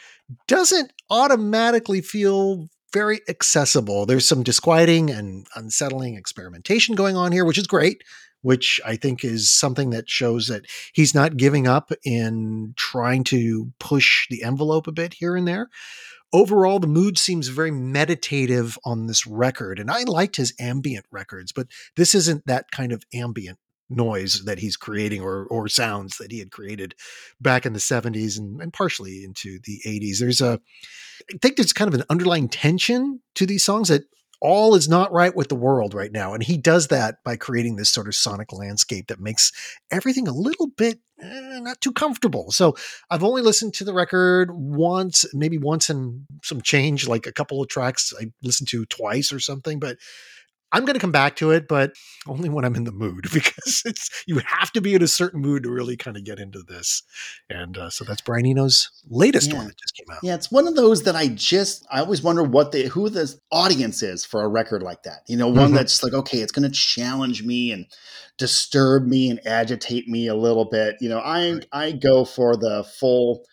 doesn't 0.47 0.93
automatically 1.11 2.01
feel 2.01 2.69
very 2.93 3.21
accessible. 3.29 4.07
There's 4.07 4.29
some 4.29 4.43
disquieting 4.43 5.11
and 5.11 5.47
unsettling 5.55 6.17
experimentation 6.17 6.95
going 6.95 7.17
on 7.17 7.33
here, 7.33 7.45
which 7.45 7.59
is 7.59 7.67
great, 7.67 8.03
which 8.43 8.81
I 8.85 8.97
think 8.97 9.25
is 9.25 9.51
something 9.51 9.91
that 9.91 10.11
shows 10.11 10.49
that 10.49 10.67
he's 10.93 11.15
not 11.15 11.37
giving 11.37 11.67
up 11.67 11.93
in 12.05 12.75
trying 12.77 13.25
to 13.25 13.73
push 13.79 14.27
the 14.29 14.43
envelope 14.43 14.87
a 14.87 14.93
bit 14.93 15.15
here 15.15 15.37
and 15.37 15.47
there. 15.49 15.71
Overall, 16.35 16.79
the 16.79 16.87
mood 16.87 17.19
seems 17.19 17.49
very 17.49 17.71
meditative 17.71 18.79
on 18.85 19.07
this 19.07 19.27
record, 19.27 19.79
and 19.79 19.91
I 19.91 20.05
liked 20.05 20.37
his 20.37 20.55
ambient 20.59 21.05
records, 21.11 21.53
but 21.53 21.67
this 21.97 22.15
isn't 22.15 22.47
that 22.47 22.71
kind 22.71 22.91
of 22.91 23.05
ambient 23.13 23.59
noise 23.93 24.45
that 24.45 24.59
he's 24.59 24.77
creating 24.77 25.23
or 25.23 25.47
or 25.47 25.69
sounds 25.69 26.19
that 26.19 26.33
he 26.33 26.39
had 26.39 26.51
created 26.51 26.95
back 27.41 27.67
in 27.67 27.73
the 27.73 27.79
70s 27.79 28.39
and, 28.39 28.61
and 28.61 28.73
partially 28.73 29.25
into 29.25 29.59
the 29.65 29.81
80s. 29.87 30.19
There's 30.19 30.41
a 30.41 30.61
I 31.33 31.39
think 31.41 31.57
there's 31.57 31.73
kind 31.73 31.89
of 31.89 31.95
an 31.95 32.07
underlying 32.11 32.49
tension 32.49 33.21
to 33.35 33.47
these 33.47 33.65
songs 33.65 33.89
that 33.89 34.03
all 34.43 34.75
is 34.75 34.89
not 34.89 35.13
right 35.13 35.37
with 35.37 35.49
the 35.49 35.55
world 35.55 35.95
right 35.95 36.11
now. 36.11 36.35
And 36.35 36.43
he 36.43 36.57
does 36.57 36.89
that 36.89 37.23
by 37.25 37.37
creating 37.37 37.77
this 37.77 37.91
sort 37.91 38.09
of 38.09 38.17
sonic 38.17 38.53
landscape 38.53 39.07
that 39.07 39.21
makes 39.21 39.53
everything 39.93 40.27
a 40.27 40.33
little 40.33 40.67
bit 40.67 40.99
eh, 41.21 41.61
not 41.61 41.81
too 41.81 41.93
comfortable. 41.93 42.51
So 42.51 42.75
I've 43.09 43.23
only 43.23 43.41
listened 43.41 43.73
to 43.75 43.85
the 43.85 43.95
record 43.95 44.51
once, 44.51 45.25
maybe 45.33 45.59
once 45.59 45.89
and 45.89 46.27
some 46.43 46.61
change, 46.61 47.07
like 47.07 47.25
a 47.29 47.33
couple 47.33 47.63
of 47.63 47.69
tracks 47.69 48.13
I 48.21 48.33
listened 48.43 48.69
to 48.71 48.85
twice 48.87 49.33
or 49.33 49.39
something. 49.39 49.79
But 49.79 49.99
I'm 50.73 50.85
going 50.85 50.95
to 50.95 51.01
come 51.01 51.13
back 51.13 51.37
to 51.37 51.51
it, 51.51 51.69
but 51.69 51.93
only 52.27 52.49
when 52.49 52.65
I'm 52.65 52.75
in 52.75 52.85
the 52.85 52.93
mood 52.93 53.27
because 53.33 53.83
it's 53.85 54.25
you 54.27 54.41
have 54.47 54.73
to 54.73 54.81
be 54.81 54.95
in 54.95 55.03
a 55.03 55.09
certain 55.09 55.41
mood 55.41 55.65
to 55.65 55.71
really 55.71 55.97
kind 55.97 56.17
of 56.17 56.25
get 56.25 56.39
into 56.39 56.63
this. 56.63 57.03
And 57.51 57.77
uh, 57.77 57.91
so 57.91 58.05
that's 58.05 58.21
Brian 58.21 58.47
Eno's 58.47 58.91
latest 59.09 59.51
yeah. 59.51 59.59
one 59.59 59.67
that 59.67 59.79
just 59.79 59.95
came 59.95 60.15
out. 60.15 60.21
Yeah, 60.23 60.35
it's 60.35 60.51
one 60.51 60.67
of 60.67 60.75
those 60.75 61.03
that 61.03 61.17
I 61.17 61.29
just 61.29 61.87
I 61.91 62.01
always 62.01 62.23
wonder 62.23 62.43
what 62.43 62.73
the 62.73 62.87
who 62.87 63.09
the 63.09 63.35
audience 63.51 64.03
is 64.03 64.25
for 64.25 64.43
a 64.43 64.49
record 64.49 64.83
like 64.83 65.03
that. 65.03 65.21
You 65.29 65.37
know, 65.37 65.49
one 65.49 65.67
mm-hmm. 65.67 65.75
that's 65.75 66.03
like 66.03 66.15
okay, 66.15 66.39
it's 66.39 66.53
going 66.53 66.71
to 66.71 66.77
challenge 66.77 67.43
me 67.43 67.73
and 67.73 67.87
disturb 68.39 69.07
me 69.07 69.31
and 69.31 69.47
agitate 69.47 70.09
me 70.09 70.27
a 70.27 70.35
little 70.35 70.65
bit. 70.65 70.97
You 71.01 71.09
know, 71.09 71.19
I 71.19 71.53
right. 71.53 71.67
I 71.73 71.93
go 71.93 72.25
for 72.25 72.57
the 72.57 72.85
full. 72.99 73.45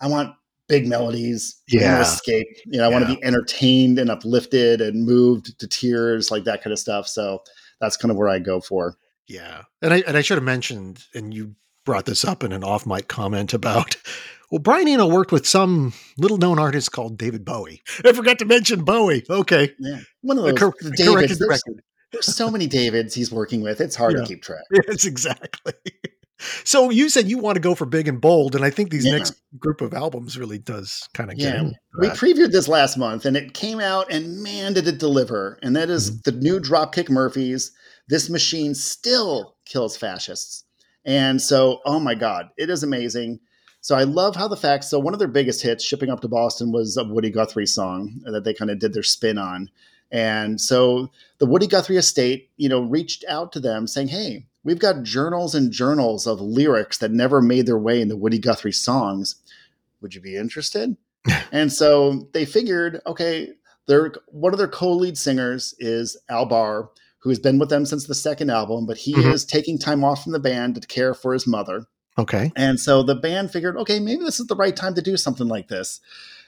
I 0.00 0.06
want 0.06 0.34
big 0.68 0.86
melodies. 0.86 1.60
Yeah. 1.68 2.00
escape. 2.02 2.46
You 2.66 2.78
know, 2.78 2.84
I 2.84 2.88
yeah. 2.88 2.92
want 2.92 3.08
to 3.08 3.14
be 3.16 3.24
entertained 3.24 3.98
and 3.98 4.10
uplifted 4.10 4.80
and 4.80 5.04
moved 5.04 5.58
to 5.58 5.66
tears, 5.66 6.30
like 6.30 6.44
that 6.44 6.62
kind 6.62 6.72
of 6.72 6.78
stuff. 6.78 7.08
So 7.08 7.42
that's 7.80 7.96
kind 7.96 8.10
of 8.10 8.16
where 8.16 8.28
I 8.28 8.38
go 8.38 8.60
for. 8.60 8.96
Yeah. 9.26 9.62
And 9.82 9.92
I 9.92 10.02
and 10.06 10.16
I 10.16 10.22
should 10.22 10.38
have 10.38 10.44
mentioned, 10.44 11.04
and 11.14 11.34
you 11.34 11.54
brought 11.84 12.04
this 12.04 12.24
up 12.24 12.44
in 12.44 12.52
an 12.52 12.64
off 12.64 12.86
mic 12.86 13.08
comment 13.08 13.54
about 13.54 13.96
well, 14.50 14.58
Brian 14.58 14.88
Eno 14.88 15.06
worked 15.06 15.32
with 15.32 15.46
some 15.46 15.92
little 16.16 16.38
known 16.38 16.58
artist 16.58 16.92
called 16.92 17.18
David 17.18 17.44
Bowie. 17.44 17.82
I 18.04 18.12
forgot 18.12 18.38
to 18.40 18.44
mention 18.44 18.84
Bowie. 18.84 19.24
Okay. 19.28 19.72
Yeah. 19.78 20.00
One 20.22 20.38
of 20.38 20.44
uh, 20.44 20.48
those 20.48 20.58
cor- 20.58 20.74
Davids. 20.96 21.38
There's, 21.38 21.62
there's, 22.12 22.34
so 22.34 22.50
many 22.50 22.66
Davids 22.66 23.14
he's 23.14 23.30
working 23.30 23.60
with. 23.60 23.80
It's 23.80 23.96
hard 23.96 24.14
yeah. 24.14 24.20
to 24.20 24.26
keep 24.26 24.42
track. 24.42 24.64
Yes, 24.88 25.04
exactly. 25.04 25.74
So 26.64 26.90
you 26.90 27.08
said 27.08 27.28
you 27.28 27.38
want 27.38 27.56
to 27.56 27.60
go 27.60 27.74
for 27.74 27.84
big 27.84 28.06
and 28.06 28.20
bold, 28.20 28.54
and 28.54 28.64
I 28.64 28.70
think 28.70 28.90
these 28.90 29.04
yeah. 29.04 29.16
next 29.16 29.34
group 29.58 29.80
of 29.80 29.92
albums 29.92 30.38
really 30.38 30.58
does 30.58 31.08
kind 31.14 31.32
of 31.32 31.38
yeah. 31.38 31.70
We 31.98 32.08
previewed 32.08 32.52
this 32.52 32.68
last 32.68 32.96
month, 32.96 33.24
and 33.24 33.36
it 33.36 33.54
came 33.54 33.80
out, 33.80 34.10
and 34.12 34.42
man, 34.42 34.72
did 34.72 34.86
it 34.86 34.98
deliver! 34.98 35.58
And 35.62 35.74
that 35.74 35.90
is 35.90 36.10
mm-hmm. 36.10 36.30
the 36.30 36.40
new 36.40 36.60
Dropkick 36.60 37.10
Murphys. 37.10 37.72
this 38.08 38.30
machine 38.30 38.74
still 38.74 39.56
kills 39.64 39.96
fascists. 39.96 40.64
And 41.04 41.42
so, 41.42 41.80
oh 41.84 42.00
my 42.00 42.14
God, 42.14 42.50
it 42.56 42.70
is 42.70 42.82
amazing. 42.82 43.40
So 43.80 43.96
I 43.96 44.04
love 44.04 44.36
how 44.36 44.48
the 44.48 44.56
facts. 44.56 44.90
So 44.90 44.98
one 44.98 45.14
of 45.14 45.18
their 45.18 45.28
biggest 45.28 45.62
hits, 45.62 45.84
"Shipping 45.84 46.10
Up 46.10 46.20
to 46.20 46.28
Boston," 46.28 46.72
was 46.72 46.96
a 46.96 47.04
Woody 47.04 47.30
Guthrie 47.30 47.66
song 47.66 48.20
that 48.24 48.44
they 48.44 48.54
kind 48.54 48.70
of 48.70 48.78
did 48.78 48.92
their 48.92 49.02
spin 49.02 49.38
on. 49.38 49.70
And 50.10 50.60
so 50.60 51.10
the 51.38 51.46
Woody 51.46 51.66
Guthrie 51.66 51.96
estate, 51.96 52.50
you 52.56 52.68
know, 52.68 52.80
reached 52.80 53.24
out 53.28 53.52
to 53.52 53.60
them 53.60 53.86
saying, 53.86 54.08
"Hey, 54.08 54.46
we've 54.68 54.78
got 54.78 55.02
journals 55.02 55.54
and 55.54 55.72
journals 55.72 56.26
of 56.26 56.42
lyrics 56.42 56.98
that 56.98 57.10
never 57.10 57.40
made 57.40 57.64
their 57.64 57.78
way 57.78 58.02
into 58.02 58.16
Woody 58.16 58.38
Guthrie 58.38 58.70
songs. 58.70 59.36
Would 60.02 60.14
you 60.14 60.20
be 60.20 60.36
interested?" 60.36 60.96
and 61.52 61.72
so 61.72 62.28
they 62.34 62.44
figured, 62.44 63.00
okay, 63.06 63.54
their 63.86 64.12
one 64.28 64.52
of 64.52 64.58
their 64.58 64.68
co-lead 64.68 65.16
singers 65.16 65.74
is 65.78 66.16
Al 66.28 66.44
Barr, 66.44 66.90
who 67.20 67.30
has 67.30 67.38
been 67.38 67.58
with 67.58 67.70
them 67.70 67.86
since 67.86 68.06
the 68.06 68.14
second 68.14 68.50
album, 68.50 68.86
but 68.86 68.98
he 68.98 69.14
mm-hmm. 69.14 69.30
is 69.30 69.44
taking 69.44 69.78
time 69.78 70.04
off 70.04 70.22
from 70.22 70.32
the 70.32 70.38
band 70.38 70.74
to 70.80 70.86
care 70.86 71.14
for 71.14 71.32
his 71.32 71.46
mother. 71.46 71.86
Okay. 72.18 72.52
And 72.56 72.78
so 72.78 73.02
the 73.02 73.14
band 73.14 73.50
figured, 73.52 73.76
okay, 73.76 74.00
maybe 74.00 74.24
this 74.24 74.40
is 74.40 74.48
the 74.48 74.56
right 74.56 74.74
time 74.74 74.94
to 74.94 75.02
do 75.02 75.16
something 75.16 75.48
like 75.48 75.68
this. 75.68 76.00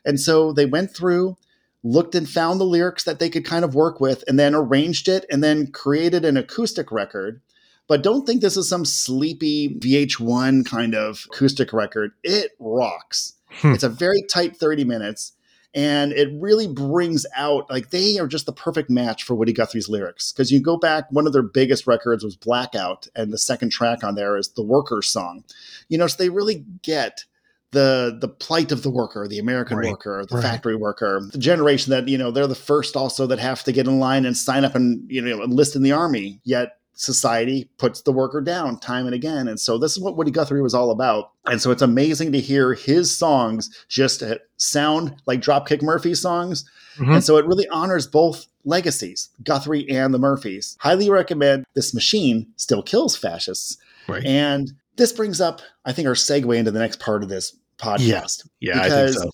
And 0.04 0.18
so 0.18 0.52
they 0.52 0.66
went 0.66 0.94
through, 0.94 1.36
looked 1.82 2.14
and 2.14 2.28
found 2.28 2.60
the 2.60 2.64
lyrics 2.64 3.04
that 3.04 3.20
they 3.20 3.30
could 3.30 3.44
kind 3.44 3.64
of 3.64 3.74
work 3.74 4.00
with, 4.00 4.24
and 4.26 4.38
then 4.38 4.54
arranged 4.54 5.08
it 5.08 5.24
and 5.30 5.42
then 5.42 5.70
created 5.70 6.24
an 6.24 6.36
acoustic 6.36 6.90
record. 6.90 7.40
But 7.90 8.04
don't 8.04 8.24
think 8.24 8.40
this 8.40 8.56
is 8.56 8.68
some 8.68 8.84
sleepy 8.84 9.74
VH1 9.80 10.64
kind 10.64 10.94
of 10.94 11.26
acoustic 11.26 11.72
record. 11.72 12.12
It 12.22 12.52
rocks. 12.60 13.32
Hmm. 13.48 13.72
It's 13.72 13.82
a 13.82 13.88
very 13.88 14.22
tight 14.32 14.56
30 14.56 14.84
minutes 14.84 15.32
and 15.74 16.12
it 16.12 16.28
really 16.34 16.68
brings 16.68 17.26
out 17.34 17.68
like 17.68 17.90
they 17.90 18.16
are 18.20 18.28
just 18.28 18.46
the 18.46 18.52
perfect 18.52 18.90
match 18.90 19.24
for 19.24 19.34
Woody 19.34 19.52
Guthrie's 19.52 19.88
lyrics 19.88 20.30
because 20.30 20.52
you 20.52 20.60
go 20.60 20.76
back 20.76 21.06
one 21.10 21.26
of 21.26 21.32
their 21.32 21.42
biggest 21.42 21.88
records 21.88 22.22
was 22.22 22.36
Blackout 22.36 23.08
and 23.16 23.32
the 23.32 23.38
second 23.38 23.70
track 23.70 24.04
on 24.04 24.14
there 24.14 24.36
is 24.36 24.50
the 24.50 24.62
Workers 24.62 25.08
song 25.08 25.42
you 25.88 25.98
know 25.98 26.06
so 26.06 26.16
they 26.16 26.28
really 26.28 26.64
get 26.82 27.24
the 27.72 28.16
the 28.20 28.28
plight 28.28 28.72
of 28.72 28.82
the 28.82 28.90
worker 28.90 29.28
the 29.28 29.38
American 29.38 29.78
right. 29.78 29.90
worker 29.90 30.24
the 30.28 30.36
right. 30.36 30.42
factory 30.42 30.74
worker 30.74 31.28
the 31.30 31.38
generation 31.38 31.90
that 31.90 32.08
you 32.08 32.18
know 32.18 32.32
they're 32.32 32.48
the 32.48 32.54
first 32.56 32.96
also 32.96 33.28
that 33.28 33.38
have 33.38 33.62
to 33.62 33.72
get 33.72 33.86
in 33.86 34.00
line 34.00 34.26
and 34.26 34.36
sign 34.36 34.64
up 34.64 34.74
and 34.74 35.08
you 35.08 35.22
know 35.22 35.42
enlist 35.42 35.76
in 35.76 35.82
the 35.82 35.92
army 35.92 36.40
yet 36.42 36.79
society 37.00 37.70
puts 37.78 38.02
the 38.02 38.12
worker 38.12 38.42
down 38.42 38.78
time 38.78 39.06
and 39.06 39.14
again. 39.14 39.48
And 39.48 39.58
so 39.58 39.78
this 39.78 39.92
is 39.92 40.00
what 40.00 40.18
Woody 40.18 40.30
Guthrie 40.30 40.60
was 40.60 40.74
all 40.74 40.90
about. 40.90 41.32
And 41.46 41.60
so 41.60 41.70
it's 41.70 41.80
amazing 41.80 42.32
to 42.32 42.40
hear 42.40 42.74
his 42.74 43.16
songs 43.16 43.70
just 43.88 44.22
sound 44.58 45.16
like 45.24 45.40
Dropkick 45.40 45.80
Murphy 45.80 46.14
songs. 46.14 46.68
Mm-hmm. 46.98 47.12
And 47.12 47.24
so 47.24 47.38
it 47.38 47.46
really 47.46 47.66
honors 47.68 48.06
both 48.06 48.46
legacies, 48.64 49.30
Guthrie 49.42 49.88
and 49.88 50.12
the 50.12 50.18
Murphys. 50.18 50.76
Highly 50.80 51.08
recommend 51.08 51.64
This 51.74 51.94
Machine 51.94 52.46
Still 52.56 52.82
Kills 52.82 53.16
Fascists. 53.16 53.78
Right. 54.06 54.24
And 54.26 54.70
this 54.96 55.12
brings 55.14 55.40
up, 55.40 55.62
I 55.86 55.92
think, 55.92 56.06
our 56.06 56.14
segue 56.14 56.54
into 56.54 56.70
the 56.70 56.80
next 56.80 57.00
part 57.00 57.22
of 57.22 57.30
this 57.30 57.56
podcast. 57.78 58.46
Yeah, 58.60 58.74
yeah 58.74 58.82
because 58.82 58.92
I 58.92 59.06
think 59.06 59.24
so. 59.24 59.30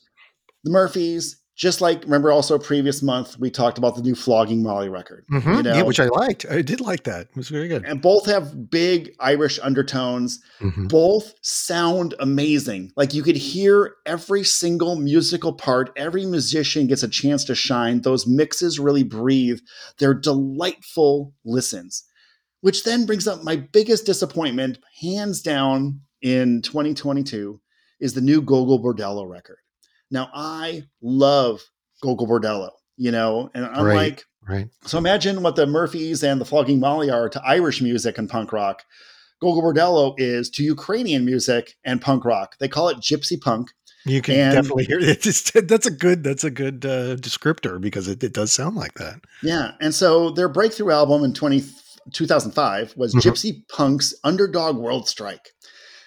The 0.63 0.71
Murphys, 0.71 1.37
just 1.57 1.81
like 1.81 2.03
remember 2.05 2.31
also 2.31 2.59
previous 2.59 3.03
month 3.03 3.39
we 3.39 3.51
talked 3.51 3.79
about 3.79 3.97
the 3.97 4.03
new 4.03 4.15
flogging 4.15 4.63
molly 4.63 4.89
record 4.89 5.25
mm-hmm. 5.33 5.55
you 5.55 5.63
know? 5.63 5.75
yeah 5.75 5.83
which 5.83 5.99
i 5.99 6.07
liked. 6.07 6.47
I 6.51 6.63
did 6.63 6.81
like 6.81 7.05
that. 7.05 7.23
It 7.23 7.37
was 7.37 7.49
very 7.49 7.69
good. 7.69 7.85
And 7.85 8.01
both 8.01 8.27
have 8.27 8.71
big 8.71 9.15
irish 9.21 9.59
undertones. 9.63 10.41
Mm-hmm. 10.61 10.87
both 10.87 11.35
sound 11.43 12.15
amazing. 12.19 12.93
Like 12.97 13.15
you 13.15 13.23
could 13.23 13.37
hear 13.37 13.95
every 14.07 14.45
single 14.45 14.97
musical 14.97 15.53
part. 15.53 15.93
Every 15.97 16.25
musician 16.27 16.87
gets 16.87 17.03
a 17.03 17.09
chance 17.09 17.45
to 17.45 17.55
shine. 17.55 18.03
Those 18.03 18.27
mixes 18.27 18.79
really 18.79 19.03
breathe. 19.03 19.61
They're 19.99 20.15
delightful 20.15 21.35
listens 21.45 22.05
which 22.61 22.85
then 22.85 23.07
brings 23.07 23.29
up 23.29 23.45
my 23.45 23.55
biggest 23.55 24.07
disappointment 24.07 24.79
hands 25.01 25.41
down 25.41 26.01
in 26.23 26.63
2022 26.63 27.61
is 28.01 28.15
the 28.15 28.21
new 28.21 28.43
gogol 28.43 28.83
bordello 28.83 29.29
record 29.29 29.59
now 30.11 30.31
I 30.33 30.85
love 31.03 31.61
Gogol 32.03 32.27
Bordello, 32.27 32.71
you 32.97 33.11
know, 33.11 33.51
and 33.55 33.65
I'm 33.65 33.85
right, 33.85 33.97
like, 33.97 34.25
right. 34.49 34.69
So 34.85 34.99
imagine 34.99 35.43
what 35.43 35.57
the 35.57 35.67
Murphys 35.67 36.23
and 36.23 36.41
the 36.41 36.45
Flogging 36.45 36.81
Molly 36.81 37.11
are 37.11 37.29
to 37.29 37.43
Irish 37.45 37.81
music 37.81 38.19
and 38.19 38.29
punk 38.29 38.53
rock. 38.53 38.83
Gogol 39.41 39.63
Bordello 39.63 40.15
is 40.17 40.49
to 40.51 40.63
Ukrainian 40.63 41.25
music 41.25 41.75
and 41.85 42.01
punk 42.01 42.25
rock. 42.25 42.57
They 42.59 42.69
call 42.69 42.89
it 42.89 42.99
gypsy 42.99 43.41
punk. 43.41 43.71
You 44.07 44.23
can 44.23 44.37
and, 44.37 44.55
definitely 44.55 44.85
hear 44.85 45.01
it. 45.01 45.21
Just, 45.23 45.53
that's 45.67 45.87
a 45.87 45.91
good 45.91 46.23
that's 46.23 46.45
a 46.45 46.51
good 46.51 46.87
uh, 46.87 47.17
descriptor 47.17 47.81
because 47.81 48.07
it, 48.07 48.23
it 48.23 48.33
does 48.33 48.53
sound 48.53 48.77
like 48.77 48.95
that. 48.95 49.21
Yeah, 49.43 49.73
and 49.81 49.95
so 49.95 50.31
their 50.31 50.49
breakthrough 50.49 50.93
album 50.93 51.25
in 51.25 51.35
20, 51.35 51.65
2005 52.13 52.95
was 52.97 53.15
mm-hmm. 53.15 53.29
Gypsy 53.29 53.69
Punk's 53.69 54.15
Underdog 54.23 54.77
World 54.77 55.09
Strike. 55.09 55.51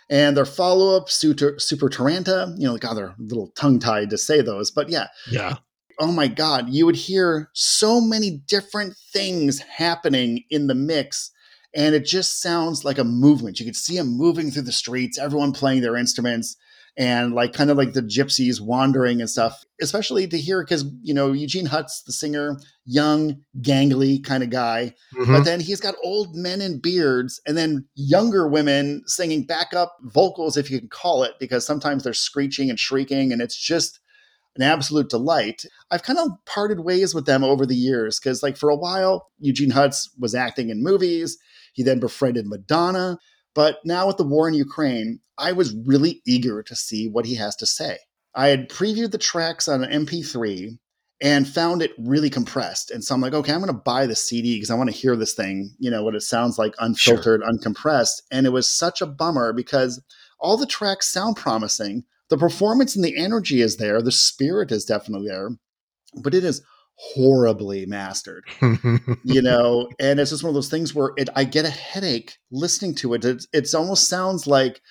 And 0.10 0.36
their 0.36 0.46
follow 0.46 0.98
up, 0.98 1.10
Super, 1.10 1.56
Super 1.60 1.88
Taranta, 1.88 2.56
you 2.58 2.66
know, 2.66 2.78
God, 2.78 2.94
oh, 2.94 2.96
they're 2.96 3.06
a 3.08 3.16
little 3.20 3.52
tongue 3.56 3.80
tied 3.80 4.10
to 4.10 4.18
say 4.18 4.42
those, 4.42 4.72
but 4.72 4.90
yeah. 4.90 5.08
Yeah. 5.30 5.58
Oh 6.00 6.12
my 6.12 6.28
God, 6.28 6.70
you 6.70 6.86
would 6.86 6.96
hear 6.96 7.50
so 7.54 8.02
many 8.02 8.32
different 8.48 8.96
things 9.14 9.60
happening 9.60 10.46
in 10.50 10.68
the 10.68 10.76
mix. 10.76 11.32
And 11.76 11.94
it 11.94 12.06
just 12.06 12.42
sounds 12.42 12.84
like 12.84 12.98
a 12.98 13.04
movement. 13.04 13.60
You 13.60 13.66
could 13.66 13.76
see 13.76 13.98
them 13.98 14.18
moving 14.18 14.50
through 14.50 14.64
the 14.64 14.72
streets, 14.72 15.20
everyone 15.20 15.52
playing 15.52 15.82
their 15.82 15.98
instruments 15.98 16.56
and 17.00 17.34
like 17.34 17.54
kind 17.54 17.72
of 17.72 17.78
like 17.78 17.94
the 17.94 18.02
gypsies 18.02 18.60
wandering 18.60 19.22
and 19.22 19.30
stuff, 19.30 19.64
especially 19.82 20.28
to 20.28 20.38
hear 20.38 20.62
because, 20.62 20.84
you 21.02 21.14
know, 21.14 21.32
Eugene 21.32 21.68
Hutz, 21.68 22.04
the 22.06 22.12
singer, 22.12 22.60
young, 22.86 23.38
gangly 23.62 24.22
kind 24.22 24.44
of 24.44 24.50
guy. 24.50 24.94
Mm-hmm. 25.16 25.32
But 25.32 25.46
then 25.46 25.62
he's 25.62 25.80
got 25.80 25.96
old 26.04 26.36
men 26.36 26.60
in 26.60 26.82
beards 26.82 27.40
and 27.48 27.58
then 27.58 27.88
younger 27.96 28.50
women 28.50 29.04
singing 29.06 29.46
backup 29.46 29.96
vocals, 30.02 30.58
if 30.58 30.70
you 30.70 30.78
can 30.78 30.90
call 30.90 31.24
it, 31.24 31.36
because 31.40 31.66
sometimes 31.66 32.04
they're 32.04 32.14
screeching 32.14 32.70
and 32.70 32.78
shrieking 32.78 33.32
and 33.32 33.42
it's 33.42 33.58
just 33.58 34.02
an 34.58 34.62
absolute 34.62 35.10
delight. 35.10 35.64
I've 35.90 36.04
kind 36.04 36.20
of 36.20 36.32
parted 36.46 36.82
ways 36.82 37.16
with 37.16 37.26
them 37.26 37.46
over 37.46 37.66
the 37.66 37.78
years 37.78 38.20
because, 38.20 38.44
like, 38.44 38.58
for 38.58 38.70
a 38.70 38.76
while, 38.76 39.30
Eugene 39.40 39.72
Hutz 39.72 40.10
was 40.20 40.36
acting 40.36 40.70
in 40.70 40.84
movies. 40.84 41.38
He 41.72 41.82
then 41.82 42.02
befriended 42.02 42.46
Madonna. 42.46 43.20
But 43.60 43.80
now 43.84 44.08
with 44.08 44.16
the 44.16 44.24
war 44.24 44.48
in 44.48 44.54
Ukraine, 44.54 45.20
I 45.38 45.52
was 45.52 45.76
really 45.86 46.22
eager 46.26 46.64
to 46.64 46.76
see 46.78 47.10
what 47.10 47.26
he 47.26 47.36
has 47.36 47.58
to 47.58 47.66
say. 47.66 47.98
I 48.34 48.48
had 48.48 48.70
previewed 48.70 49.12
the 49.12 49.18
tracks 49.18 49.68
on 49.68 49.84
an 49.84 50.06
MP3 50.06 50.80
and 51.20 51.46
found 51.46 51.82
it 51.82 51.92
really 52.00 52.30
compressed. 52.30 52.90
And 52.90 53.04
so 53.04 53.14
I'm 53.14 53.20
like, 53.20 53.34
okay, 53.34 53.52
I'm 53.52 53.60
going 53.60 53.68
to 53.68 53.74
buy 53.74 54.06
the 54.06 54.16
CD 54.16 54.56
because 54.56 54.72
I 54.72 54.76
want 54.76 54.90
to 54.90 54.96
hear 54.96 55.18
this 55.18 55.34
thing, 55.34 55.72
you 55.78 55.92
know, 55.92 56.06
what 56.06 56.16
it 56.16 56.22
sounds 56.22 56.58
like 56.58 56.74
unfiltered, 56.80 57.42
sure. 57.42 57.52
uncompressed. 57.52 58.22
And 58.32 58.46
it 58.46 58.52
was 58.52 58.66
such 58.66 59.02
a 59.02 59.06
bummer 59.06 59.52
because 59.52 60.02
all 60.40 60.56
the 60.56 60.66
tracks 60.66 61.12
sound 61.12 61.36
promising. 61.36 62.06
The 62.30 62.38
performance 62.38 62.96
and 62.96 63.04
the 63.04 63.18
energy 63.18 63.60
is 63.60 63.76
there. 63.76 64.02
The 64.02 64.14
spirit 64.14 64.72
is 64.72 64.86
definitely 64.86 65.28
there, 65.28 65.50
but 66.16 66.34
it 66.34 66.46
is 66.46 66.62
horribly 67.02 67.86
mastered 67.86 68.44
you 69.24 69.42
know? 69.42 69.90
And 70.02 70.20
it's 70.20 70.32
just 70.32 70.44
one 70.44 70.50
of 70.50 70.54
those 70.54 70.70
things 70.70 70.94
where 70.94 71.14
it, 71.16 71.30
i 71.34 71.46
get 71.46 71.64
a 71.64 71.70
headache 71.70 72.38
listening 72.52 72.94
to 72.96 73.14
it. 73.14 73.24
It, 73.24 73.46
it 73.54 73.74
almost 73.74 74.10
sounds 74.10 74.48
like 74.48 74.82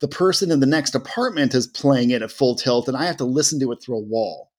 the 0.00 0.08
person 0.08 0.50
in 0.50 0.60
the 0.60 0.66
next 0.66 0.94
apartment 0.94 1.54
is 1.54 1.66
playing 1.66 2.10
it 2.10 2.20
at 2.20 2.30
full 2.30 2.54
tilt 2.54 2.86
and 2.86 2.96
i 2.96 3.06
have 3.06 3.16
to 3.16 3.24
listen 3.24 3.58
to 3.60 3.72
it 3.72 3.82
through 3.82 3.96
a 3.96 4.02
wall. 4.02 4.50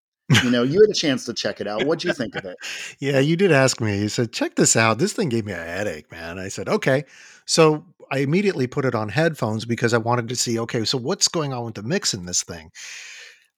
You 0.43 0.49
know 0.49 0.63
you 0.63 0.81
had 0.81 0.89
a 0.89 0.95
chance 0.95 1.25
to 1.25 1.33
check 1.35 1.61
it 1.61 1.67
out. 1.67 1.85
What 1.85 1.99
do 1.99 2.07
you 2.07 2.13
think 2.13 2.35
of 2.35 2.45
it? 2.45 2.57
Yeah 2.99 3.19
you 3.19 3.35
did 3.35 3.51
ask 3.51 3.79
me. 3.79 3.99
You 3.99 4.09
said 4.09 4.33
check 4.33 4.55
this 4.55 4.75
out. 4.75 4.97
This 4.97 5.13
thing 5.13 5.29
gave 5.29 5.45
me 5.45 5.53
a 5.53 5.57
headache 5.57 6.11
man. 6.11 6.39
I 6.39 6.47
said 6.47 6.67
okay. 6.67 7.05
So 7.45 7.85
i 8.11 8.19
immediately 8.19 8.65
put 8.65 8.85
it 8.85 8.93
on 8.93 9.09
headphones 9.09 9.65
because 9.65 9.91
i 9.91 9.97
wanted 9.97 10.27
to 10.27 10.35
see 10.35 10.59
okay 10.59 10.85
so 10.85 10.95
what's 10.95 11.27
going 11.27 11.53
on 11.53 11.65
with 11.65 11.73
the 11.73 11.81
mix 11.81 12.13
in 12.13 12.25
this 12.25 12.43
thing 12.43 12.69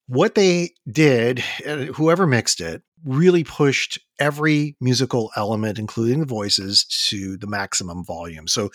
what 0.07 0.35
they 0.35 0.71
did, 0.89 1.39
whoever 1.39 2.25
mixed 2.25 2.61
it, 2.61 2.81
really 3.03 3.43
pushed 3.43 3.99
every 4.19 4.75
musical 4.81 5.31
element, 5.35 5.77
including 5.77 6.19
the 6.19 6.25
voices, 6.25 6.85
to 7.09 7.37
the 7.37 7.47
maximum 7.47 8.03
volume. 8.03 8.47
So 8.47 8.69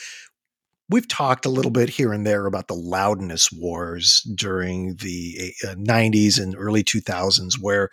we've 0.89 1.09
talked 1.09 1.47
a 1.47 1.51
little 1.51 1.71
bit 1.71 1.89
here 1.89 2.13
and 2.13 2.27
there 2.27 2.47
about 2.47 2.69
the 2.69 2.75
loudness 2.75 3.51
wars 3.51 4.21
during 4.35 4.97
the 4.97 5.55
90s 5.65 6.39
uh, 6.39 6.43
and 6.43 6.55
early 6.57 6.85
2000s, 6.85 7.55
where 7.61 7.89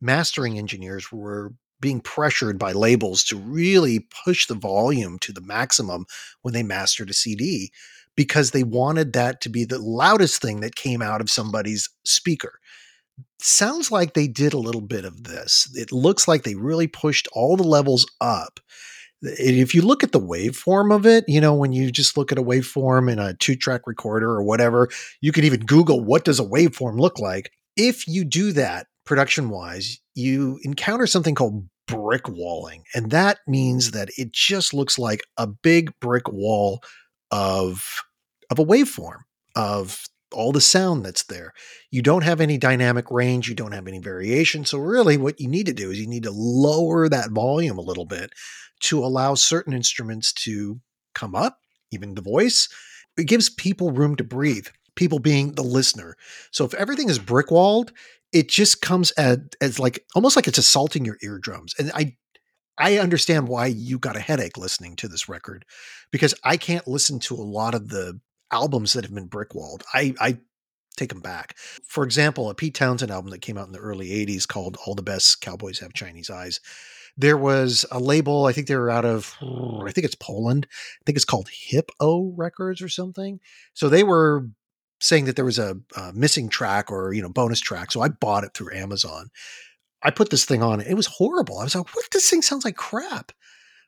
mastering 0.00 0.58
engineers 0.58 1.10
were 1.12 1.52
being 1.80 2.00
pressured 2.00 2.58
by 2.58 2.72
labels 2.72 3.24
to 3.24 3.36
really 3.36 4.06
push 4.24 4.46
the 4.46 4.54
volume 4.54 5.18
to 5.18 5.32
the 5.32 5.40
maximum 5.40 6.04
when 6.42 6.52
they 6.52 6.62
mastered 6.62 7.08
a 7.08 7.14
CD 7.14 7.70
because 8.16 8.50
they 8.50 8.62
wanted 8.62 9.14
that 9.14 9.40
to 9.40 9.48
be 9.48 9.64
the 9.64 9.78
loudest 9.78 10.42
thing 10.42 10.60
that 10.60 10.74
came 10.74 11.00
out 11.00 11.22
of 11.22 11.30
somebody's 11.30 11.88
speaker 12.04 12.59
sounds 13.40 13.90
like 13.90 14.14
they 14.14 14.26
did 14.26 14.52
a 14.52 14.58
little 14.58 14.80
bit 14.80 15.04
of 15.04 15.24
this. 15.24 15.70
It 15.74 15.92
looks 15.92 16.28
like 16.28 16.42
they 16.42 16.54
really 16.54 16.86
pushed 16.86 17.28
all 17.32 17.56
the 17.56 17.62
levels 17.62 18.06
up. 18.20 18.60
If 19.22 19.74
you 19.74 19.82
look 19.82 20.02
at 20.02 20.12
the 20.12 20.20
waveform 20.20 20.94
of 20.94 21.06
it, 21.06 21.24
you 21.28 21.40
know, 21.40 21.54
when 21.54 21.72
you 21.72 21.90
just 21.90 22.16
look 22.16 22.32
at 22.32 22.38
a 22.38 22.42
waveform 22.42 23.10
in 23.10 23.18
a 23.18 23.34
two 23.34 23.54
track 23.54 23.82
recorder 23.86 24.30
or 24.30 24.42
whatever, 24.42 24.88
you 25.20 25.30
can 25.32 25.44
even 25.44 25.60
Google 25.60 26.02
what 26.02 26.24
does 26.24 26.40
a 26.40 26.44
waveform 26.44 26.98
look 26.98 27.18
like. 27.18 27.50
If 27.76 28.06
you 28.06 28.24
do 28.24 28.52
that 28.52 28.86
production 29.04 29.50
wise, 29.50 29.98
you 30.14 30.58
encounter 30.62 31.06
something 31.06 31.34
called 31.34 31.68
brick 31.86 32.28
walling. 32.28 32.84
And 32.94 33.10
that 33.10 33.38
means 33.46 33.90
that 33.90 34.08
it 34.16 34.32
just 34.32 34.72
looks 34.72 34.98
like 34.98 35.22
a 35.36 35.46
big 35.46 35.92
brick 36.00 36.30
wall 36.30 36.80
of 37.30 38.02
of 38.50 38.58
a 38.58 38.64
waveform 38.64 39.18
of 39.54 40.04
all 40.32 40.52
the 40.52 40.60
sound 40.60 41.04
that's 41.04 41.24
there. 41.24 41.52
You 41.90 42.02
don't 42.02 42.24
have 42.24 42.40
any 42.40 42.58
dynamic 42.58 43.10
range, 43.10 43.48
you 43.48 43.54
don't 43.54 43.72
have 43.72 43.88
any 43.88 43.98
variation. 43.98 44.64
So 44.64 44.78
really 44.78 45.16
what 45.16 45.40
you 45.40 45.48
need 45.48 45.66
to 45.66 45.72
do 45.72 45.90
is 45.90 46.00
you 46.00 46.06
need 46.06 46.24
to 46.24 46.30
lower 46.32 47.08
that 47.08 47.30
volume 47.30 47.78
a 47.78 47.82
little 47.82 48.06
bit 48.06 48.32
to 48.80 49.04
allow 49.04 49.34
certain 49.34 49.72
instruments 49.72 50.32
to 50.32 50.80
come 51.14 51.34
up, 51.34 51.60
even 51.90 52.14
the 52.14 52.22
voice. 52.22 52.68
It 53.16 53.24
gives 53.24 53.50
people 53.50 53.90
room 53.90 54.16
to 54.16 54.24
breathe, 54.24 54.68
people 54.94 55.18
being 55.18 55.52
the 55.52 55.62
listener. 55.62 56.16
So 56.50 56.64
if 56.64 56.74
everything 56.74 57.10
is 57.10 57.18
brick 57.18 57.50
walled, 57.50 57.92
it 58.32 58.48
just 58.48 58.80
comes 58.80 59.12
at, 59.18 59.56
as 59.60 59.78
like 59.78 60.04
almost 60.14 60.36
like 60.36 60.46
it's 60.46 60.58
assaulting 60.58 61.04
your 61.04 61.18
eardrums. 61.22 61.74
And 61.78 61.90
I 61.94 62.16
I 62.78 62.96
understand 62.96 63.46
why 63.48 63.66
you 63.66 63.98
got 63.98 64.16
a 64.16 64.20
headache 64.20 64.56
listening 64.56 64.96
to 64.96 65.08
this 65.08 65.28
record 65.28 65.66
because 66.10 66.34
I 66.42 66.56
can't 66.56 66.88
listen 66.88 67.18
to 67.20 67.34
a 67.34 67.44
lot 67.44 67.74
of 67.74 67.90
the 67.90 68.18
albums 68.52 68.92
that 68.92 69.04
have 69.04 69.14
been 69.14 69.28
brickwalled. 69.28 69.82
I 69.94 70.14
I 70.20 70.38
take 70.96 71.10
them 71.10 71.20
back. 71.20 71.56
For 71.84 72.04
example, 72.04 72.50
a 72.50 72.54
Pete 72.54 72.74
Townshend 72.74 73.10
album 73.10 73.30
that 73.30 73.40
came 73.40 73.56
out 73.56 73.66
in 73.66 73.72
the 73.72 73.78
early 73.78 74.08
80s 74.08 74.46
called 74.46 74.76
All 74.84 74.94
the 74.94 75.02
Best 75.02 75.40
Cowboys 75.40 75.78
Have 75.78 75.94
Chinese 75.94 76.28
Eyes. 76.28 76.60
There 77.16 77.38
was 77.38 77.86
a 77.90 77.98
label, 77.98 78.46
I 78.46 78.52
think 78.52 78.66
they 78.66 78.76
were 78.76 78.90
out 78.90 79.04
of 79.04 79.34
I 79.40 79.92
think 79.92 80.04
it's 80.04 80.14
Poland. 80.14 80.66
I 80.70 81.02
think 81.06 81.16
it's 81.16 81.24
called 81.24 81.48
Hip 81.68 81.90
Records 82.00 82.82
or 82.82 82.88
something. 82.88 83.40
So 83.72 83.88
they 83.88 84.02
were 84.02 84.46
saying 85.00 85.24
that 85.24 85.36
there 85.36 85.44
was 85.44 85.58
a, 85.58 85.76
a, 85.96 86.12
missing 86.12 86.48
track 86.48 86.90
or 86.90 87.12
you 87.12 87.22
know 87.22 87.28
bonus 87.28 87.60
track 87.60 87.90
so 87.90 88.00
i 88.00 88.08
bought 88.08 88.44
it 88.44 88.52
through 88.54 88.74
amazon 88.74 89.30
i 90.02 90.10
put 90.10 90.30
this 90.30 90.44
thing 90.44 90.62
on 90.62 90.80
it 90.80 90.94
was 90.94 91.06
horrible 91.06 91.58
i 91.58 91.64
was 91.64 91.74
like 91.74 91.94
what 91.94 92.04
this 92.12 92.28
thing 92.28 92.42
sounds 92.42 92.64
like 92.64 92.76
crap 92.76 93.32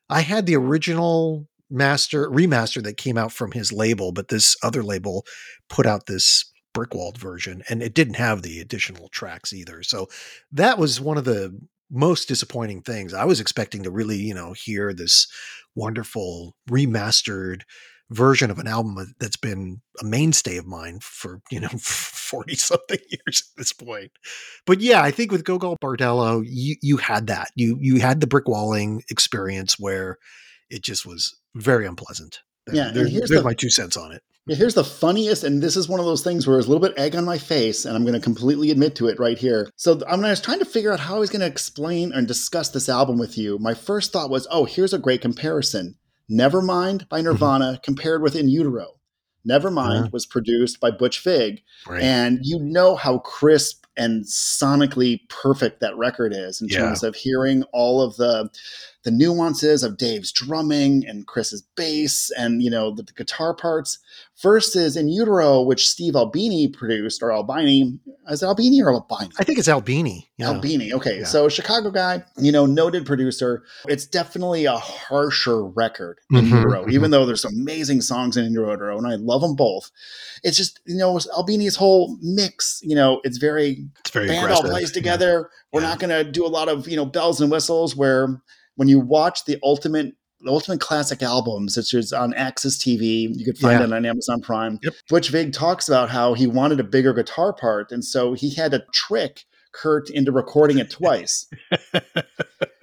i 0.08 0.20
had 0.20 0.46
the 0.46 0.56
original 0.56 1.46
master 1.72 2.30
remaster 2.30 2.82
that 2.82 2.96
came 2.96 3.16
out 3.16 3.32
from 3.32 3.52
his 3.52 3.72
label 3.72 4.12
but 4.12 4.28
this 4.28 4.56
other 4.62 4.82
label 4.82 5.24
put 5.68 5.86
out 5.86 6.06
this 6.06 6.52
brickwalled 6.74 7.18
version 7.18 7.62
and 7.68 7.82
it 7.82 7.94
didn't 7.94 8.14
have 8.14 8.42
the 8.42 8.60
additional 8.60 9.08
tracks 9.08 9.52
either. 9.52 9.82
So 9.82 10.08
that 10.52 10.78
was 10.78 11.00
one 11.00 11.18
of 11.18 11.24
the 11.24 11.58
most 11.90 12.28
disappointing 12.28 12.82
things. 12.82 13.12
I 13.12 13.24
was 13.24 13.40
expecting 13.40 13.82
to 13.82 13.90
really 13.90 14.16
you 14.16 14.34
know 14.34 14.52
hear 14.52 14.92
this 14.92 15.26
wonderful 15.74 16.56
remastered 16.70 17.62
version 18.10 18.50
of 18.50 18.58
an 18.58 18.66
album 18.66 19.14
that's 19.18 19.38
been 19.38 19.80
a 20.00 20.04
mainstay 20.04 20.56
of 20.58 20.66
mine 20.66 20.98
for 21.00 21.40
you 21.50 21.60
know 21.60 21.68
40 21.78 22.54
something 22.54 22.98
years 23.10 23.50
at 23.52 23.58
this 23.58 23.72
point. 23.72 24.12
But 24.66 24.80
yeah 24.80 25.02
i 25.02 25.10
think 25.10 25.30
with 25.30 25.44
gogol 25.44 25.76
bordello 25.82 26.42
you 26.46 26.76
you 26.80 26.96
had 26.96 27.26
that. 27.26 27.50
You 27.54 27.76
you 27.80 28.00
had 28.00 28.20
the 28.20 28.26
brick 28.26 28.48
walling 28.48 29.02
experience 29.10 29.78
where 29.78 30.18
it 30.72 30.82
just 30.82 31.06
was 31.06 31.36
very 31.54 31.86
unpleasant 31.86 32.40
yeah 32.72 32.90
there, 32.92 33.08
there's 33.08 33.30
the, 33.30 33.42
my 33.42 33.54
two 33.54 33.70
cents 33.70 33.96
on 33.96 34.12
it 34.12 34.22
yeah, 34.46 34.56
here's 34.56 34.74
the 34.74 34.82
funniest, 34.82 35.44
and 35.44 35.62
this 35.62 35.76
is 35.76 35.88
one 35.88 36.00
of 36.00 36.06
those 36.06 36.24
things 36.24 36.46
where 36.46 36.56
there's 36.56 36.66
a 36.66 36.68
little 36.68 36.86
bit 36.86 36.98
egg 36.98 37.14
on 37.14 37.24
my 37.24 37.38
face, 37.38 37.84
and 37.84 37.94
I'm 37.94 38.02
going 38.02 38.14
to 38.14 38.20
completely 38.20 38.72
admit 38.72 38.96
to 38.96 39.06
it 39.06 39.20
right 39.20 39.38
here. 39.38 39.70
So, 39.76 40.00
I'm, 40.08 40.18
when 40.18 40.26
I 40.26 40.30
was 40.30 40.40
trying 40.40 40.58
to 40.58 40.64
figure 40.64 40.92
out 40.92 40.98
how 40.98 41.14
I 41.14 41.20
was 41.20 41.30
going 41.30 41.42
to 41.42 41.46
explain 41.46 42.12
and 42.12 42.26
discuss 42.26 42.68
this 42.68 42.88
album 42.88 43.18
with 43.18 43.38
you, 43.38 43.56
my 43.60 43.72
first 43.72 44.12
thought 44.12 44.30
was, 44.30 44.48
oh, 44.50 44.64
here's 44.64 44.92
a 44.92 44.98
great 44.98 45.20
comparison. 45.20 45.94
Nevermind 46.28 47.08
by 47.08 47.18
mm-hmm. 47.18 47.28
Nirvana 47.28 47.64
mm-hmm. 47.64 47.82
compared 47.84 48.20
with 48.20 48.34
In 48.34 48.48
Utero. 48.48 48.98
Nevermind 49.48 50.04
yeah. 50.04 50.10
was 50.12 50.26
produced 50.26 50.80
by 50.80 50.90
Butch 50.90 51.22
Vig. 51.22 51.62
Right. 51.86 52.02
And 52.02 52.40
you 52.42 52.58
know 52.58 52.96
how 52.96 53.18
crisp 53.18 53.86
and 53.96 54.24
sonically 54.24 55.20
perfect 55.28 55.80
that 55.80 55.96
record 55.96 56.32
is 56.34 56.60
in 56.60 56.68
yeah. 56.68 56.78
terms 56.78 57.02
of 57.02 57.14
hearing 57.14 57.62
all 57.72 58.00
of 58.00 58.16
the 58.16 58.48
the 59.04 59.10
nuances 59.10 59.82
of 59.82 59.96
Dave's 59.96 60.30
drumming 60.30 61.04
and 61.06 61.26
Chris's 61.26 61.62
bass 61.76 62.30
and 62.36 62.62
you 62.62 62.70
know 62.70 62.94
the, 62.94 63.02
the, 63.02 63.12
guitar 63.12 63.54
parts 63.54 63.98
versus 64.40 64.96
in 64.96 65.08
utero 65.08 65.62
which 65.62 65.88
Steve 65.88 66.16
Albini 66.16 66.68
produced 66.68 67.22
or 67.22 67.32
Albini 67.32 67.98
is 68.28 68.42
Albini 68.42 68.82
or 68.82 68.94
Albini 68.94 69.30
I 69.38 69.44
think 69.44 69.58
it's 69.58 69.68
Albini 69.68 70.30
yeah. 70.36 70.50
Albini 70.50 70.92
okay 70.94 71.20
yeah. 71.20 71.24
so 71.24 71.48
Chicago 71.48 71.90
guy 71.90 72.22
you 72.36 72.52
know 72.52 72.66
noted 72.66 73.04
producer 73.04 73.64
it's 73.86 74.06
definitely 74.06 74.64
a 74.64 74.76
harsher 74.76 75.64
record 75.64 76.18
in 76.30 76.44
mm-hmm, 76.44 76.56
utero 76.56 76.82
mm-hmm. 76.82 76.92
even 76.92 77.10
though 77.10 77.26
there's 77.26 77.42
some 77.42 77.54
amazing 77.54 78.00
songs 78.00 78.36
in 78.36 78.44
In 78.44 78.52
utero 78.52 78.96
and 78.96 79.06
I 79.06 79.16
love 79.16 79.42
them 79.42 79.56
both 79.56 79.90
it's 80.42 80.56
just 80.56 80.80
you 80.86 80.96
know 80.96 81.18
Albini's 81.36 81.76
whole 81.76 82.16
mix 82.22 82.80
you 82.82 82.94
know 82.94 83.20
it's 83.24 83.38
very 83.38 83.86
it's 84.00 84.10
very 84.10 84.28
band 84.28 84.52
all 84.52 84.62
plays 84.62 84.92
together 84.92 85.50
yeah. 85.50 85.68
we're 85.72 85.82
not 85.82 85.98
going 85.98 86.10
to 86.10 86.30
do 86.30 86.46
a 86.46 86.48
lot 86.48 86.68
of 86.68 86.88
you 86.88 86.96
know 86.96 87.04
bells 87.04 87.40
and 87.40 87.50
whistles 87.50 87.96
where 87.96 88.40
when 88.76 88.88
you 88.88 89.00
watch 89.00 89.44
the 89.44 89.58
ultimate 89.62 90.14
the 90.44 90.50
ultimate 90.50 90.80
classic 90.80 91.22
albums, 91.22 91.76
which 91.76 91.94
is 91.94 92.12
on 92.12 92.32
AXS 92.32 92.76
TV. 92.76 93.28
You 93.32 93.44
could 93.44 93.58
find 93.58 93.78
yeah. 93.78 93.86
it 93.86 93.92
on 93.92 94.04
Amazon 94.04 94.40
Prime. 94.40 94.80
Yep. 94.82 94.94
Butch 95.08 95.28
Vig 95.28 95.52
talks 95.52 95.88
about 95.88 96.10
how 96.10 96.34
he 96.34 96.48
wanted 96.48 96.80
a 96.80 96.84
bigger 96.84 97.12
guitar 97.12 97.52
part, 97.52 97.92
and 97.92 98.04
so 98.04 98.32
he 98.32 98.52
had 98.52 98.74
a 98.74 98.82
trick 98.92 99.44
Kurt 99.72 100.10
into 100.10 100.32
recording 100.32 100.78
it 100.78 100.90
twice. 100.90 101.48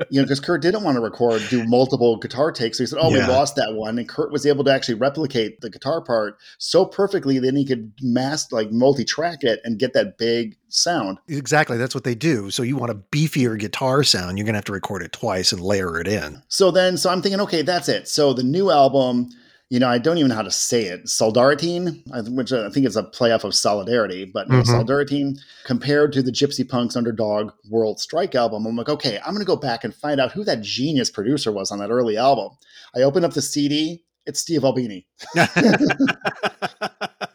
you 0.10 0.20
know, 0.20 0.24
because 0.24 0.40
Kurt 0.40 0.62
didn't 0.62 0.84
want 0.84 0.96
to 0.96 1.02
record, 1.02 1.42
do 1.50 1.64
multiple 1.66 2.18
guitar 2.18 2.52
takes. 2.52 2.78
So 2.78 2.84
he 2.84 2.88
said, 2.88 3.00
Oh, 3.02 3.10
yeah. 3.10 3.28
we 3.28 3.34
lost 3.34 3.56
that 3.56 3.74
one. 3.74 3.98
And 4.00 4.08
Kurt 4.08 4.32
was 4.32 4.46
able 4.46 4.64
to 4.64 4.74
actually 4.74 4.96
replicate 4.96 5.62
the 5.62 5.70
guitar 5.70 6.02
part 6.02 6.38
so 6.58 6.86
perfectly, 6.86 7.40
then 7.40 7.56
he 7.56 7.66
could 7.66 7.94
mask, 8.02 8.52
like 8.52 8.72
multi 8.72 9.06
track 9.06 9.44
it 9.44 9.60
and 9.64 9.80
get 9.80 9.94
that 9.94 10.18
big 10.18 10.58
sound. 10.70 11.20
Exactly. 11.28 11.78
That's 11.78 11.96
what 11.96 12.04
they 12.04 12.16
do. 12.16 12.50
So 12.50 12.64
you 12.64 12.78
want 12.78 12.92
a 12.92 12.96
beefier 12.96 13.58
guitar 13.60 14.04
sound, 14.04 14.38
you're 14.38 14.46
going 14.46 14.54
to 14.54 14.58
have 14.58 14.66
to 14.66 14.72
record 14.74 15.04
it 15.04 15.12
twice 15.12 15.52
and 15.52 15.62
layer 15.62 16.00
it 16.00 16.08
in. 16.08 16.42
So 16.48 16.72
then, 16.72 16.98
so 16.98 17.10
I'm 17.10 17.22
thinking, 17.22 17.42
okay, 17.42 17.62
that's 17.62 17.90
it. 17.90 18.08
So 18.08 18.34
the 18.34 18.44
new 18.44 18.72
album 18.72 19.30
you 19.70 19.80
know, 19.80 19.88
I 19.88 20.00
don't 20.00 20.18
even 20.18 20.30
know 20.30 20.36
how 20.36 20.42
to 20.42 20.52
say 20.52 20.86
it. 20.86 21.06
Soldaritine, 21.06 22.02
which 22.34 22.52
I 22.52 22.70
think 22.70 22.88
is 22.88 22.98
a 22.98 23.04
playoff 23.04 23.44
of 23.44 23.54
Solidarity, 23.54 24.26
but 24.26 24.50
mm-hmm. 24.50 24.62
Soldaritine 24.62 25.38
compared 25.64 26.12
to 26.14 26.24
the 26.24 26.32
Gypsy 26.32 26.68
Punks 26.68 26.96
Underdog 26.96 27.52
World 27.70 28.00
Strike 28.00 28.34
album. 28.34 28.66
I'm 28.66 28.76
like, 28.76 28.90
okay, 28.90 29.20
I'm 29.20 29.34
going 29.34 29.40
to 29.40 29.46
go 29.46 29.56
back 29.56 29.84
and 29.84 29.94
find 29.94 30.20
out 30.20 30.32
who 30.32 30.44
that 30.44 30.62
genius 30.62 31.12
producer 31.12 31.52
was 31.52 31.70
on 31.72 31.78
that 31.80 31.92
early 31.92 32.18
album. 32.18 32.50
I 32.96 33.02
open 33.02 33.24
up 33.24 33.34
the 33.34 33.44
CD. 33.44 34.04
It's 34.26 34.40
Steve 34.40 34.64
Albini. 34.64 35.06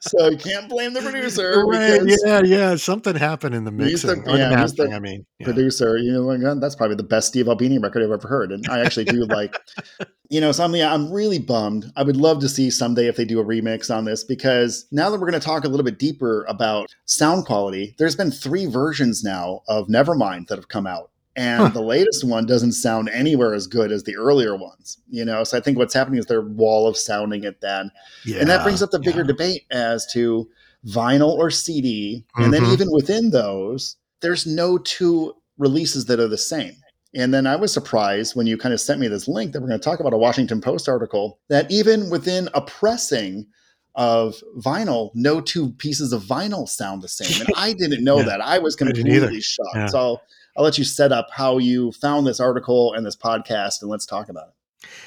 so 0.05 0.29
you 0.29 0.37
can't 0.37 0.69
blame 0.69 0.93
the 0.93 1.01
producer. 1.01 1.65
Right, 1.67 2.01
yeah, 2.25 2.43
yeah. 2.45 2.77
Something 2.77 3.17
happened 3.17 3.55
in 3.55 3.65
the 3.65 3.73
mixing. 3.73 4.23
The, 4.23 4.37
yeah, 4.37 4.51
mastering, 4.51 4.91
the 4.91 4.97
I 4.97 5.01
mean, 5.01 5.27
yeah. 5.39 5.45
producer. 5.45 5.97
You 5.97 6.13
know, 6.13 6.55
that's 6.61 6.75
probably 6.75 6.97
the 6.97 7.03
best 7.03 7.29
Steve 7.29 7.49
Albini 7.49 7.79
record 7.79 8.03
I've 8.03 8.11
ever 8.11 8.29
heard. 8.29 8.53
And 8.53 8.65
I 8.69 8.81
actually 8.81 9.05
do 9.07 9.25
like, 9.25 9.57
you 10.29 10.41
know, 10.41 10.53
something 10.53 10.83
I'm 10.83 11.11
really 11.13 11.39
bummed. 11.39 11.91
I 11.97 12.03
would 12.03 12.17
love 12.17 12.41
to 12.41 12.49
see 12.49 12.71
someday 12.71 13.07
if 13.07 13.17
they 13.17 13.25
do 13.25 13.41
a 13.41 13.45
remix 13.45 13.95
on 13.95 14.05
this 14.05 14.25
because 14.25 14.87
now 14.93 15.11
that 15.11 15.21
we're 15.21 15.31
going 15.31 15.41
to 15.41 15.47
talk 15.47 15.65
a 15.65 15.69
little 15.69 15.85
bit 15.85 15.99
deeper 15.99 16.45
about 16.49 16.95
sound 17.07 17.47
quality, 17.47 17.95
there's 17.99 18.17
been 18.17 18.31
three 18.31 18.67
versions 18.67 19.25
now 19.25 19.63
of 19.69 19.89
Nevermind 19.89 20.49
that 20.49 20.59
have 20.59 20.69
come 20.69 20.87
out 20.87 21.11
and 21.37 21.62
huh. 21.62 21.68
the 21.68 21.80
latest 21.82 22.24
one 22.24 22.47
doesn't 22.47 22.72
sound 22.72 23.09
anywhere 23.11 23.55
as 23.55 23.66
good 23.66 23.91
as 23.91 24.05
the 24.05 24.16
earlier 24.16 24.57
ones 24.57 24.99
you 25.09 25.24
know 25.24 25.45
so 25.45 25.57
i 25.57 25.61
think 25.61 25.78
what's 25.78 25.95
happening 25.95 26.18
is 26.18 26.26
they're 26.26 26.43
wall 26.43 26.87
of 26.87 26.97
sounding 26.97 27.45
it 27.45 27.61
then 27.61 27.91
yeah, 28.24 28.39
and 28.39 28.49
that 28.49 28.62
brings 28.62 28.82
up 28.82 28.91
the 28.91 28.99
bigger 28.99 29.20
yeah. 29.20 29.26
debate 29.26 29.64
as 29.70 30.07
to 30.12 30.49
vinyl 30.87 31.30
or 31.30 31.51
cd 31.51 32.24
and 32.37 32.45
mm-hmm. 32.45 32.64
then 32.64 32.72
even 32.72 32.91
within 32.91 33.30
those 33.30 33.97
there's 34.20 34.47
no 34.47 34.78
two 34.78 35.35
releases 35.59 36.07
that 36.07 36.20
are 36.20 36.28
the 36.28 36.39
same 36.39 36.76
and 37.16 37.32
then 37.32 37.47
I 37.47 37.57
was 37.57 37.72
surprised 37.72 38.35
when 38.35 38.47
you 38.47 38.59
kind 38.59 38.74
of 38.74 38.80
sent 38.80 39.01
me 39.01 39.07
this 39.07 39.28
link 39.28 39.53
that 39.53 39.61
we're 39.61 39.68
going 39.68 39.78
to 39.78 39.85
talk 39.85 40.01
about 40.01 40.12
a 40.12 40.18
Washington 40.18 40.61
Post 40.61 40.89
article 40.89 41.39
that 41.49 41.70
even 41.70 42.11
within 42.11 42.49
a 42.55 42.61
pressing 42.61 43.47
of 43.95 44.43
vinyl, 44.59 45.11
no 45.15 45.41
two 45.41 45.71
pieces 45.73 46.13
of 46.13 46.23
vinyl 46.23 46.69
sound 46.69 47.03
the 47.03 47.09
same. 47.09 47.41
And 47.41 47.51
I 47.57 47.73
didn't 47.73 48.03
know 48.03 48.17
yeah, 48.19 48.25
that. 48.25 48.41
I 48.41 48.59
was 48.59 48.77
completely 48.77 49.41
shocked. 49.41 49.71
Yeah. 49.75 49.87
So 49.87 50.21
I'll 50.57 50.65
let 50.65 50.79
you 50.79 50.85
set 50.85 51.13
up 51.13 51.29
how 51.33 51.59
you 51.59 51.93
found 51.93 52.27
this 52.27 52.41
article 52.41 52.93
and 52.93 53.05
this 53.05 53.17
podcast, 53.17 53.83
and 53.83 53.91
let's 53.91 54.07
talk 54.07 54.29
about 54.29 54.49
it. 54.49 54.55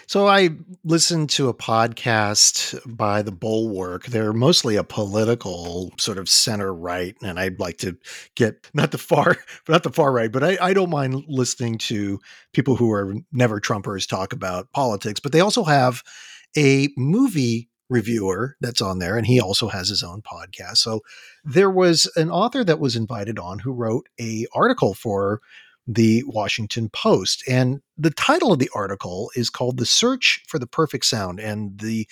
So 0.08 0.28
I 0.28 0.50
listened 0.84 1.30
to 1.32 1.50
a 1.50 1.54
podcast 1.54 2.80
by 2.98 3.22
the 3.22 3.32
Bulwark. 3.32 4.06
They're 4.06 4.34
mostly 4.34 4.76
a 4.76 4.84
political 4.84 5.94
sort 6.00 6.18
of 6.18 6.30
center 6.30 6.74
right, 6.74 7.16
and 7.22 7.40
I'd 7.40 7.60
like 7.60 7.78
to 7.80 7.98
get 8.36 8.70
not 8.74 8.92
the 8.92 8.98
far, 8.98 9.38
not 9.70 9.84
the 9.84 9.92
far 9.92 10.12
right, 10.12 10.32
but 10.32 10.44
I, 10.44 10.58
I 10.62 10.74
don't 10.74 10.90
mind 10.90 11.26
listening 11.28 11.78
to 11.80 12.20
people 12.54 12.76
who 12.76 12.92
are 12.92 13.16
never 13.32 13.60
Trumpers 13.60 14.08
talk 14.08 14.34
about 14.34 14.72
politics. 14.72 15.20
But 15.20 15.32
they 15.32 15.42
also 15.42 15.64
have 15.64 16.04
a 16.58 16.90
movie 16.98 17.70
reviewer 17.90 18.56
that's 18.62 18.82
on 18.82 19.00
there, 19.00 19.18
and 19.18 19.28
he 19.28 19.40
also 19.40 19.68
has 19.70 19.90
his 19.90 20.04
own 20.04 20.22
podcast. 20.22 20.78
So 20.78 21.02
there 21.44 21.72
was 21.72 22.12
an 22.16 22.30
author 22.30 22.64
that 22.64 22.80
was 22.80 22.96
invited 22.96 23.40
on 23.40 23.60
who 23.60 23.72
wrote 23.72 24.08
a 24.20 24.46
article 24.54 24.94
for 24.94 25.42
the 25.88 26.24
Washington 26.28 26.90
Post, 26.90 27.44
and 27.48 27.80
the 27.98 28.12
title 28.12 28.52
of 28.52 28.60
the 28.60 28.70
article 28.76 29.32
is 29.36 29.50
called 29.50 29.78
"The 29.78 29.86
Search 29.86 30.44
for 30.48 30.60
the 30.60 30.68
Perfect 30.68 31.06
Sound," 31.06 31.40
and 31.40 31.80
the 31.80 32.08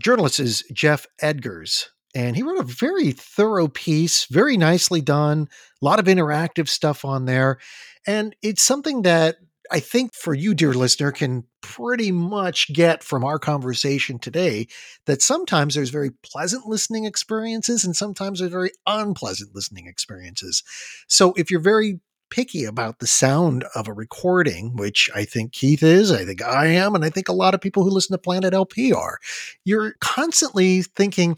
journalist 0.00 0.40
is 0.40 0.64
Geoff 0.72 1.06
Edgers. 1.22 1.86
And 2.12 2.34
he 2.34 2.42
wrote 2.42 2.58
a 2.58 2.64
very 2.64 3.12
thorough 3.12 3.68
piece, 3.68 4.24
very 4.24 4.56
nicely 4.56 5.00
done, 5.00 5.48
a 5.80 5.84
lot 5.84 6.00
of 6.00 6.06
interactive 6.06 6.66
stuff 6.66 7.04
on 7.04 7.26
there. 7.26 7.58
And 8.04 8.34
it's 8.42 8.62
something 8.62 9.02
that 9.02 9.36
I 9.70 9.80
think 9.80 10.14
for 10.14 10.34
you, 10.34 10.54
dear 10.54 10.72
listener, 10.72 11.12
can 11.12 11.44
pretty 11.60 12.10
much 12.10 12.72
get 12.72 13.04
from 13.04 13.24
our 13.24 13.38
conversation 13.38 14.18
today 14.18 14.66
that 15.06 15.22
sometimes 15.22 15.74
there's 15.74 15.90
very 15.90 16.10
pleasant 16.22 16.66
listening 16.66 17.04
experiences 17.04 17.84
and 17.84 17.94
sometimes 17.94 18.40
there's 18.40 18.50
very 18.50 18.72
unpleasant 18.86 19.54
listening 19.54 19.86
experiences. 19.86 20.62
So 21.06 21.34
if 21.36 21.50
you're 21.50 21.60
very 21.60 22.00
picky 22.30 22.64
about 22.64 23.00
the 23.00 23.06
sound 23.06 23.64
of 23.74 23.88
a 23.88 23.92
recording, 23.92 24.76
which 24.76 25.10
I 25.14 25.24
think 25.24 25.52
Keith 25.52 25.82
is, 25.82 26.10
I 26.10 26.24
think 26.24 26.42
I 26.42 26.66
am, 26.66 26.94
and 26.94 27.04
I 27.04 27.10
think 27.10 27.28
a 27.28 27.34
lot 27.34 27.54
of 27.54 27.60
people 27.60 27.82
who 27.82 27.90
listen 27.90 28.14
to 28.14 28.18
Planet 28.18 28.54
LP 28.54 28.92
are, 28.92 29.18
you're 29.64 29.94
constantly 30.00 30.82
thinking, 30.82 31.36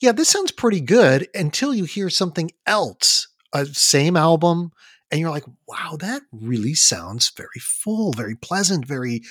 yeah, 0.00 0.12
this 0.12 0.28
sounds 0.28 0.52
pretty 0.52 0.80
good 0.80 1.28
until 1.34 1.72
you 1.72 1.84
hear 1.84 2.10
something 2.10 2.50
else, 2.66 3.28
a 3.52 3.64
same 3.66 4.16
album, 4.16 4.72
and 5.10 5.20
you're 5.20 5.30
like, 5.30 5.44
wow, 5.68 5.96
that 6.00 6.22
really 6.32 6.74
sounds 6.74 7.30
very 7.36 7.60
full, 7.60 8.12
very 8.12 8.34
pleasant, 8.36 8.86
very, 8.86 9.22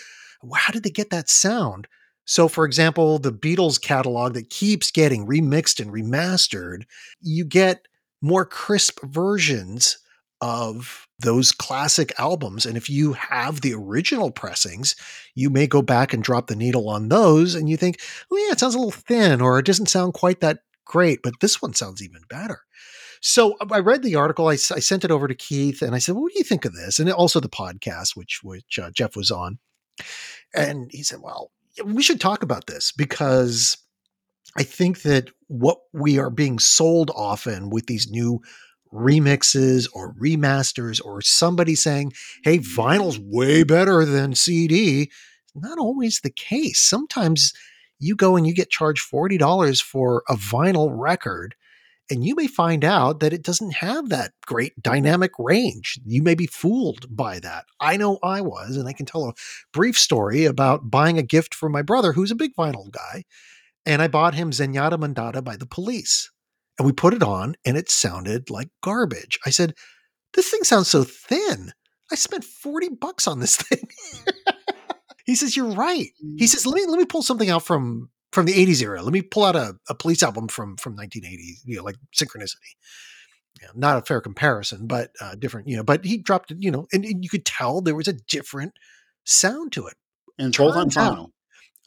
how 0.56 0.72
did 0.72 0.84
they 0.84 0.90
get 0.90 1.10
that 1.10 1.30
sound? 1.30 1.88
So, 2.26 2.48
for 2.48 2.66
example, 2.66 3.20
the 3.20 3.34
Beatles 3.34 3.82
catalog 3.82 4.34
that 4.34 4.50
keeps 4.50 4.92
getting 4.92 5.28
remixed 5.28 5.80
and 5.82 5.92
remastered, 5.92 6.84
you 7.22 7.44
get 7.44 7.88
more 8.22 8.46
crisp 8.46 9.00
versions 9.04 9.98
of 10.40 11.08
those 11.20 11.52
classic 11.52 12.14
albums. 12.20 12.66
And 12.66 12.76
if 12.76 12.90
you 12.90 13.14
have 13.14 13.62
the 13.62 13.74
original 13.74 14.32
pressings, 14.32 14.96
you 15.36 15.50
may 15.50 15.68
go 15.68 15.82
back 15.82 16.14
and 16.14 16.24
drop 16.24 16.48
the 16.48 16.56
needle 16.56 16.90
on 16.90 17.10
those 17.10 17.56
and 17.56 17.70
you 17.70 17.78
think, 17.78 18.00
oh, 18.32 18.38
yeah, 18.38 18.52
it 18.52 18.60
sounds 18.60 18.76
a 18.76 18.78
little 18.78 18.92
thin 18.92 19.42
or 19.42 19.60
it 19.60 19.66
doesn't 19.66 19.88
sound 19.88 20.14
quite 20.14 20.42
that 20.42 20.60
great, 20.86 21.20
but 21.24 21.40
this 21.40 21.62
one 21.62 21.74
sounds 21.74 22.04
even 22.04 22.22
better. 22.30 22.62
So 23.26 23.56
I 23.72 23.80
read 23.80 24.04
the 24.04 24.16
article. 24.16 24.50
I, 24.50 24.54
I, 24.56 24.56
sent 24.58 25.06
it 25.06 25.12
over 25.12 25.30
to 25.30 25.34
Keith, 25.34 25.82
and 25.82 25.96
I 25.96 26.00
said, 26.00 26.14
well, 26.14 26.24
"What 26.24 26.34
do 26.34 26.40
you 26.40 26.44
think 26.44 26.66
of 26.66 26.76
this?" 26.76 27.00
And 27.00 27.10
also 27.10 27.40
the 27.40 27.48
podcast, 27.48 28.18
which 28.18 28.42
which 28.44 28.78
uh, 28.78 28.92
Geoff 28.92 29.16
was 29.16 29.32
on, 29.32 29.60
and 30.54 30.92
he 30.92 31.04
said, 31.04 31.22
"Well, 31.22 31.50
we 31.86 32.04
should 32.04 32.20
talk 32.20 32.44
about 32.44 32.68
this 32.68 32.92
because 32.92 33.78
I 34.58 34.64
think 34.64 35.04
that 35.04 35.30
what 35.48 35.78
we 35.94 36.20
are 36.20 36.30
being 36.30 36.60
sold 36.60 37.12
often 37.16 37.70
with 37.70 37.88
these 37.88 38.12
new 38.12 38.42
remixes 38.94 39.88
or 39.94 40.14
remasters 40.16 41.00
or 41.04 41.22
somebody 41.22 41.76
saying, 41.76 42.12
"Hey, 42.44 42.58
vinyl's 42.60 43.20
way 43.20 43.64
better 43.64 44.04
than 44.04 44.36
CD," 44.36 45.10
not 45.56 45.78
always 45.78 46.20
the 46.20 46.30
case. 46.32 46.80
Sometimes." 46.80 47.54
You 48.00 48.18
go 48.18 48.36
and 48.36 48.46
you 48.46 48.54
get 48.54 48.70
charged 48.70 49.10
$40 49.10 49.82
for 49.82 50.24
a 50.28 50.36
vinyl 50.36 50.92
record 50.92 51.56
and 52.10 52.26
you 52.26 52.36
may 52.36 52.48
find 52.48 52.84
out 52.84 53.20
that 53.22 53.34
it 53.34 53.44
doesn't 53.44 53.76
have 53.76 54.10
that 54.10 54.34
great 54.46 54.74
dynamic 54.82 55.32
range. 55.40 56.00
You 56.06 56.22
may 56.22 56.36
be 56.36 56.48
fooled 56.48 57.06
by 57.16 57.40
that. 57.40 57.66
I 57.80 57.98
know 57.98 58.20
I 58.22 58.42
was, 58.42 58.76
and 58.76 58.88
I 58.88 58.94
can 58.94 59.06
tell 59.06 59.26
a 59.26 59.34
brief 59.72 59.98
story 59.98 60.46
about 60.46 60.92
buying 60.92 61.18
a 61.18 61.24
gift 61.24 61.56
for 61.56 61.70
my 61.70 61.82
brother, 61.82 62.14
who's 62.14 62.32
a 62.32 62.36
big 62.36 62.56
vinyl 62.56 62.92
guy. 62.92 63.24
And 63.86 64.02
I 64.02 64.08
bought 64.08 64.36
him 64.36 64.52
Zenyatta 64.52 64.98
Mondatta 64.98 65.44
by 65.44 65.56
the 65.56 65.66
police. 65.66 66.30
And 66.78 66.86
we 66.86 66.92
put 66.92 67.14
it 67.14 67.24
on, 67.24 67.56
and 67.66 67.78
it 67.78 67.90
sounded 67.90 68.50
like 68.50 68.70
garbage. 68.82 69.40
I 69.46 69.50
said, 69.50 69.74
This 70.34 70.50
thing 70.50 70.64
sounds 70.64 70.90
so 70.90 71.04
thin. 71.04 71.72
I 72.12 72.16
spent 72.16 72.44
40 72.44 72.90
bucks 72.90 73.28
on 73.28 73.40
this 73.40 73.56
thing. 73.62 73.88
he 75.26 75.36
says, 75.36 75.56
You're 75.56 75.72
right. 75.72 76.10
He 76.38 76.46
mm. 76.46 76.50
says, 76.50 76.66
Let 76.66 76.76
me 76.76 76.86
let 76.88 77.00
me 77.00 77.06
pull 77.06 77.22
something 77.22 77.50
out 77.50 77.64
from 77.64 78.10
from 78.34 78.46
the 78.48 78.54
80s 78.54 78.82
era. 78.82 79.02
Let 79.02 79.14
me 79.14 79.22
pull 79.22 79.46
out 79.46 79.56
a, 79.56 79.76
a 79.88 79.96
police 79.96 80.24
album 80.24 80.48
from 80.48 80.76
from 80.78 80.96
1980, 80.96 81.60
you 81.66 81.78
know, 81.78 81.84
like 81.84 81.96
Synchronicity. 82.14 82.74
Yeah, 83.62 83.70
not 83.76 83.98
a 83.98 84.02
fair 84.02 84.20
comparison, 84.20 84.88
but 84.88 85.12
uh, 85.22 85.36
different, 85.36 85.68
you 85.68 85.78
know. 85.78 85.84
But 85.84 86.04
he 86.04 86.18
dropped 86.18 86.52
it, 86.52 86.58
you 86.60 86.72
know, 86.72 86.88
and, 86.92 87.06
and, 87.06 87.24
you 87.24 87.30
could 87.30 87.46
tell 87.46 87.82
there 87.82 87.96
was 87.96 88.08
a 88.08 88.14
different 88.14 88.74
sound 89.26 89.72
to 89.74 89.86
it. 89.86 89.94
And 90.40 90.56
both 90.58 90.76
on 90.76 90.90
vinyl. 90.90 91.30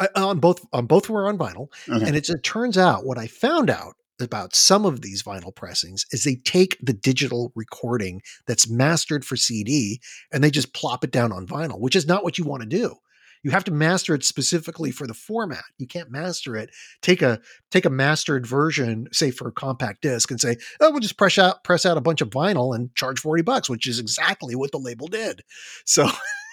Out, 0.01 0.11
uh, 0.14 0.28
on 0.28 0.38
both 0.38 0.64
on 0.72 0.86
both 0.86 1.11
were 1.11 1.28
on 1.28 1.36
vinyl, 1.36 1.68
okay. 1.88 2.07
and 2.07 2.16
it 2.16 2.30
turns 2.44 2.78
out 2.78 3.05
what 3.05 3.18
I 3.18 3.26
found 3.26 3.68
out 3.68 3.94
about 4.20 4.55
some 4.55 4.86
of 4.86 5.03
these 5.03 5.22
vinyl 5.22 5.55
pressings 5.55 6.07
is 6.12 6.22
they 6.22 6.36
take 6.36 6.78
the 6.80 6.92
digital 6.92 7.53
recording 7.55 8.22
that's 8.47 8.70
mastered 8.70 9.24
for 9.24 9.36
CD 9.36 10.01
and 10.32 10.42
they 10.42 10.51
just 10.51 10.72
plop 10.72 11.05
it 11.05 11.11
down 11.11 11.32
on 11.32 11.47
vinyl, 11.47 11.80
which 11.80 11.97
is 11.97 12.07
not 12.07 12.22
what 12.22 12.38
you 12.38 12.44
want 12.44 12.62
to 12.62 12.68
do 12.68 12.97
you 13.43 13.51
have 13.51 13.64
to 13.64 13.70
master 13.70 14.14
it 14.14 14.24
specifically 14.24 14.91
for 14.91 15.07
the 15.07 15.14
format. 15.14 15.64
You 15.78 15.87
can't 15.87 16.11
master 16.11 16.57
it. 16.57 16.70
Take 17.03 17.22
a 17.22 17.41
take 17.70 17.84
a 17.84 17.91
mastered 17.91 18.47
version, 18.47 19.09
say 19.12 19.30
for 19.30 19.49
a 19.49 19.53
compact 19.53 20.03
disc, 20.03 20.30
and 20.30 20.41
say, 20.41 20.57
"Oh, 20.80 20.91
we'll 20.91 21.01
just 21.01 21.18
press 21.18 21.39
out 21.39 21.64
press 21.64 21.87
out 21.87 21.97
a 21.97 22.03
bunch 22.03 22.20
of 22.20 22.30
vinyl 22.30 22.74
and 22.74 22.95
charge 22.95 23.20
forty 23.20 23.43
bucks," 23.43 23.70
which 23.70 23.87
is 23.87 23.99
exactly 23.99 24.55
what 24.55 24.72
the 24.72 24.78
label 24.78 25.09
did. 25.09 25.43
So, 25.84 26.09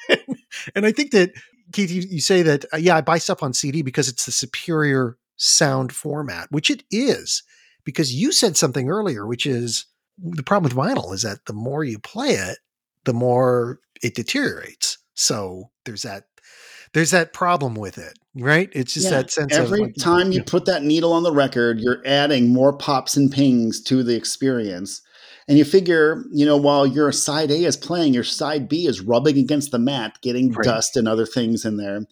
and 0.75 0.85
I 0.85 0.91
think 0.91 1.11
that 1.11 1.31
Keith, 1.71 1.91
you, 1.91 2.01
you 2.01 2.21
say 2.21 2.41
that 2.41 2.65
uh, 2.73 2.77
yeah, 2.77 2.97
I 2.97 3.01
buy 3.01 3.17
stuff 3.17 3.43
on 3.43 3.53
CD 3.53 3.81
because 3.81 4.09
it's 4.09 4.25
the 4.25 4.31
superior 4.31 5.17
sound 5.37 5.93
format, 5.93 6.47
which 6.51 6.69
it 6.69 6.83
is. 6.91 7.43
Because 7.85 8.13
you 8.13 8.31
said 8.31 8.55
something 8.55 8.89
earlier, 8.89 9.27
which 9.27 9.45
is 9.45 9.87
the 10.17 10.43
problem 10.43 10.69
with 10.69 10.77
vinyl 10.77 11.13
is 11.13 11.23
that 11.23 11.45
the 11.47 11.53
more 11.53 11.83
you 11.83 11.99
play 11.99 12.29
it, 12.29 12.59
the 13.03 13.13
more 13.13 13.79
it 14.01 14.15
deteriorates. 14.15 14.97
So 15.15 15.71
there's 15.85 16.03
that 16.03 16.25
there's 16.93 17.11
that 17.11 17.33
problem 17.33 17.75
with 17.75 17.97
it, 17.97 18.17
right? 18.35 18.69
It's 18.71 18.93
just 18.93 19.05
yeah. 19.05 19.17
that 19.17 19.31
sense 19.31 19.53
every 19.53 19.81
like, 19.81 19.95
time 19.95 20.31
you, 20.31 20.43
put 20.43 20.65
that 20.65 20.83
needle 20.83 21.11
on 21.11 21.23
the 21.23 21.33
record, 21.33 21.79
you're 21.79 22.01
adding 22.05 22.53
more 22.53 22.71
pops 22.71 23.17
and 23.17 23.31
pings 23.31 23.81
to 23.83 24.03
the 24.03 24.15
experience. 24.15 25.01
And 25.47 25.57
you 25.57 25.65
figure, 25.65 26.23
you 26.31 26.45
know, 26.45 26.55
while 26.55 26.87
your 26.87 27.11
side 27.11 27.51
A 27.51 27.65
is 27.65 27.75
playing, 27.75 28.13
your 28.13 28.23
side 28.23 28.69
B 28.69 28.87
is 28.87 29.01
rubbing 29.01 29.37
against 29.37 29.71
the 29.71 29.79
mat, 29.79 30.17
getting 30.21 30.51
right. 30.51 30.63
dust 30.63 30.95
and 30.95 31.07
other 31.07 31.25
things 31.25 31.65
in 31.65 31.77
there. 31.77 32.05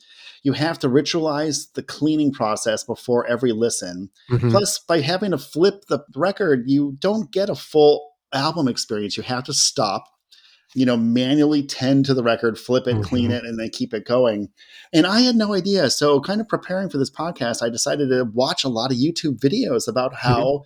You 0.43 0.53
have 0.53 0.79
to 0.79 0.89
ritualize 0.89 1.71
the 1.73 1.83
cleaning 1.83 2.33
process 2.33 2.83
before 2.83 3.25
every 3.27 3.51
listen. 3.51 4.09
Mm-hmm. 4.29 4.49
Plus, 4.49 4.79
by 4.79 4.99
having 4.99 5.31
to 5.31 5.37
flip 5.37 5.85
the 5.87 6.03
record, 6.15 6.63
you 6.65 6.97
don't 6.99 7.31
get 7.31 7.49
a 7.49 7.55
full 7.55 8.11
album 8.33 8.67
experience. 8.67 9.15
You 9.15 9.23
have 9.23 9.43
to 9.45 9.53
stop, 9.53 10.05
you 10.73 10.85
know, 10.85 10.97
manually 10.97 11.63
tend 11.63 12.05
to 12.05 12.13
the 12.13 12.23
record, 12.23 12.57
flip 12.57 12.87
it, 12.87 12.93
mm-hmm. 12.93 13.03
clean 13.03 13.31
it, 13.31 13.43
and 13.43 13.59
then 13.59 13.69
keep 13.69 13.93
it 13.93 14.05
going. 14.05 14.49
And 14.93 15.05
I 15.05 15.21
had 15.21 15.35
no 15.35 15.53
idea. 15.53 15.89
So, 15.89 16.21
kind 16.21 16.41
of 16.41 16.47
preparing 16.47 16.89
for 16.89 16.97
this 16.97 17.09
podcast, 17.09 17.61
I 17.61 17.69
decided 17.69 18.09
to 18.09 18.25
watch 18.25 18.63
a 18.63 18.69
lot 18.69 18.91
of 18.91 18.97
YouTube 18.97 19.39
videos 19.39 19.87
about 19.87 20.13
how. 20.13 20.43
Mm-hmm. 20.43 20.63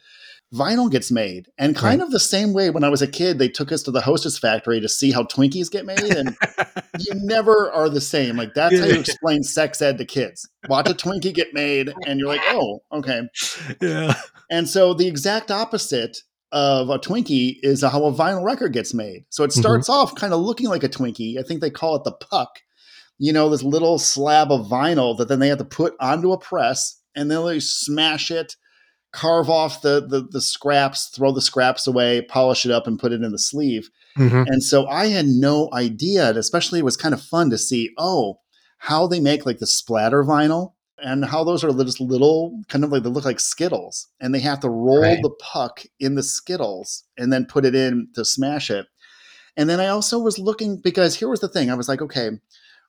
Vinyl 0.54 0.92
gets 0.92 1.12
made, 1.12 1.50
and 1.58 1.76
kind 1.76 2.00
right. 2.00 2.06
of 2.06 2.12
the 2.12 2.20
same 2.20 2.54
way 2.54 2.70
when 2.70 2.84
I 2.84 2.90
was 2.90 3.02
a 3.02 3.08
kid, 3.08 3.40
they 3.40 3.50
took 3.50 3.72
us 3.72 3.82
to 3.84 3.92
the 3.92 4.00
Hostess 4.00 4.38
factory 4.38 4.80
to 4.80 4.88
see 4.88 5.12
how 5.12 5.24
Twinkies 5.24 5.72
get 5.72 5.86
made, 5.86 6.00
and 6.00 6.38
you 7.00 7.14
never 7.16 7.72
are 7.72 7.90
the 7.90 8.00
same. 8.00 8.38
Like 8.38 8.54
that's 8.54 8.80
how 8.80 8.86
you 8.86 9.00
explain 9.00 9.42
sex 9.42 9.82
ed 9.82 9.98
to 9.98 10.06
kids. 10.06 10.48
Watch 10.70 10.88
a 10.88 10.94
Twinkie 10.94 11.34
get 11.34 11.54
made, 11.54 11.92
and 12.06 12.20
you're 12.20 12.30
like, 12.30 12.44
oh, 12.46 12.80
okay, 12.94 13.24
yeah. 13.82 14.14
And 14.52 14.70
so 14.70 14.94
the 14.94 15.08
exact 15.08 15.50
opposite 15.50 16.20
of 16.52 16.90
a 16.90 17.00
Twinkie 17.00 17.58
is 17.64 17.82
how 17.82 18.06
a 18.06 18.14
vinyl 18.14 18.44
record 18.44 18.74
gets 18.74 18.94
made. 18.94 19.26
So 19.30 19.44
it 19.44 19.52
mm-hmm. 19.52 19.60
starts 19.60 19.90
mm-hmm. 19.90 20.00
off 20.00 20.16
kind 20.16 20.34
of 20.34 20.42
looking 20.42 20.70
like 20.70 20.84
a 20.84 20.90
Twinkie. 20.90 21.40
I 21.40 21.44
think 21.44 21.62
they 21.62 21.70
call 21.70 21.96
it 21.96 22.04
the 22.04 22.12
puck. 22.12 22.60
You 23.18 23.32
know, 23.32 23.50
this 23.50 23.64
little 23.64 23.98
slab 23.98 24.52
of 24.52 24.68
vinyl 24.68 25.18
that 25.18 25.28
then 25.28 25.40
they 25.40 25.48
have 25.48 25.58
to 25.60 25.66
put 25.66 25.96
onto 26.00 26.32
a 26.32 26.38
press 26.38 27.02
and 27.16 27.32
then 27.32 27.46
they 27.46 27.60
smash 27.60 28.30
it, 28.30 28.56
carve 29.14 29.50
off 29.50 29.82
the, 29.82 30.06
the, 30.06 30.28
the 30.30 30.42
scraps, 30.42 31.08
throw 31.16 31.32
the 31.32 31.42
scraps 31.42 31.88
away, 31.88 32.22
polish 32.24 32.66
it 32.66 32.72
up, 32.72 32.88
and 32.88 33.00
put 33.00 33.14
it 33.14 33.24
in 33.24 33.32
the 33.32 33.40
sleeve. 33.40 33.90
Mm-hmm. 34.18 34.44
And 34.48 34.62
so 34.62 34.86
I 34.88 35.08
had 35.08 35.26
no 35.26 35.70
idea, 35.74 36.30
especially 36.32 36.80
it 36.80 36.86
was 36.86 36.98
kind 36.98 37.14
of 37.14 37.22
fun 37.22 37.50
to 37.52 37.58
see, 37.58 37.92
oh, 37.98 38.40
how 38.80 39.08
they 39.08 39.20
make 39.20 39.46
like 39.46 39.60
the 39.60 39.68
splatter 39.68 40.24
vinyl 40.24 40.74
and 40.98 41.26
how 41.26 41.44
those 41.44 41.64
are 41.64 41.72
just 41.84 42.00
little 42.00 42.62
kind 42.70 42.84
of 42.84 42.92
like 42.92 43.04
they 43.04 43.10
look 43.10 43.26
like 43.26 43.40
skittles 43.40 44.08
and 44.20 44.34
they 44.34 44.40
have 44.40 44.60
to 44.62 44.70
roll 44.70 45.02
right. 45.02 45.22
the 45.22 45.30
puck 45.42 45.84
in 46.00 46.16
the 46.16 46.24
skittles 46.24 47.04
and 47.18 47.32
then 47.32 47.46
put 47.46 47.66
it 47.66 47.76
in 47.76 48.08
to 48.16 48.24
smash 48.24 48.70
it. 48.70 48.88
And 49.58 49.70
then 49.70 49.80
i 49.80 49.88
also 49.88 50.20
was 50.20 50.38
looking 50.38 50.78
because 50.78 51.16
here 51.16 51.30
was 51.30 51.40
the 51.40 51.48
thing 51.48 51.72
i 51.72 51.76
was 51.76 51.88
like 51.88 52.02
okay 52.02 52.32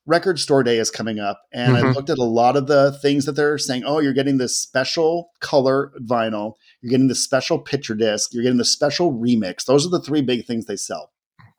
record 0.04 0.38
store 0.38 0.64
day 0.64 0.78
is 0.78 0.90
coming 0.90 1.20
up 1.20 1.42
and 1.52 1.76
mm-hmm. 1.76 1.86
i 1.86 1.90
looked 1.92 2.10
at 2.10 2.18
a 2.18 2.24
lot 2.24 2.56
of 2.56 2.66
the 2.66 2.98
things 3.02 3.24
that 3.24 3.32
they're 3.32 3.56
saying 3.56 3.84
oh 3.84 4.00
you're 4.00 4.12
getting 4.12 4.38
this 4.38 4.58
special 4.58 5.30
color 5.38 5.92
vinyl 6.00 6.54
you're 6.80 6.90
getting 6.90 7.06
the 7.06 7.14
special 7.14 7.58
picture 7.60 7.94
disc 7.94 8.34
you're 8.34 8.42
getting 8.42 8.58
the 8.58 8.64
special 8.64 9.12
remix. 9.12 9.64
Those 9.64 9.86
are 9.86 9.90
the 9.90 10.00
three 10.00 10.22
big 10.22 10.44
things 10.44 10.66
they 10.66 10.76
sell. 10.76 11.12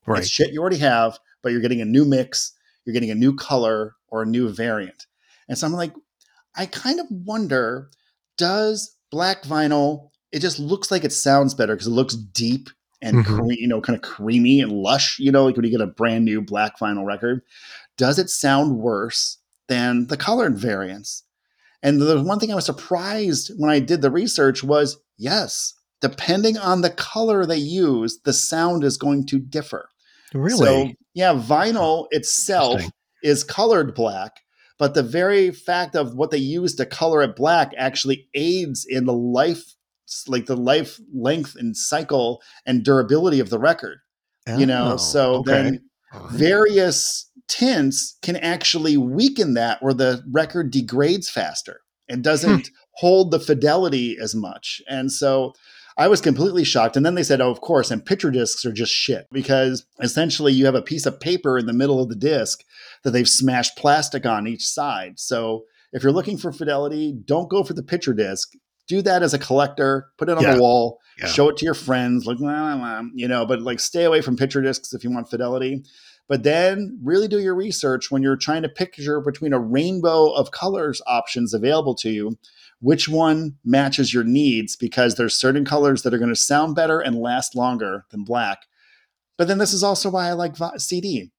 Right. 0.06 0.20
it's 0.20 0.30
shit 0.30 0.52
you 0.52 0.60
already 0.60 0.80
have 0.80 1.20
but 1.41 1.54
you're 1.54 1.62
getting 1.62 1.82
a 1.82 1.86
new 1.86 2.04
mix 2.04 2.54
you're 2.84 2.93
getting 2.93 3.12
a 3.12 3.16
new 3.16 3.34
color 3.34 3.95
or 4.10 4.24
a 4.24 4.26
new 4.26 4.50
variant. 4.50 5.06
And 5.48 5.58
so 5.58 5.68
i'm 5.68 5.74
like 5.74 5.93
I 6.58 6.66
kind 6.66 6.99
of 6.99 7.05
wonder 7.10 7.89
does 8.38 8.95
black 9.12 9.43
vinyl, 9.43 10.10
it 10.32 10.39
just 10.39 10.60
looks 10.60 10.91
like 10.91 11.03
it 11.03 11.14
sounds 11.14 11.53
better 11.53 11.76
because 11.76 11.88
it 11.88 11.91
looks 11.91 12.16
deep 12.16 12.70
and 13.01 13.18
mm-hmm. 13.18 13.36
cre- 13.36 13.51
you 13.51 13.68
know 13.68 13.82
kind 13.82 13.95
of 13.95 14.01
creamy 14.01 14.60
and 14.60 14.72
lush 14.72 15.20
you 15.20 15.32
know 15.32 15.45
like 15.45 15.55
when 15.55 15.66
you 15.66 15.72
get 15.72 15.82
a 15.82 15.88
brand 15.88 16.26
new 16.26 16.41
black 16.41 16.80
vinyl 16.80 17.05
record. 17.05 17.41
Does 17.97 18.20
it 18.20 18.30
sound 18.30 18.78
worse 18.78 19.38
than 19.68 20.08
the 20.08 20.18
colored 20.18 20.58
variants? 20.58 21.24
And 21.84 22.01
the 22.01 22.22
one 22.22 22.39
thing 22.39 22.51
i 22.51 22.55
was 22.55 22.66
surprised 22.66 23.51
when 23.55 23.70
i 23.70 23.80
did 23.80 24.01
the 24.01 24.12
research 24.12 24.64
was 24.64 24.99
yes 25.18 25.76
depending 26.01 26.58
on 26.58 26.82
the 26.82 26.89
color 26.89 27.45
they 27.45 27.58
use 27.58 28.20
the 28.24 28.34
sound 28.34 28.84
is 28.84 28.97
going 28.97 29.26
to 29.28 29.39
differ. 29.39 29.89
Really? 30.34 30.58
So, 30.58 30.91
yeah, 31.14 31.34
vinyl 31.34 32.08
itself 32.12 32.82
is 33.24 33.43
colored 33.43 33.95
black, 33.95 34.41
but 34.78 34.93
the 34.93 35.03
very 35.03 35.51
fact 35.51 35.95
of 35.95 36.15
what 36.15 36.32
they 36.32 36.38
use 36.38 36.75
to 36.75 36.86
color 36.86 37.21
it 37.21 37.36
black 37.36 37.73
actually 37.78 38.28
aids 38.34 38.86
in 38.88 39.05
the 39.05 39.13
life 39.13 39.73
like 40.28 40.45
the 40.45 40.55
life 40.55 40.99
length 41.13 41.55
and 41.57 41.75
cycle 41.75 42.41
and 42.65 42.84
durability 42.84 43.39
of 43.39 43.49
the 43.49 43.59
record. 43.59 43.99
Oh, 44.47 44.57
you 44.57 44.65
know, 44.65 44.93
oh, 44.93 44.97
so 44.97 45.36
okay. 45.36 45.51
then 45.51 45.84
various 46.32 47.30
tints 47.47 48.17
can 48.21 48.38
actually 48.38 48.97
weaken 48.97 49.53
that 49.55 49.82
where 49.82 49.93
the 49.93 50.23
record 50.32 50.71
degrades 50.71 51.30
faster 51.30 51.82
and 52.07 52.23
doesn't 52.23 52.67
hmm. 52.67 52.73
hold 52.91 53.32
the 53.32 53.39
fidelity 53.39 54.17
as 54.21 54.34
much. 54.34 54.82
And 54.88 55.11
so 55.11 55.53
I 55.97 56.07
was 56.07 56.21
completely 56.21 56.63
shocked. 56.63 56.95
And 56.95 57.05
then 57.05 57.15
they 57.15 57.23
said, 57.23 57.41
oh, 57.41 57.49
of 57.49 57.59
course, 57.61 57.89
and 57.89 58.05
picture 58.05 58.30
discs 58.30 58.65
are 58.65 58.71
just 58.71 58.93
shit 58.93 59.28
because 59.32 59.86
essentially 59.99 60.53
you 60.53 60.65
have 60.65 60.75
a 60.75 60.82
piece 60.82 61.05
of 61.05 61.19
paper 61.19 61.57
in 61.57 61.65
the 61.65 61.73
middle 61.73 62.01
of 62.01 62.09
the 62.09 62.15
disc 62.15 62.63
that 63.08 63.12
they've 63.12 63.30
smashed 63.30 63.78
plastic 63.78 64.26
on 64.26 64.47
each 64.47 64.68
side. 64.68 65.18
So 65.18 65.64
if 65.93 66.03
you're 66.03 66.12
looking 66.12 66.38
for 66.38 66.51
fidelity, 66.51 67.18
don't 67.24 67.49
go 67.49 67.64
for 67.64 67.74
the 67.74 67.82
picture 67.82 68.14
disc. 68.14 68.51
Do 68.89 69.01
that 69.01 69.24
as 69.24 69.34
a 69.34 69.39
collector, 69.39 70.10
put 70.18 70.28
it 70.28 70.38
on 70.38 70.43
yeah. 70.43 70.55
the 70.55 70.62
wall, 70.62 70.99
yeah. 71.18 71.28
show 71.28 71.47
it 71.47 71.55
to 71.55 71.64
your 71.66 71.74
friends, 71.74 72.26
like, 72.26 72.38
you 73.14 73.30
know, 73.30 73.45
but 73.45 73.62
like 73.62 73.80
stay 73.80 74.03
away 74.03 74.20
from 74.20 74.36
picture 74.36 74.62
discs 74.62 74.91
if 74.91 75.05
you 75.05 75.10
want 75.10 75.30
fidelity. 75.30 75.86
But 76.28 76.43
then 76.43 76.99
really 77.01 77.30
do 77.30 77.39
your 77.39 77.55
research 77.55 78.12
when 78.12 78.22
you're 78.22 78.36
trying 78.36 78.64
to 78.64 78.70
picture 78.70 79.22
between 79.22 79.53
a 79.53 79.60
rainbow 79.60 80.34
of 80.34 80.51
colors 80.51 81.01
options 81.08 81.53
available 81.53 81.95
to 81.95 82.10
you 82.10 82.38
which 82.80 83.08
one 83.08 83.55
matches 83.64 84.14
your 84.14 84.26
needs 84.26 84.76
because 84.76 85.16
there's 85.16 85.34
certain 85.34 85.64
colors 85.64 86.03
that 86.03 86.14
are 86.14 86.20
going 86.20 86.30
to 86.30 86.36
sound 86.36 86.76
better 86.76 86.99
and 86.99 87.16
last 87.16 87.55
longer 87.55 88.05
than 88.12 88.26
black. 88.26 88.66
But 89.38 89.47
then 89.47 89.58
this 89.60 89.74
is 89.74 89.84
also 89.84 90.10
why 90.10 90.28
I 90.28 90.34
like 90.34 90.55
CD. 90.78 91.32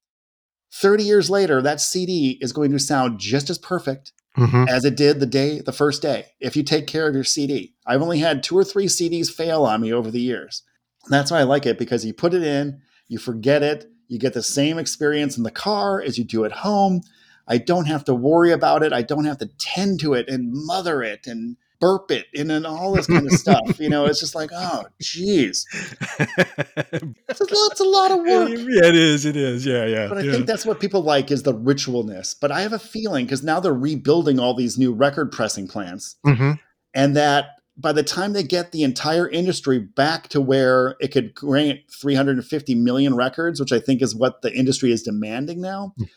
30 0.71 1.03
years 1.03 1.29
later, 1.29 1.61
that 1.61 1.81
CD 1.81 2.37
is 2.41 2.53
going 2.53 2.71
to 2.71 2.79
sound 2.79 3.19
just 3.19 3.49
as 3.49 3.57
perfect 3.57 4.11
mm-hmm. 4.37 4.65
as 4.67 4.85
it 4.85 4.95
did 4.95 5.19
the 5.19 5.25
day, 5.25 5.59
the 5.59 5.71
first 5.71 6.01
day, 6.01 6.27
if 6.39 6.55
you 6.55 6.63
take 6.63 6.87
care 6.87 7.07
of 7.07 7.15
your 7.15 7.23
CD. 7.23 7.73
I've 7.85 8.01
only 8.01 8.19
had 8.19 8.43
two 8.43 8.57
or 8.57 8.63
three 8.63 8.85
CDs 8.85 9.31
fail 9.31 9.63
on 9.65 9.81
me 9.81 9.91
over 9.91 10.11
the 10.11 10.21
years. 10.21 10.63
And 11.05 11.13
that's 11.13 11.31
why 11.31 11.39
I 11.39 11.43
like 11.43 11.65
it 11.65 11.79
because 11.79 12.05
you 12.05 12.13
put 12.13 12.33
it 12.33 12.43
in, 12.43 12.81
you 13.07 13.17
forget 13.17 13.63
it, 13.63 13.89
you 14.07 14.19
get 14.19 14.33
the 14.33 14.43
same 14.43 14.77
experience 14.77 15.37
in 15.37 15.43
the 15.43 15.51
car 15.51 16.01
as 16.01 16.17
you 16.17 16.23
do 16.23 16.45
at 16.45 16.51
home. 16.51 17.01
I 17.47 17.57
don't 17.57 17.85
have 17.85 18.03
to 18.05 18.13
worry 18.13 18.51
about 18.51 18.83
it. 18.83 18.93
I 18.93 19.01
don't 19.01 19.25
have 19.25 19.39
to 19.39 19.49
tend 19.57 19.99
to 20.01 20.13
it 20.13 20.29
and 20.29 20.51
mother 20.51 21.01
it 21.01 21.25
and 21.25 21.57
burp 21.79 22.11
it 22.11 22.27
and, 22.35 22.51
and 22.51 22.65
all 22.65 22.93
this 22.93 23.07
kind 23.07 23.25
of 23.25 23.31
stuff. 23.33 23.79
You 23.79 23.89
know, 23.89 24.05
it's 24.05 24.19
just 24.19 24.35
like, 24.35 24.49
oh, 24.53 24.85
geez. 25.01 25.65
it's, 26.19 27.41
a 27.41 27.43
lot, 27.43 27.71
it's 27.71 27.79
a 27.79 27.83
lot 27.83 28.11
of 28.11 28.17
work. 28.19 28.49
Yeah, 28.49 28.87
it 28.89 28.95
is. 28.95 29.25
It 29.25 29.35
is. 29.35 29.65
Yeah, 29.65 29.85
yeah. 29.85 30.07
But 30.07 30.19
I 30.19 30.21
yeah. 30.21 30.31
think 30.31 30.45
that's 30.45 30.65
what 30.65 30.79
people 30.79 31.01
like 31.01 31.31
is 31.31 31.43
the 31.43 31.53
ritualness. 31.53 32.35
But 32.39 32.51
I 32.51 32.61
have 32.61 32.73
a 32.73 32.79
feeling 32.79 33.25
because 33.25 33.43
now 33.43 33.59
they're 33.59 33.73
rebuilding 33.73 34.39
all 34.39 34.53
these 34.53 34.77
new 34.77 34.93
record 34.93 35.31
pressing 35.31 35.67
plants. 35.67 36.15
Mm-hmm. 36.25 36.53
And 36.93 37.15
that 37.15 37.59
by 37.77 37.93
the 37.93 38.03
time 38.03 38.33
they 38.33 38.43
get 38.43 38.71
the 38.71 38.83
entire 38.83 39.29
industry 39.29 39.79
back 39.79 40.27
to 40.29 40.41
where 40.41 40.95
it 40.99 41.09
could 41.09 41.33
grant 41.33 41.79
350 42.01 42.75
million 42.75 43.15
records, 43.15 43.59
which 43.59 43.71
I 43.71 43.79
think 43.79 44.01
is 44.01 44.13
what 44.13 44.41
the 44.41 44.53
industry 44.53 44.91
is 44.91 45.03
demanding 45.03 45.61
now, 45.61 45.93
mm. 45.97 46.09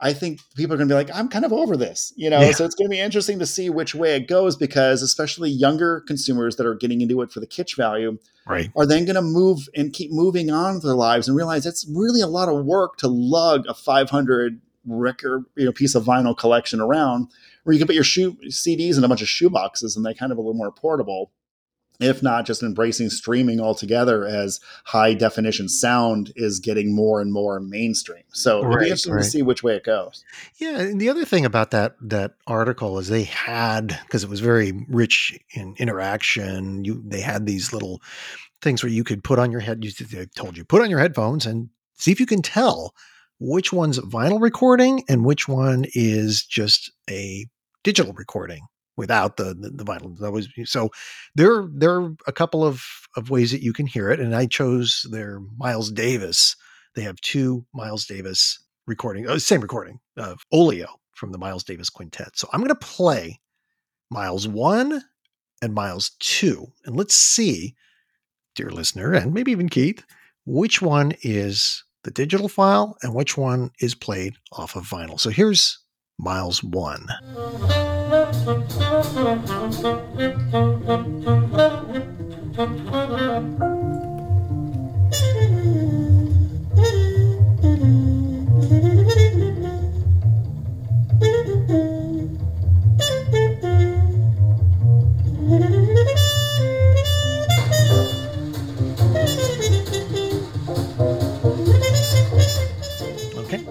I 0.00 0.12
think 0.12 0.40
people 0.54 0.74
are 0.74 0.76
going 0.76 0.88
to 0.88 0.92
be 0.92 0.96
like, 0.96 1.10
I'm 1.12 1.28
kind 1.28 1.44
of 1.44 1.52
over 1.52 1.76
this, 1.76 2.12
you 2.16 2.30
know. 2.30 2.40
Yeah. 2.40 2.52
So 2.52 2.64
it's 2.64 2.76
going 2.76 2.88
to 2.88 2.94
be 2.94 3.00
interesting 3.00 3.40
to 3.40 3.46
see 3.46 3.68
which 3.68 3.94
way 3.94 4.14
it 4.14 4.28
goes 4.28 4.56
because, 4.56 5.02
especially 5.02 5.50
younger 5.50 6.00
consumers 6.02 6.56
that 6.56 6.66
are 6.66 6.74
getting 6.74 7.00
into 7.00 7.20
it 7.22 7.32
for 7.32 7.40
the 7.40 7.46
kitsch 7.46 7.76
value, 7.76 8.18
right, 8.46 8.70
are 8.76 8.86
then 8.86 9.04
going 9.04 9.16
to 9.16 9.22
move 9.22 9.68
and 9.74 9.92
keep 9.92 10.12
moving 10.12 10.50
on 10.50 10.74
with 10.74 10.84
their 10.84 10.94
lives 10.94 11.26
and 11.26 11.36
realize 11.36 11.66
it's 11.66 11.86
really 11.92 12.20
a 12.20 12.28
lot 12.28 12.48
of 12.48 12.64
work 12.64 12.96
to 12.98 13.08
lug 13.08 13.64
a 13.66 13.74
500 13.74 14.60
record, 14.86 15.44
you 15.56 15.64
know, 15.64 15.72
piece 15.72 15.94
of 15.94 16.04
vinyl 16.04 16.36
collection 16.36 16.80
around, 16.80 17.28
where 17.64 17.74
you 17.74 17.80
can 17.80 17.88
put 17.88 17.96
your 17.96 18.04
shoe 18.04 18.36
CDs 18.46 18.98
in 18.98 19.04
a 19.04 19.08
bunch 19.08 19.22
of 19.22 19.28
shoe 19.28 19.50
boxes 19.50 19.96
and 19.96 20.06
they 20.06 20.14
kind 20.14 20.30
of 20.30 20.38
a 20.38 20.40
little 20.40 20.54
more 20.54 20.70
portable 20.70 21.32
if 22.00 22.22
not 22.22 22.46
just 22.46 22.62
embracing 22.62 23.10
streaming 23.10 23.60
altogether 23.60 24.24
as 24.24 24.60
high 24.84 25.14
definition 25.14 25.68
sound 25.68 26.32
is 26.36 26.60
getting 26.60 26.94
more 26.94 27.20
and 27.20 27.32
more 27.32 27.58
mainstream. 27.58 28.22
So 28.32 28.60
it'll 28.60 28.76
be 28.76 28.84
interesting 28.84 29.14
right. 29.14 29.24
to 29.24 29.30
see 29.30 29.42
which 29.42 29.62
way 29.62 29.74
it 29.76 29.84
goes. 29.84 30.24
Yeah, 30.56 30.78
and 30.78 31.00
the 31.00 31.08
other 31.08 31.24
thing 31.24 31.44
about 31.44 31.70
that 31.72 31.96
that 32.00 32.34
article 32.46 32.98
is 32.98 33.08
they 33.08 33.24
had 33.24 33.98
because 34.04 34.22
it 34.22 34.30
was 34.30 34.40
very 34.40 34.72
rich 34.88 35.38
in 35.52 35.74
interaction. 35.78 36.84
You 36.84 37.02
they 37.04 37.20
had 37.20 37.46
these 37.46 37.72
little 37.72 38.00
things 38.62 38.82
where 38.82 38.92
you 38.92 39.04
could 39.04 39.24
put 39.24 39.38
on 39.38 39.50
your 39.50 39.60
head. 39.60 39.84
You 39.84 39.90
they 39.90 40.26
told 40.26 40.56
you 40.56 40.64
put 40.64 40.82
on 40.82 40.90
your 40.90 41.00
headphones 41.00 41.46
and 41.46 41.68
see 41.96 42.12
if 42.12 42.20
you 42.20 42.26
can 42.26 42.42
tell 42.42 42.94
which 43.40 43.72
one's 43.72 43.98
vinyl 44.00 44.40
recording 44.40 45.04
and 45.08 45.24
which 45.24 45.48
one 45.48 45.84
is 45.94 46.44
just 46.44 46.90
a 47.08 47.46
digital 47.84 48.12
recording 48.12 48.66
without 48.98 49.38
the, 49.38 49.54
the, 49.54 49.70
the 49.70 49.84
vinyl. 49.84 50.18
That 50.18 50.32
was 50.32 50.48
so 50.64 50.90
there 51.34 51.66
there 51.72 51.98
are 51.98 52.14
a 52.26 52.32
couple 52.32 52.62
of 52.62 52.82
of 53.16 53.30
ways 53.30 53.50
that 53.52 53.62
you 53.62 53.72
can 53.72 53.86
hear 53.86 54.10
it, 54.10 54.20
and 54.20 54.36
I 54.36 54.44
chose 54.44 55.06
their 55.10 55.40
Miles 55.56 55.90
Davis. 55.90 56.54
They 56.94 57.02
have 57.02 57.20
two 57.22 57.64
Miles 57.72 58.04
Davis 58.04 58.62
recording, 58.86 59.26
oh, 59.26 59.38
same 59.38 59.60
recording 59.60 60.00
of 60.16 60.40
Oleo 60.52 60.88
from 61.14 61.32
the 61.32 61.38
Miles 61.38 61.64
Davis 61.64 61.88
Quintet. 61.88 62.36
So 62.36 62.48
I'm 62.52 62.60
going 62.60 62.68
to 62.68 62.74
play 62.74 63.40
Miles 64.10 64.46
one 64.48 65.02
and 65.62 65.72
Miles 65.72 66.10
two, 66.18 66.66
and 66.84 66.96
let's 66.96 67.14
see, 67.14 67.76
dear 68.56 68.70
listener, 68.70 69.14
and 69.14 69.32
maybe 69.32 69.52
even 69.52 69.68
Keith, 69.68 70.04
which 70.44 70.82
one 70.82 71.12
is 71.22 71.84
the 72.04 72.10
digital 72.10 72.48
file 72.48 72.96
and 73.02 73.14
which 73.14 73.36
one 73.36 73.70
is 73.80 73.94
played 73.94 74.34
off 74.52 74.76
of 74.76 74.84
vinyl. 74.84 75.20
So 75.20 75.30
here's 75.30 75.78
Miles 76.18 76.64
one. 76.64 77.06
Okay, 78.48 78.56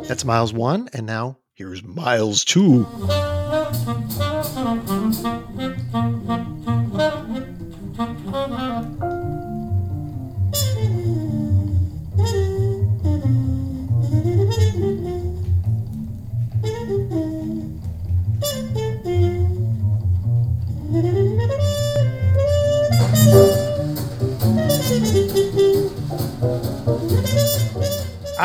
that's 0.03 0.23
Miles 0.23 0.53
1, 0.53 0.89
and 0.93 1.07
now 1.07 1.39
here's 1.55 1.83
Miles 1.83 2.45
2. 2.45 2.85
Out 4.67 4.75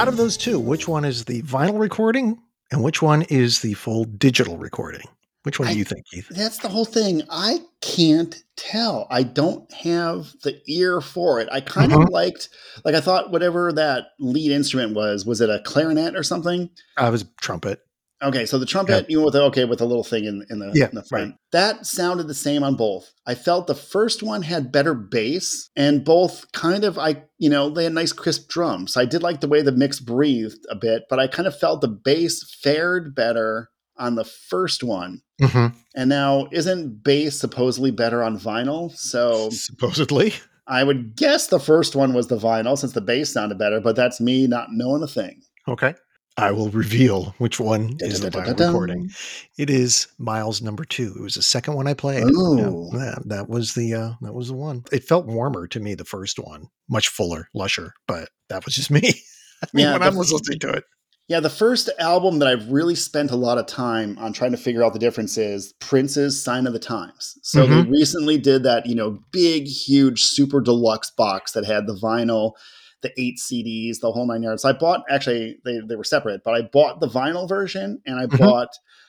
of 0.07 0.17
those 0.17 0.37
two, 0.37 0.61
which 0.61 0.87
one 0.87 1.05
is 1.05 1.25
the 1.25 1.43
vinyl 1.43 1.81
recording 1.81 2.39
and 2.71 2.85
which 2.85 3.03
one 3.03 3.23
is 3.23 3.59
the 3.63 3.75
full 3.75 4.05
digital 4.05 4.57
recording? 4.57 5.09
Which 5.45 5.59
one 5.59 5.69
do 5.69 5.79
you 5.79 5.85
think, 5.85 6.07
Keith? 6.07 6.29
That's 6.31 6.59
the 6.59 6.69
whole 6.69 6.85
thing. 6.85 7.23
I 7.29 7.61
can't 7.81 8.37
tell. 8.57 9.09
I 9.11 9.25
don't 9.25 9.71
have 9.73 10.33
the 10.45 10.61
ear 10.69 11.01
for 11.01 11.41
it. 11.41 11.49
I 11.51 11.61
kind 11.61 11.91
mm-hmm. 11.91 12.03
of 12.03 12.09
liked, 12.11 12.49
like, 12.85 12.95
I 12.95 13.01
thought 13.01 13.33
whatever 13.33 13.73
that 13.73 14.07
lead 14.21 14.53
instrument 14.53 14.95
was, 14.95 15.27
was 15.27 15.41
it 15.41 15.51
a 15.51 15.61
clarinet 15.65 16.15
or 16.15 16.23
something? 16.23 16.71
I 16.97 17.11
was 17.11 17.25
trumpet. 17.41 17.81
Okay, 18.23 18.47
so 18.47 18.57
the 18.57 18.67
trumpet, 18.67 19.07
yeah. 19.09 19.13
you 19.13 19.19
know, 19.19 19.25
with 19.25 19.35
the, 19.35 19.43
okay, 19.43 19.65
with 19.65 19.81
a 19.81 19.85
little 19.85 20.05
thing 20.05 20.27
in, 20.27 20.47
in 20.49 20.61
the 20.61 20.71
yeah, 20.75 20.89
in 20.89 20.95
the 20.95 21.03
front. 21.03 21.31
Right. 21.31 21.39
That 21.51 21.87
sounded 21.87 22.29
the 22.29 22.35
same 22.35 22.63
on 22.63 22.77
both. 22.77 23.13
I 23.27 23.35
felt 23.35 23.67
the 23.67 23.75
first 23.75 24.23
one 24.23 24.43
had 24.43 24.71
better 24.71 24.95
bass, 24.95 25.69
and 25.75 26.05
both 26.05 26.53
kind 26.53 26.85
of 26.85 26.99
I, 26.99 27.25
you 27.39 27.51
know, 27.51 27.69
they 27.69 27.83
had 27.83 27.95
nice 27.95 28.13
crisp 28.13 28.49
drums. 28.49 28.97
I 28.97 29.07
did 29.07 29.25
like 29.25 29.41
the 29.41 29.49
way 29.49 29.61
the 29.61 29.73
mix 29.73 29.99
breathed 29.99 30.65
a 30.71 30.77
bit, 30.77 31.03
but 31.11 31.19
I 31.19 31.27
kind 31.27 31.49
of 31.49 31.59
felt 31.59 31.81
the 31.81 31.89
bass 31.89 32.45
fared 32.63 33.13
better 33.17 33.71
on 34.03 34.17
the 34.17 34.25
first 34.25 34.83
one. 34.83 35.23
Mm-hmm. 35.41 35.77
And 35.95 36.09
now, 36.09 36.49
isn't 36.51 37.05
bass 37.05 37.39
supposedly 37.39 37.91
better 37.91 38.23
on 38.23 38.39
vinyl? 38.39 38.91
So 38.93 39.51
supposedly, 39.51 40.35
I 40.67 40.85
would 40.85 41.17
guess 41.17 41.47
the 41.47 41.61
first 41.61 41.95
one 41.95 42.13
was 42.13 42.27
the 42.27 42.37
vinyl 42.37 42.77
since 42.77 42.93
the 42.93 43.01
bass 43.01 43.33
sounded 43.33 43.59
better, 43.59 43.81
but 43.81 43.97
that's 43.97 44.21
me 44.21 44.47
not 44.47 44.69
knowing 44.73 45.03
a 45.03 45.07
thing. 45.07 45.43
Okay. 45.69 45.95
I 46.39 46.51
will 46.51 46.71
reveal 46.71 47.35
which 47.39 47.61
one 47.61 47.97
is 48.01 48.21
the 48.21 48.31
vinyl 48.31 48.59
recording. 48.59 49.11
It 49.59 49.69
is 49.69 50.09
Miles 50.19 50.63
number 50.63 50.85
two. 50.85 51.15
It 51.17 51.23
was 51.23 51.35
the 51.35 51.43
second 51.43 51.75
one 51.75 51.87
I 51.87 51.95
played. 51.95 52.25
Oh, 52.27 52.91
yeah, 52.95 52.99
that, 52.99 53.23
that 53.27 53.49
was 53.51 53.75
the 53.75 53.93
uh, 53.95 54.13
that 54.23 54.33
was 54.33 54.49
the 54.49 54.55
one. 54.55 54.83
It 54.91 55.05
felt 55.05 55.27
warmer 55.27 55.67
to 55.69 55.79
me 55.79 55.95
the 55.95 56.07
first 56.07 56.39
one, 56.39 56.69
much 56.89 57.09
fuller, 57.09 57.49
lusher, 57.53 57.93
but 58.09 58.31
that 58.49 58.65
was 58.65 58.75
just 58.75 58.91
me. 58.91 59.13
yeah, 59.75 59.93
when 59.93 60.03
I 60.03 60.09
was 60.09 60.33
listening 60.33 60.59
to 60.61 60.71
it. 60.71 60.85
Yeah, 61.33 61.41
the 61.41 61.49
first 61.49 61.89
album 61.99 62.41
that 62.41 62.49
I've 62.49 62.71
really 62.71 62.95
spent 62.95 63.31
a 63.31 63.37
lot 63.37 63.57
of 63.57 63.65
time 63.65 64.19
on 64.19 64.35
trying 64.35 64.51
to 64.51 64.59
figure 64.59 64.85
out 64.85 64.93
the 64.93 64.99
difference 64.99 65.39
is 65.39 65.73
Prince's 65.81 66.39
Sign 66.39 66.67
of 66.67 66.75
the 66.75 66.79
Times. 66.79 67.39
So 67.43 67.65
mm-hmm. 67.65 67.85
they 67.85 67.91
recently 67.91 68.37
did 68.37 68.65
that, 68.65 68.85
you 68.85 68.95
know, 68.95 69.19
big, 69.31 69.67
huge, 69.67 70.25
super 70.25 70.61
deluxe 70.61 71.11
box 71.11 71.53
that 71.53 71.65
had 71.65 71.87
the 71.87 71.95
vinyl, 71.95 72.53
the 73.01 73.19
eight 73.19 73.39
CDs, 73.39 74.01
the 74.01 74.13
whole 74.13 74.27
nine 74.27 74.43
yards. 74.43 74.61
So 74.61 74.69
I 74.69 74.73
bought 74.75 75.05
actually 75.09 75.57
they, 75.65 75.81
they 75.81 75.97
were 75.97 76.05
separate, 76.05 76.43
but 76.45 76.53
I 76.53 76.69
bought 76.71 77.01
the 77.01 77.09
vinyl 77.09 77.49
version 77.49 78.03
and 78.05 78.21
I 78.21 78.27
mm-hmm. 78.27 78.37
bought 78.37 78.69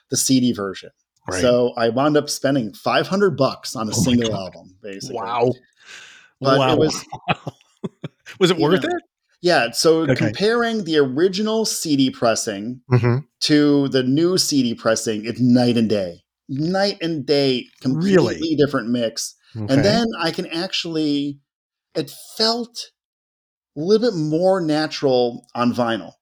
the 0.09 0.15
CD 0.15 0.53
version. 0.53 0.91
Right. 1.27 1.41
So 1.41 1.73
I 1.75 1.89
wound 1.89 2.15
up 2.15 2.29
spending 2.29 2.73
500 2.73 3.35
bucks 3.35 3.75
on 3.75 3.89
a 3.89 3.91
oh 3.91 4.01
single 4.01 4.33
album, 4.33 4.77
basically. 4.81 5.17
Wow. 5.17 5.51
But 6.39 6.57
wow. 6.57 6.71
it 6.71 6.79
was 6.79 7.05
was 8.39 8.49
it 8.49 8.55
worth 8.55 8.83
know, 8.83 8.87
it? 8.95 9.03
Yeah. 9.43 9.71
So 9.71 10.03
okay. 10.03 10.15
comparing 10.15 10.85
the 10.85 10.97
original 10.97 11.65
CD 11.65 12.09
pressing 12.09 12.79
mm-hmm. 12.89 13.17
to 13.41 13.89
the 13.89 14.01
new 14.01 14.37
CD 14.37 14.73
pressing, 14.73 15.25
it's 15.25 15.41
night 15.41 15.77
and 15.77 15.89
day. 15.89 16.21
Night 16.47 16.97
and 17.01 17.25
day, 17.25 17.65
completely 17.81 18.35
really? 18.35 18.55
different 18.55 18.89
mix. 18.89 19.35
Okay. 19.55 19.71
And 19.71 19.83
then 19.83 20.07
I 20.21 20.31
can 20.31 20.47
actually, 20.47 21.39
it 21.93 22.09
felt 22.37 22.91
a 23.75 23.81
little 23.81 24.09
bit 24.09 24.17
more 24.17 24.61
natural 24.61 25.45
on 25.53 25.73
vinyl, 25.73 26.13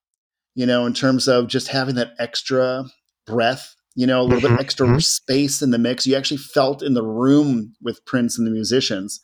you 0.56 0.66
know, 0.66 0.88
in 0.88 0.94
terms 0.94 1.28
of 1.28 1.48
just 1.48 1.68
having 1.68 1.96
that 1.96 2.14
extra 2.18 2.86
breath, 3.28 3.76
you 3.94 4.08
know, 4.08 4.22
a 4.22 4.24
little 4.24 4.40
mm-hmm. 4.40 4.56
bit 4.56 4.64
extra 4.64 4.88
mm-hmm. 4.88 4.98
space 4.98 5.62
in 5.62 5.70
the 5.70 5.78
mix. 5.78 6.08
You 6.08 6.16
actually 6.16 6.38
felt 6.38 6.82
in 6.82 6.96
the 6.96 7.06
room 7.06 7.74
with 7.84 8.04
Prince 8.06 8.40
and 8.40 8.48
the 8.48 8.52
musicians 8.52 9.22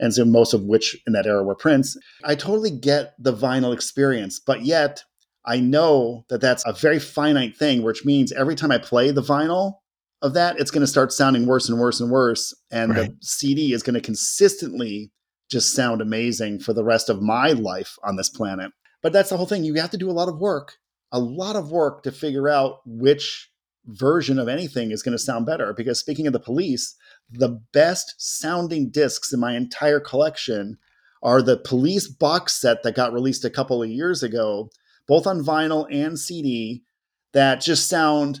and 0.00 0.14
so 0.14 0.24
most 0.24 0.54
of 0.54 0.62
which 0.64 0.96
in 1.06 1.12
that 1.12 1.26
era 1.26 1.42
were 1.42 1.54
Prince. 1.54 1.96
I 2.24 2.34
totally 2.34 2.70
get 2.70 3.14
the 3.18 3.32
vinyl 3.32 3.72
experience, 3.72 4.40
but 4.40 4.64
yet 4.64 5.02
I 5.44 5.60
know 5.60 6.24
that 6.28 6.40
that's 6.40 6.64
a 6.66 6.72
very 6.72 6.98
finite 6.98 7.56
thing, 7.56 7.82
which 7.82 8.04
means 8.04 8.32
every 8.32 8.54
time 8.54 8.70
I 8.70 8.78
play 8.78 9.10
the 9.10 9.22
vinyl 9.22 9.74
of 10.20 10.34
that, 10.34 10.58
it's 10.58 10.70
going 10.70 10.82
to 10.82 10.86
start 10.86 11.12
sounding 11.12 11.46
worse 11.46 11.68
and 11.68 11.78
worse 11.78 12.00
and 12.00 12.10
worse. 12.10 12.54
And 12.70 12.94
right. 12.94 13.08
the 13.08 13.16
CD 13.22 13.72
is 13.72 13.82
going 13.82 13.94
to 13.94 14.00
consistently 14.00 15.10
just 15.50 15.74
sound 15.74 16.00
amazing 16.00 16.60
for 16.60 16.72
the 16.72 16.84
rest 16.84 17.10
of 17.10 17.20
my 17.20 17.48
life 17.52 17.96
on 18.04 18.16
this 18.16 18.28
planet. 18.28 18.70
But 19.02 19.12
that's 19.12 19.30
the 19.30 19.36
whole 19.36 19.46
thing. 19.46 19.64
You 19.64 19.74
have 19.74 19.90
to 19.90 19.98
do 19.98 20.10
a 20.10 20.12
lot 20.12 20.28
of 20.28 20.38
work, 20.38 20.76
a 21.10 21.18
lot 21.18 21.56
of 21.56 21.70
work 21.70 22.04
to 22.04 22.12
figure 22.12 22.48
out 22.48 22.78
which 22.86 23.50
version 23.86 24.38
of 24.38 24.48
anything 24.48 24.90
is 24.90 25.02
going 25.02 25.16
to 25.16 25.22
sound 25.22 25.46
better. 25.46 25.72
Because 25.72 25.98
speaking 25.98 26.26
of 26.26 26.32
the 26.32 26.40
police, 26.40 26.94
the 27.30 27.60
best 27.72 28.14
sounding 28.18 28.90
discs 28.90 29.32
in 29.32 29.40
my 29.40 29.56
entire 29.56 30.00
collection 30.00 30.78
are 31.22 31.42
the 31.42 31.56
police 31.56 32.08
box 32.08 32.60
set 32.60 32.82
that 32.82 32.96
got 32.96 33.12
released 33.12 33.44
a 33.44 33.50
couple 33.50 33.82
of 33.82 33.88
years 33.88 34.22
ago, 34.22 34.70
both 35.06 35.26
on 35.26 35.44
vinyl 35.44 35.86
and 35.90 36.18
CD, 36.18 36.82
that 37.32 37.60
just 37.60 37.88
sound 37.88 38.40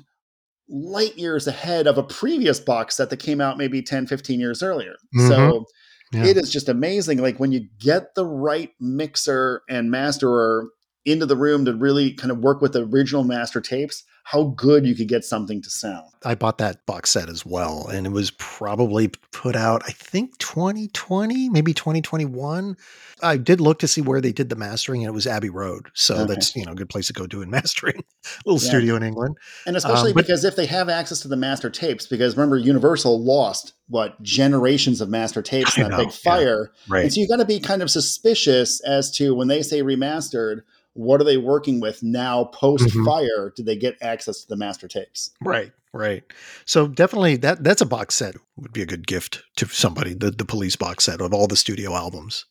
light 0.68 1.16
years 1.16 1.46
ahead 1.46 1.86
of 1.86 1.98
a 1.98 2.02
previous 2.02 2.58
box 2.58 2.96
set 2.96 3.10
that 3.10 3.18
came 3.18 3.40
out 3.40 3.58
maybe 3.58 3.82
10, 3.82 4.06
15 4.06 4.40
years 4.40 4.62
earlier. 4.62 4.94
Mm-hmm. 5.16 5.28
So 5.28 5.64
yeah. 6.12 6.24
it 6.24 6.36
is 6.36 6.50
just 6.50 6.68
amazing. 6.68 7.18
Like 7.18 7.38
when 7.38 7.52
you 7.52 7.68
get 7.78 8.14
the 8.14 8.26
right 8.26 8.70
mixer 8.80 9.62
and 9.68 9.90
masterer 9.90 10.68
into 11.04 11.26
the 11.26 11.36
room 11.36 11.64
to 11.64 11.74
really 11.74 12.14
kind 12.14 12.30
of 12.30 12.38
work 12.38 12.60
with 12.60 12.72
the 12.72 12.84
original 12.84 13.24
master 13.24 13.60
tapes, 13.60 14.04
how 14.24 14.44
good 14.44 14.86
you 14.86 14.94
could 14.94 15.08
get 15.08 15.24
something 15.24 15.60
to 15.62 15.70
sound. 15.70 16.06
I 16.24 16.34
bought 16.34 16.58
that 16.58 16.86
box 16.86 17.10
set 17.10 17.28
as 17.28 17.44
well, 17.44 17.88
and 17.88 18.06
it 18.06 18.10
was 18.10 18.30
probably 18.32 19.08
put 19.32 19.56
out, 19.56 19.82
I 19.86 19.92
think 19.92 20.38
2020, 20.38 21.48
maybe 21.48 21.74
2021. 21.74 22.76
I 23.22 23.36
did 23.36 23.60
look 23.60 23.78
to 23.80 23.88
see 23.88 24.00
where 24.00 24.20
they 24.20 24.32
did 24.32 24.48
the 24.48 24.56
mastering, 24.56 25.02
and 25.02 25.08
it 25.08 25.14
was 25.14 25.26
Abbey 25.26 25.50
Road. 25.50 25.88
So 25.94 26.16
okay. 26.16 26.34
that's 26.34 26.54
you 26.56 26.64
know 26.64 26.72
a 26.72 26.74
good 26.74 26.88
place 26.88 27.08
to 27.08 27.12
go 27.12 27.26
doing 27.26 27.50
mastering. 27.50 28.04
little 28.44 28.62
yeah. 28.62 28.68
studio 28.68 28.96
in 28.96 29.02
England, 29.02 29.36
and 29.66 29.76
especially 29.76 30.10
um, 30.10 30.14
but, 30.14 30.26
because 30.26 30.44
if 30.44 30.56
they 30.56 30.66
have 30.66 30.88
access 30.88 31.20
to 31.20 31.28
the 31.28 31.36
master 31.36 31.70
tapes, 31.70 32.06
because 32.06 32.36
remember 32.36 32.56
Universal 32.56 33.22
lost 33.22 33.74
what 33.88 34.20
generations 34.22 35.00
of 35.00 35.08
master 35.08 35.42
tapes 35.42 35.76
in 35.76 35.84
that 35.84 35.90
know, 35.90 35.98
big 35.98 36.12
fire, 36.12 36.72
yeah. 36.86 36.94
right? 36.94 37.02
And 37.04 37.12
so 37.12 37.20
you 37.20 37.28
got 37.28 37.36
to 37.36 37.44
be 37.44 37.60
kind 37.60 37.82
of 37.82 37.90
suspicious 37.90 38.80
as 38.80 39.10
to 39.16 39.34
when 39.34 39.48
they 39.48 39.62
say 39.62 39.82
remastered 39.82 40.62
what 40.94 41.20
are 41.20 41.24
they 41.24 41.36
working 41.36 41.80
with 41.80 42.02
now 42.02 42.44
post 42.44 42.84
mm-hmm. 42.84 43.04
fire 43.04 43.46
mm-hmm. 43.46 43.54
did 43.56 43.66
they 43.66 43.76
get 43.76 43.96
access 44.02 44.42
to 44.42 44.48
the 44.48 44.56
master 44.56 44.88
tapes 44.88 45.30
right 45.40 45.72
right 45.92 46.24
so 46.64 46.86
definitely 46.86 47.36
that 47.36 47.62
that's 47.64 47.80
a 47.80 47.86
box 47.86 48.14
set 48.14 48.34
would 48.56 48.72
be 48.72 48.82
a 48.82 48.86
good 48.86 49.06
gift 49.06 49.42
to 49.56 49.66
somebody 49.66 50.14
the, 50.14 50.30
the 50.30 50.44
police 50.44 50.76
box 50.76 51.04
set 51.04 51.20
of 51.20 51.32
all 51.32 51.46
the 51.46 51.56
studio 51.56 51.94
albums 51.94 52.46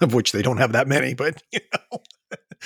of 0.00 0.14
which 0.14 0.32
they 0.32 0.42
don't 0.42 0.58
have 0.58 0.72
that 0.72 0.88
many 0.88 1.14
but 1.14 1.42
you 1.52 1.60
know 1.72 2.00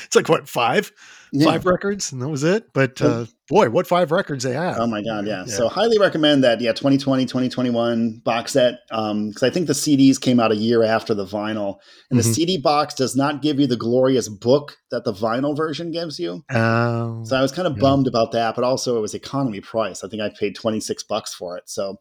it's 0.04 0.16
like 0.16 0.28
what 0.28 0.48
five 0.48 0.92
yeah. 1.32 1.46
five 1.46 1.66
records 1.66 2.12
and 2.12 2.22
that 2.22 2.28
was 2.28 2.44
it 2.44 2.72
but 2.72 3.00
uh, 3.02 3.26
boy 3.48 3.68
what 3.68 3.86
five 3.86 4.10
records 4.10 4.44
they 4.44 4.52
have 4.52 4.78
oh 4.78 4.86
my 4.86 5.02
god 5.02 5.26
yeah. 5.26 5.44
yeah. 5.46 5.52
so 5.52 5.68
highly 5.68 5.98
recommend 5.98 6.44
that 6.44 6.60
yeah 6.60 6.72
2020 6.72 7.24
2021 7.24 8.20
box 8.24 8.52
set 8.52 8.80
um 8.90 9.28
because 9.28 9.42
i 9.42 9.50
think 9.50 9.66
the 9.66 9.72
cds 9.72 10.20
came 10.20 10.40
out 10.40 10.52
a 10.52 10.56
year 10.56 10.82
after 10.82 11.14
the 11.14 11.24
vinyl 11.24 11.76
and 12.10 12.18
mm-hmm. 12.18 12.18
the 12.18 12.22
cd 12.22 12.58
box 12.58 12.94
does 12.94 13.16
not 13.16 13.42
give 13.42 13.58
you 13.58 13.66
the 13.66 13.76
glorious 13.76 14.28
book 14.28 14.76
that 14.90 15.04
the 15.04 15.12
vinyl 15.12 15.56
version 15.56 15.90
gives 15.90 16.18
you 16.18 16.42
um, 16.50 17.24
so 17.24 17.36
i 17.36 17.42
was 17.42 17.52
kind 17.52 17.66
of 17.66 17.76
yeah. 17.76 17.80
bummed 17.80 18.06
about 18.06 18.32
that 18.32 18.54
but 18.54 18.64
also 18.64 18.96
it 18.96 19.00
was 19.00 19.14
economy 19.14 19.60
price 19.60 20.04
i 20.04 20.08
think 20.08 20.22
i 20.22 20.30
paid 20.38 20.54
26 20.54 21.02
bucks 21.04 21.34
for 21.34 21.56
it 21.56 21.68
so 21.68 21.96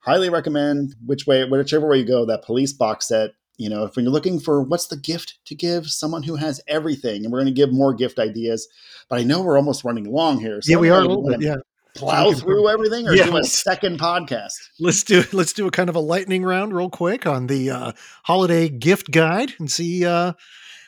highly 0.00 0.28
recommend 0.28 0.94
which 1.04 1.26
way 1.26 1.44
whichever 1.44 1.88
way 1.88 1.98
you 1.98 2.06
go 2.06 2.24
that 2.26 2.44
police 2.44 2.72
box 2.72 3.08
set 3.08 3.30
you 3.56 3.70
know, 3.70 3.84
if 3.84 3.96
when 3.96 4.04
you're 4.04 4.12
looking 4.12 4.38
for 4.38 4.62
what's 4.62 4.86
the 4.88 4.96
gift 4.96 5.38
to 5.46 5.54
give 5.54 5.86
someone 5.86 6.22
who 6.22 6.36
has 6.36 6.60
everything, 6.68 7.24
and 7.24 7.32
we're 7.32 7.40
going 7.40 7.54
to 7.54 7.58
give 7.58 7.72
more 7.72 7.94
gift 7.94 8.18
ideas, 8.18 8.68
but 9.08 9.18
I 9.18 9.22
know 9.22 9.42
we're 9.42 9.56
almost 9.56 9.84
running 9.84 10.04
long 10.04 10.40
here. 10.40 10.60
So 10.60 10.72
yeah, 10.72 10.78
we 10.78 10.90
are 10.90 11.00
a 11.00 11.06
little 11.06 11.26
bit. 11.26 11.40
Yeah, 11.40 11.56
plow 11.94 12.32
through 12.32 12.68
everything, 12.68 13.08
or 13.08 13.14
yeah, 13.14 13.24
do 13.24 13.36
a 13.36 13.44
second 13.44 13.98
podcast. 13.98 14.54
Let's 14.78 15.02
do 15.02 15.24
let's 15.32 15.52
do 15.52 15.66
a 15.66 15.70
kind 15.70 15.88
of 15.88 15.96
a 15.96 16.00
lightning 16.00 16.44
round, 16.44 16.74
real 16.74 16.90
quick, 16.90 17.26
on 17.26 17.46
the 17.46 17.70
uh, 17.70 17.92
holiday 18.24 18.68
gift 18.68 19.10
guide, 19.10 19.54
and 19.58 19.70
see 19.70 20.04
uh, 20.04 20.34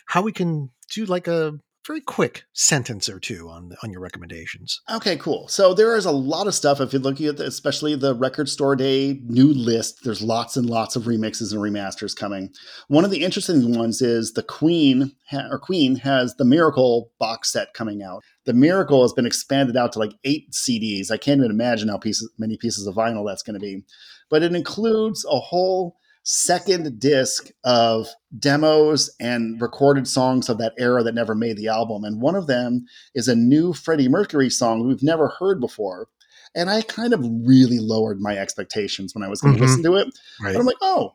how 0.07 0.23
we 0.23 0.33
can 0.33 0.71
do 0.93 1.07
like 1.07 1.27
a 1.27 1.59
very 1.89 2.01
quick 2.03 2.45
sentence 2.53 3.09
or 3.09 3.19
two 3.19 3.49
on 3.49 3.73
on 3.83 3.91
your 3.91 4.01
recommendations. 4.01 4.81
Okay, 4.91 5.17
cool. 5.17 5.49
So 5.49 5.73
there 5.73 5.97
is 5.97 6.05
a 6.05 6.13
lot 6.13 6.47
of 6.47 6.55
stuff. 6.55 6.83
If 6.83 6.93
you're 6.93 7.01
looking 7.01 7.27
at 7.27 7.39
the, 7.39 7.47
especially 7.47 7.97
the 7.97 8.15
Record 8.15 8.51
Store 8.51 8.77
Day 8.77 9.21
new 9.25 9.55
list, 9.55 10.05
there's 10.05 10.21
lots 10.21 10.57
and 10.57 10.69
lots 10.69 10.97
of 10.97 11.05
remixes 11.05 11.51
and 11.51 11.63
remasters 11.63 12.15
coming. 12.15 12.51
One 12.89 13.07
of 13.07 13.11
the 13.11 13.25
interesting 13.25 13.77
ones 13.77 14.03
is 14.03 14.35
the 14.35 14.43
Queen 14.43 15.13
or 15.33 15.59
Queen 15.59 15.97
has 15.97 16.35
the 16.35 16.45
Miracle 16.45 17.11
box 17.19 17.51
set 17.53 17.73
coming 17.73 18.03
out. 18.03 18.23
The 18.45 18.53
Miracle 18.53 19.03
has 19.03 19.15
been 19.15 19.27
expanded 19.27 19.77
out 19.77 19.93
to 19.95 19.99
like 19.99 20.13
eight 20.25 20.53
CDs. 20.53 21.11
I 21.11 21.17
can't 21.17 21.41
even 21.41 21.51
imagine 21.51 21.89
how 21.89 21.97
pieces, 21.97 22.31
many 22.39 22.59
pieces 22.59 22.87
of 22.87 22.97
vinyl 22.97 23.27
that's 23.27 23.43
going 23.43 23.59
to 23.59 23.61
be, 23.61 23.83
but 24.29 24.43
it 24.43 24.55
includes 24.55 25.25
a 25.25 25.41
whole 25.41 25.97
second 26.31 27.01
disc 27.01 27.49
of 27.65 28.07
demos 28.39 29.11
and 29.19 29.59
recorded 29.63 30.07
songs 30.07 30.51
of 30.51 30.59
that 30.59 30.75
era 30.77 31.03
that 31.03 31.15
never 31.15 31.35
made 31.35 31.57
the 31.57 31.69
album. 31.69 32.05
And 32.05 32.21
one 32.21 32.35
of 32.35 32.47
them 32.47 32.85
is 33.15 33.29
a 33.29 33.35
new 33.35 33.73
Freddie 33.73 34.11
Mercury 34.11 34.51
song 34.51 34.87
we've 34.87 35.03
never 35.03 35.29
heard 35.39 35.59
before. 35.59 36.07
And 36.55 36.69
I 36.69 36.83
kind 36.83 37.15
of 37.15 37.25
really 37.25 37.79
lowered 37.79 38.21
my 38.21 38.37
expectations 38.37 39.15
when 39.15 39.25
I 39.25 39.29
was 39.29 39.41
going 39.41 39.55
to 39.55 39.59
mm-hmm. 39.59 39.69
listen 39.69 39.83
to 39.85 39.95
it. 39.95 40.09
Right. 40.39 40.53
But 40.53 40.61
I'm 40.61 40.67
like, 40.67 40.77
oh, 40.83 41.13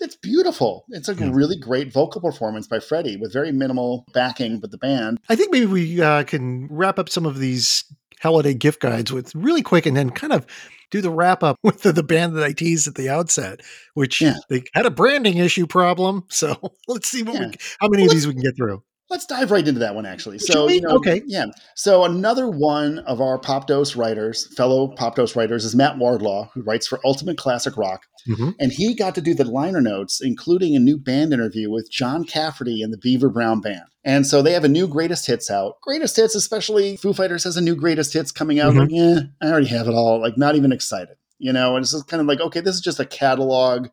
it's 0.00 0.14
beautiful. 0.14 0.84
It's 0.90 1.08
a 1.08 1.14
yeah. 1.14 1.30
really 1.32 1.58
great 1.58 1.92
vocal 1.92 2.20
performance 2.20 2.68
by 2.68 2.78
Freddie 2.78 3.16
with 3.16 3.32
very 3.32 3.50
minimal 3.50 4.04
backing 4.12 4.60
with 4.60 4.70
the 4.70 4.78
band. 4.78 5.18
I 5.28 5.34
think 5.34 5.50
maybe 5.50 5.66
we 5.66 6.00
uh, 6.00 6.22
can 6.22 6.68
wrap 6.70 7.00
up 7.00 7.08
some 7.08 7.26
of 7.26 7.40
these 7.40 7.82
holiday 8.20 8.54
gift 8.54 8.80
guides 8.80 9.12
with 9.12 9.34
really 9.34 9.62
quick 9.62 9.86
and 9.86 9.96
then 9.96 10.10
kind 10.10 10.32
of 10.32 10.46
do 10.90 11.00
the 11.00 11.10
wrap 11.10 11.42
up 11.42 11.58
with 11.62 11.82
the, 11.82 11.92
the, 11.92 12.02
band 12.02 12.36
that 12.36 12.44
I 12.44 12.52
teased 12.52 12.88
at 12.88 12.94
the 12.94 13.08
outset, 13.08 13.60
which 13.94 14.20
yeah. 14.20 14.36
they 14.48 14.64
had 14.74 14.86
a 14.86 14.90
branding 14.90 15.38
issue 15.38 15.66
problem. 15.66 16.24
So 16.28 16.56
let's 16.88 17.08
see 17.08 17.22
yeah. 17.22 17.32
we, 17.32 17.52
how 17.80 17.88
many 17.88 18.02
well, 18.02 18.10
of 18.10 18.14
these 18.14 18.26
we 18.26 18.34
can 18.34 18.42
get 18.42 18.56
through. 18.56 18.82
Let's 19.08 19.26
dive 19.26 19.52
right 19.52 19.66
into 19.66 19.80
that 19.80 19.94
one, 19.94 20.04
actually. 20.04 20.38
So, 20.38 20.68
you 20.68 20.80
know, 20.80 20.96
okay, 20.96 21.22
yeah. 21.26 21.46
So 21.76 22.04
another 22.04 22.50
one 22.50 22.98
of 23.00 23.20
our 23.20 23.38
Popdose 23.38 23.96
writers, 23.96 24.52
fellow 24.56 24.94
Popdose 24.96 25.36
writers, 25.36 25.64
is 25.64 25.76
Matt 25.76 25.96
Wardlaw, 25.96 26.50
who 26.52 26.62
writes 26.62 26.88
for 26.88 26.98
Ultimate 27.04 27.38
Classic 27.38 27.76
Rock, 27.76 28.02
mm-hmm. 28.28 28.50
and 28.58 28.72
he 28.72 28.94
got 28.94 29.14
to 29.14 29.20
do 29.20 29.32
the 29.32 29.44
liner 29.44 29.80
notes, 29.80 30.20
including 30.20 30.74
a 30.74 30.80
new 30.80 30.98
band 30.98 31.32
interview 31.32 31.70
with 31.70 31.90
John 31.90 32.24
Cafferty 32.24 32.82
and 32.82 32.92
the 32.92 32.98
Beaver 32.98 33.28
Brown 33.28 33.60
Band. 33.60 33.84
And 34.02 34.26
so 34.26 34.42
they 34.42 34.52
have 34.52 34.64
a 34.64 34.68
new 34.68 34.88
greatest 34.88 35.26
hits 35.26 35.50
out. 35.50 35.80
Greatest 35.82 36.16
hits, 36.16 36.34
especially 36.34 36.96
Foo 36.96 37.12
Fighters 37.12 37.44
has 37.44 37.56
a 37.56 37.60
new 37.60 37.76
greatest 37.76 38.12
hits 38.12 38.32
coming 38.32 38.58
out. 38.58 38.74
Mm-hmm. 38.74 38.78
Like, 38.80 38.90
yeah, 38.90 39.20
I 39.40 39.50
already 39.50 39.68
have 39.68 39.86
it 39.86 39.94
all. 39.94 40.20
Like, 40.20 40.36
not 40.36 40.56
even 40.56 40.72
excited. 40.72 41.16
You 41.38 41.52
know, 41.52 41.76
and 41.76 41.82
it's 41.82 41.92
just 41.92 42.08
kind 42.08 42.20
of 42.20 42.26
like, 42.26 42.40
okay, 42.40 42.60
this 42.60 42.74
is 42.74 42.80
just 42.80 42.98
a 42.98 43.04
catalog 43.04 43.88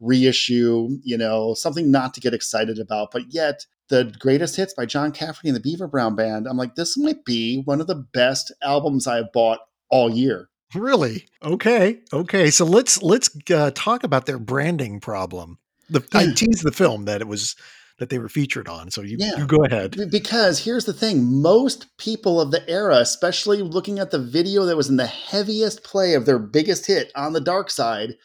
reissue, 0.00 0.88
you 1.02 1.16
know, 1.16 1.54
something 1.54 1.90
not 1.90 2.14
to 2.14 2.20
get 2.20 2.34
excited 2.34 2.78
about. 2.78 3.10
But 3.12 3.32
yet, 3.32 3.66
the 3.88 4.12
greatest 4.18 4.56
hits 4.56 4.74
by 4.74 4.86
John 4.86 5.12
Cafferty 5.12 5.48
and 5.48 5.56
the 5.56 5.60
Beaver 5.60 5.86
Brown 5.86 6.14
Band, 6.14 6.46
I'm 6.46 6.56
like, 6.56 6.74
this 6.74 6.96
might 6.96 7.24
be 7.24 7.62
one 7.64 7.80
of 7.80 7.86
the 7.86 7.94
best 7.94 8.52
albums 8.62 9.06
I've 9.06 9.32
bought 9.32 9.60
all 9.90 10.10
year. 10.10 10.48
Really? 10.74 11.26
Okay. 11.42 12.00
Okay. 12.12 12.50
So 12.50 12.64
let's 12.64 13.02
let's 13.02 13.30
uh, 13.50 13.70
talk 13.74 14.04
about 14.04 14.26
their 14.26 14.38
branding 14.38 15.00
problem. 15.00 15.58
The 15.88 16.04
I 16.12 16.32
teased 16.34 16.64
the 16.64 16.72
film 16.72 17.04
that 17.04 17.20
it 17.20 17.28
was 17.28 17.54
that 17.98 18.10
they 18.10 18.18
were 18.18 18.28
featured 18.28 18.68
on. 18.68 18.90
So 18.90 19.02
you, 19.02 19.16
yeah. 19.18 19.38
you 19.38 19.46
go 19.46 19.64
ahead. 19.64 19.96
Because 20.10 20.64
here's 20.64 20.84
the 20.84 20.92
thing 20.92 21.40
most 21.40 21.96
people 21.96 22.40
of 22.40 22.50
the 22.50 22.68
era, 22.68 22.96
especially 22.96 23.62
looking 23.62 23.98
at 23.98 24.10
the 24.10 24.18
video 24.18 24.64
that 24.64 24.76
was 24.76 24.88
in 24.88 24.96
the 24.96 25.06
heaviest 25.06 25.82
play 25.82 26.14
of 26.14 26.26
their 26.26 26.38
biggest 26.38 26.86
hit 26.86 27.10
on 27.14 27.32
the 27.32 27.40
dark 27.40 27.70
side, 27.70 28.16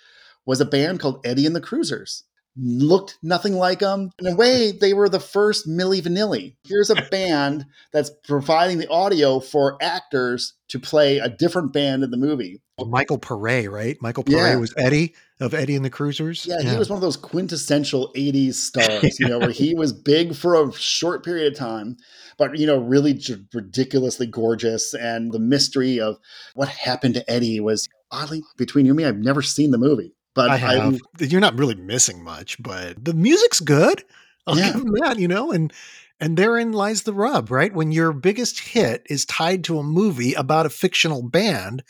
was 0.46 0.62
a 0.62 0.66
band 0.66 1.00
called 1.00 1.26
Eddie 1.26 1.46
and 1.46 1.56
the 1.56 1.62
Cruisers 1.62 2.24
looked 2.58 3.18
nothing 3.24 3.56
like 3.56 3.80
them. 3.80 4.12
In 4.20 4.28
a 4.28 4.36
way, 4.36 4.72
they 4.72 4.94
were 4.94 5.10
the 5.10 5.20
first 5.20 5.68
Milli 5.68 6.02
Vanilli. 6.02 6.56
Here's 6.64 6.90
a 6.90 6.96
band 7.10 7.66
that's 7.94 8.12
providing 8.26 8.78
the 8.78 8.90
audio 8.90 9.40
for 9.40 9.78
actors 9.82 10.54
to 10.70 10.80
play 10.80 11.18
a 11.18 11.30
different 11.30 11.74
band 11.74 12.04
in 12.04 12.12
the 12.12 12.18
movie. 12.18 12.62
Michael 12.80 13.20
Paré, 13.20 13.70
right? 13.70 13.96
Michael 14.02 14.24
Paré 14.24 14.54
yeah. 14.54 14.56
was 14.56 14.74
Eddie 14.76 15.14
of 15.40 15.54
Eddie 15.54 15.76
and 15.76 15.86
the 15.86 15.90
Cruisers. 15.90 16.46
Yeah, 16.48 16.58
yeah, 16.62 16.72
he 16.72 16.78
was 16.78 16.90
one 16.90 16.98
of 16.98 17.02
those 17.02 17.18
quintessential 17.18 18.12
80s 18.16 18.56
stars, 18.56 19.20
you 19.20 19.28
know, 19.28 19.38
where 19.38 19.52
he 19.52 19.76
was 19.76 19.94
big 19.94 20.36
for 20.36 20.56
a 20.56 20.72
short 20.74 21.24
period 21.24 21.54
of 21.54 21.60
time, 21.60 21.98
but, 22.38 22.58
you 22.58 22.66
know, 22.66 22.80
really 22.80 23.14
j- 23.14 23.38
ridiculously 23.54 24.26
gorgeous. 24.26 24.96
And 24.96 25.32
the 25.32 25.40
mystery 25.40 26.00
of 26.00 26.18
what 26.56 26.70
happened 26.70 27.14
to 27.16 27.32
Eddie 27.32 27.60
was 27.60 27.88
oddly, 28.10 28.42
between 28.58 28.86
you 28.86 28.92
and 28.92 28.98
me, 28.98 29.06
I've 29.06 29.18
never 29.18 29.44
seen 29.44 29.70
the 29.70 29.78
movie. 29.78 30.16
But 30.34 30.50
I 30.50 30.58
have. 30.58 30.80
I'm, 30.80 31.00
You're 31.20 31.42
not 31.42 31.58
really 31.58 31.76
missing 31.76 32.24
much, 32.24 32.62
but 32.62 33.04
the 33.04 33.14
music's 33.14 33.60
good. 33.60 34.04
I'll 34.48 34.58
yeah. 34.58 34.72
give 34.72 34.84
them 34.84 34.94
that, 35.02 35.20
you 35.20 35.28
know, 35.28 35.52
and 35.52 35.72
and 36.20 36.38
therein 36.38 36.72
lies 36.72 37.04
the 37.04 37.14
rub, 37.14 37.52
right? 37.52 37.74
When 37.74 37.92
your 37.92 38.12
biggest 38.14 38.60
hit 38.60 39.06
is 39.10 39.26
tied 39.26 39.64
to 39.66 39.80
a 39.80 39.84
movie 39.84 40.34
about 40.34 40.66
a 40.66 40.70
fictional 40.70 41.22
band, 41.22 41.84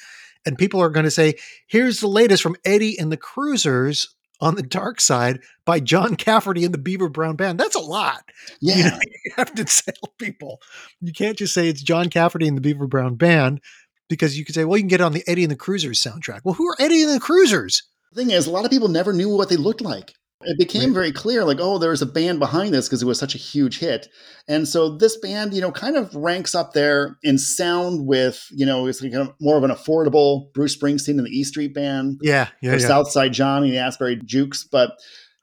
and 0.46 0.58
people 0.58 0.82
are 0.82 0.90
going 0.90 1.06
to 1.06 1.12
say, 1.12 1.36
"Here's 1.68 2.00
the 2.00 2.08
latest 2.08 2.44
from 2.44 2.56
Eddie 2.66 2.98
and 3.00 3.12
the 3.12 3.18
Cruisers." 3.18 4.14
On 4.44 4.56
the 4.56 4.64
dark 4.64 5.00
side 5.00 5.40
by 5.66 5.80
John 5.80 6.16
Cafferty 6.16 6.66
and 6.66 6.74
the 6.74 6.80
Beaver 6.80 7.10
Brown 7.10 7.36
Band. 7.36 7.60
That's 7.60 7.76
a 7.76 7.80
lot. 7.80 8.24
Yeah. 8.60 8.76
You, 8.76 8.84
know, 8.86 9.00
you 9.24 9.32
have 9.38 9.54
to 9.54 9.64
tell 9.66 10.14
people. 10.18 10.60
You 11.00 11.14
can't 11.14 11.38
just 11.38 11.54
say 11.54 11.70
it's 11.70 11.84
John 11.84 12.10
Cafferty 12.10 12.48
and 12.48 12.58
the 12.58 12.62
Beaver 12.62 12.88
Brown 12.88 13.18
Band 13.18 13.62
because 14.10 14.40
you 14.40 14.44
could 14.44 14.56
say, 14.56 14.66
well, 14.66 14.78
you 14.78 14.82
can 14.82 14.90
get 14.90 15.00
it 15.00 15.04
on 15.04 15.14
the 15.14 15.24
Eddie 15.28 15.44
and 15.44 15.52
the 15.52 15.56
Cruisers 15.56 16.02
soundtrack. 16.02 16.42
Well, 16.44 16.56
who 16.56 16.68
are 16.68 16.76
Eddie 16.80 17.04
and 17.04 17.12
the 17.12 17.20
Cruisers? 17.20 17.84
The 18.12 18.22
thing 18.22 18.32
is, 18.32 18.48
a 18.48 18.52
lot 18.52 18.66
of 18.66 18.72
people 18.72 18.88
never 18.88 19.14
knew 19.14 19.36
what 19.36 19.50
they 19.50 19.58
looked 19.58 19.82
like. 19.82 20.14
It 20.44 20.58
became 20.58 20.90
right. 20.90 20.94
very 20.94 21.12
clear, 21.12 21.46
like, 21.46 21.60
oh, 21.62 21.78
there's 21.78 22.02
a 22.02 22.06
band 22.08 22.40
behind 22.40 22.74
this 22.74 22.88
because 22.88 23.04
it 23.04 23.06
was 23.06 23.20
such 23.20 23.36
a 23.36 23.38
huge 23.38 23.78
hit. 23.78 24.08
And 24.48 24.68
so 24.68 24.98
this 24.98 25.16
band, 25.18 25.54
you 25.54 25.62
know, 25.62 25.72
kind 25.72 25.96
of 25.96 26.16
ranks 26.16 26.56
up 26.56 26.74
there 26.74 27.18
in 27.22 27.38
sound 27.38 28.08
with, 28.08 28.48
you 28.50 28.66
know, 28.66 28.88
it's 28.88 29.04
like 29.04 29.14
a, 29.14 29.34
more 29.40 29.58
of 29.58 29.64
an 29.64 29.70
affordable 29.70 30.52
Bruce 30.54 30.76
Springsteen 30.76 31.20
and 31.20 31.28
the 31.28 31.30
E 31.30 31.44
Street 31.44 31.76
Band. 31.76 32.20
Yeah. 32.24 32.48
Yeah. 32.62 32.72
Or 32.72 32.78
yeah. 32.78 32.88
Southside 32.88 33.34
Johnny 33.34 33.68
and 33.68 33.78
the 33.78 33.82
Asbury 33.82 34.20
Jukes. 34.26 34.64
But, 34.64 34.94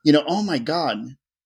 you 0.04 0.12
know, 0.12 0.24
oh 0.26 0.42
my 0.42 0.58
God. 0.58 0.98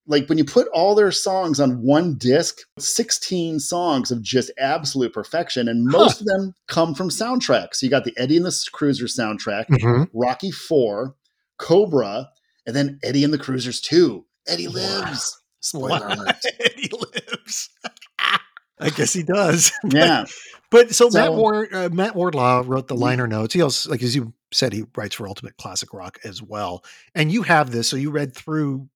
Like 0.07 0.29
when 0.29 0.39
you 0.39 0.45
put 0.45 0.69
all 0.69 0.95
their 0.95 1.13
songs 1.13 1.61
on 1.61 1.83
one 1.83 2.17
disc, 2.17 2.59
16 2.79 3.61
songs 3.61 4.11
of 4.11 4.21
just 4.23 4.51
absolute 4.59 5.13
perfection. 5.13 5.69
And 5.69 5.87
most 5.87 6.19
huh. 6.19 6.23
of 6.23 6.27
them 6.27 6.55
come 6.67 6.95
from 6.95 7.09
soundtracks. 7.09 7.77
So 7.77 7.87
you 7.87 7.91
got 7.91 8.05
the 8.05 8.15
Eddie 8.17 8.37
and 8.37 8.47
the 8.47 8.69
Cruiser 8.73 9.05
soundtrack, 9.05 9.67
mm-hmm. 9.69 10.05
Rocky 10.13 10.51
Four, 10.51 11.15
Cobra, 11.59 12.29
and 12.67 12.75
then 12.75 12.99
Eddie 13.03 13.25
and 13.25 13.33
the 13.33 13.39
Cruisers 13.39 13.81
2. 13.81 14.25
Eddie 14.49 14.69
lives. 14.69 15.41
Spoiler 15.61 16.07
alert. 16.09 16.37
Eddie 16.61 16.91
lives. 16.91 17.71
I 18.81 18.91
guess 18.91 19.13
he 19.13 19.23
does. 19.23 19.73
Yeah. 19.85 20.25
but 20.71 20.95
so, 20.95 21.09
so 21.09 21.19
Matt, 21.19 21.35
Ward, 21.35 21.73
uh, 21.73 21.89
Matt 21.93 22.17
Wardlaw 22.17 22.65
wrote 22.67 22.89
the 22.89 22.97
liner 22.97 23.29
notes. 23.29 23.55
He 23.55 23.63
also, 23.63 23.91
like 23.91 24.03
as 24.03 24.17
you 24.17 24.33
said, 24.53 24.73
he 24.73 24.85
writes 24.97 25.15
for 25.15 25.29
Ultimate 25.29 25.57
Classic 25.57 25.93
Rock 25.93 26.19
as 26.25 26.43
well. 26.43 26.85
And 27.15 27.31
you 27.31 27.43
have 27.43 27.71
this, 27.71 27.89
so 27.89 27.97
you 27.97 28.11
read 28.11 28.35
through 28.35 28.89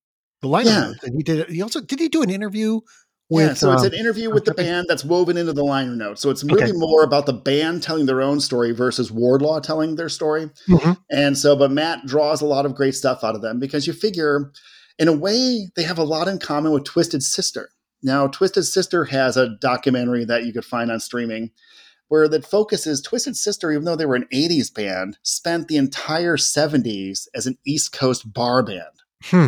the 0.43 0.49
liner 0.49 0.71
yeah. 0.71 0.81
notes, 0.81 1.05
and 1.05 1.15
he 1.15 1.23
did. 1.23 1.49
He 1.49 1.63
also 1.63 1.81
did 1.81 1.99
he 1.99 2.09
do 2.09 2.23
an 2.23 2.31
interview 2.31 2.81
with, 3.29 3.49
yeah, 3.49 3.55
so 3.55 3.73
it's 3.73 3.83
an 3.83 3.93
um, 3.93 3.99
interview 3.99 4.33
with 4.33 4.45
the 4.45 4.55
band 4.55 4.87
that's 4.89 5.05
woven 5.05 5.37
into 5.37 5.53
the 5.53 5.65
liner 5.65 5.97
notes. 5.97 6.23
So 6.23 6.31
it's 6.31 6.45
really 6.45 6.71
okay. 6.71 6.73
more 6.73 7.03
about 7.03 7.27
the 7.27 7.33
band 7.33 7.83
telling 7.83 8.07
their 8.07 8.23
own 8.23 8.39
story 8.39 8.71
versus 8.71 9.11
Wardlaw 9.11 9.59
telling 9.61 9.97
their 9.97 10.09
story. 10.09 10.49
Mm-hmm. 10.69 10.93
And 11.11 11.37
so, 11.37 11.57
but 11.57 11.73
Matt 11.73 12.07
draws 12.07 12.41
a 12.41 12.47
lot 12.47 12.67
of 12.67 12.77
great 12.77 12.95
stuff 12.95 13.25
out 13.25 13.35
of 13.35 13.43
them 13.43 13.59
because 13.59 13.85
you 13.85 13.93
figure, 13.93 14.53
in 14.99 15.09
a 15.09 15.13
way, 15.13 15.69
they 15.75 15.83
have 15.83 15.99
a 15.99 16.05
lot 16.05 16.29
in 16.29 16.39
common 16.39 16.71
with 16.71 16.85
Twisted 16.85 17.23
Sister. 17.23 17.71
Now, 18.01 18.29
Twisted 18.29 18.65
Sister 18.65 19.05
has 19.07 19.37
a 19.37 19.57
documentary 19.61 20.25
that 20.25 20.45
you 20.45 20.53
could 20.53 20.65
find 20.65 20.93
on 20.93 21.01
streaming 21.01 21.51
where 22.09 22.29
the 22.29 22.41
focus 22.41 22.87
is 22.87 23.01
Twisted 23.01 23.37
Sister, 23.37 23.73
even 23.73 23.85
though 23.85 23.97
they 23.97 24.07
were 24.07 24.15
an 24.15 24.29
80s 24.33 24.73
band, 24.73 25.19
spent 25.23 25.67
the 25.67 25.77
entire 25.77 26.37
70s 26.37 27.27
as 27.35 27.47
an 27.47 27.59
East 27.67 27.93
Coast 27.93 28.33
bar 28.33 28.63
band. 28.63 28.83
Hmm. 29.25 29.47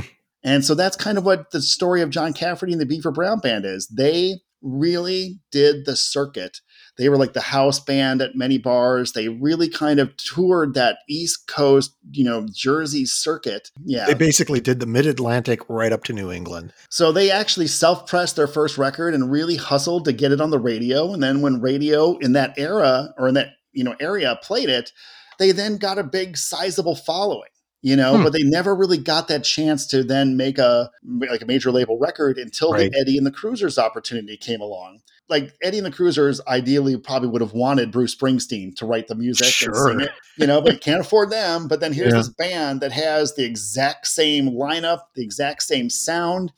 And 0.49 0.65
so 0.65 0.75
that's 0.75 0.97
kind 0.97 1.19
of 1.19 1.27
what 1.27 1.51
the 1.51 1.61
story 1.61 2.01
of 2.01 2.09
John 2.09 2.33
Cafferty 2.33 2.73
and 2.73 2.81
the 2.81 2.87
Beaver 2.87 3.13
Brown 3.13 3.39
Band 3.39 3.67
is. 3.67 3.87
They 3.89 4.37
really 4.63 5.41
did 5.53 5.85
the 5.85 5.95
circuit. 5.95 6.63
They 6.97 7.11
were 7.11 7.19
like 7.19 7.35
the 7.35 7.43
house 7.43 7.79
band 7.79 8.23
at 8.23 8.35
many 8.35 8.57
bars. 8.57 9.13
They 9.13 9.29
really 9.29 9.69
kind 9.69 10.01
of 10.01 10.17
toured 10.17 10.73
that 10.73 11.01
East 11.07 11.49
Coast, 11.49 11.95
you 12.13 12.25
know, 12.25 12.47
Jersey 12.51 13.05
circuit. 13.05 13.71
Yeah. 13.85 14.07
They 14.07 14.15
basically 14.15 14.59
did 14.59 14.81
the 14.81 14.87
mid 14.87 15.07
Atlantic 15.07 15.61
right 15.69 15.93
up 15.93 16.03
to 16.05 16.15
New 16.15 16.33
England. 16.33 16.73
So 16.89 17.13
they 17.13 17.31
actually 17.31 17.67
self 17.67 18.07
pressed 18.07 18.37
their 18.37 18.49
first 18.49 18.79
record 18.79 19.13
and 19.13 19.31
really 19.31 19.57
hustled 19.57 20.07
to 20.07 20.15
get 20.15 20.33
it 20.33 20.41
on 20.41 20.49
the 20.49 20.59
radio. 20.59 21.13
And 21.13 21.23
then 21.23 21.43
when 21.43 21.61
radio 21.61 22.17
in 22.17 22.33
that 22.33 22.59
era 22.59 23.13
or 23.19 23.29
in 23.29 23.35
that, 23.35 23.51
you 23.73 23.85
know, 23.85 23.97
area 24.01 24.39
played 24.43 24.71
it, 24.71 24.93
they 25.39 25.53
then 25.53 25.77
got 25.77 25.99
a 25.99 26.05
big 26.05 26.39
sizable 26.39 26.97
following 26.97 27.51
you 27.83 27.97
know 27.97 28.17
hmm. 28.17 28.25
but 28.25 28.33
they 28.33 28.43
never 28.43 28.75
really 28.75 28.99
got 28.99 29.29
that 29.29 29.45
chance 29.45 29.87
to 29.87 30.03
then 30.03 30.37
make 30.37 30.59
a 30.59 30.91
like 31.31 31.43
a 31.43 31.47
major 31.47 31.71
label 31.71 31.99
record 31.99 32.39
until 32.39 32.73
right. 32.73 32.91
the 32.91 32.99
eddie 32.99 33.17
and 33.17 33.27
the 33.27 33.31
cruisers 33.31 33.79
opportunity 33.79 34.37
came 34.37 34.61
along 34.61 35.01
like 35.29 35.55
eddie 35.63 35.79
and 35.79 35.87
the 35.87 35.91
cruisers 35.91 36.41
ideally 36.49 36.97
probably 36.97 37.29
would 37.29 37.41
have 37.41 37.53
wanted 37.53 37.93
bruce 37.93 38.15
springsteen 38.15 38.75
to 38.75 38.87
write 38.87 39.07
the 39.09 39.15
music 39.15 39.47
sure. 39.47 39.91
and 39.91 40.01
sing 40.01 40.09
it 40.09 40.13
you 40.37 40.47
know 40.47 40.61
but 40.61 40.81
can't 40.81 41.01
afford 41.01 41.31
them 41.31 41.69
but 41.69 41.81
then 41.81 41.93
here's 41.95 42.13
yeah. 42.13 42.19
this 42.19 42.29
band 42.31 42.81
that 42.81 42.93
has 42.93 43.35
the 43.35 43.45
exact 43.45 44.07
same 44.07 44.51
lineup 44.51 45.01
the 45.15 45.23
exact 45.23 45.63
same 45.63 45.89
sound 45.89 46.53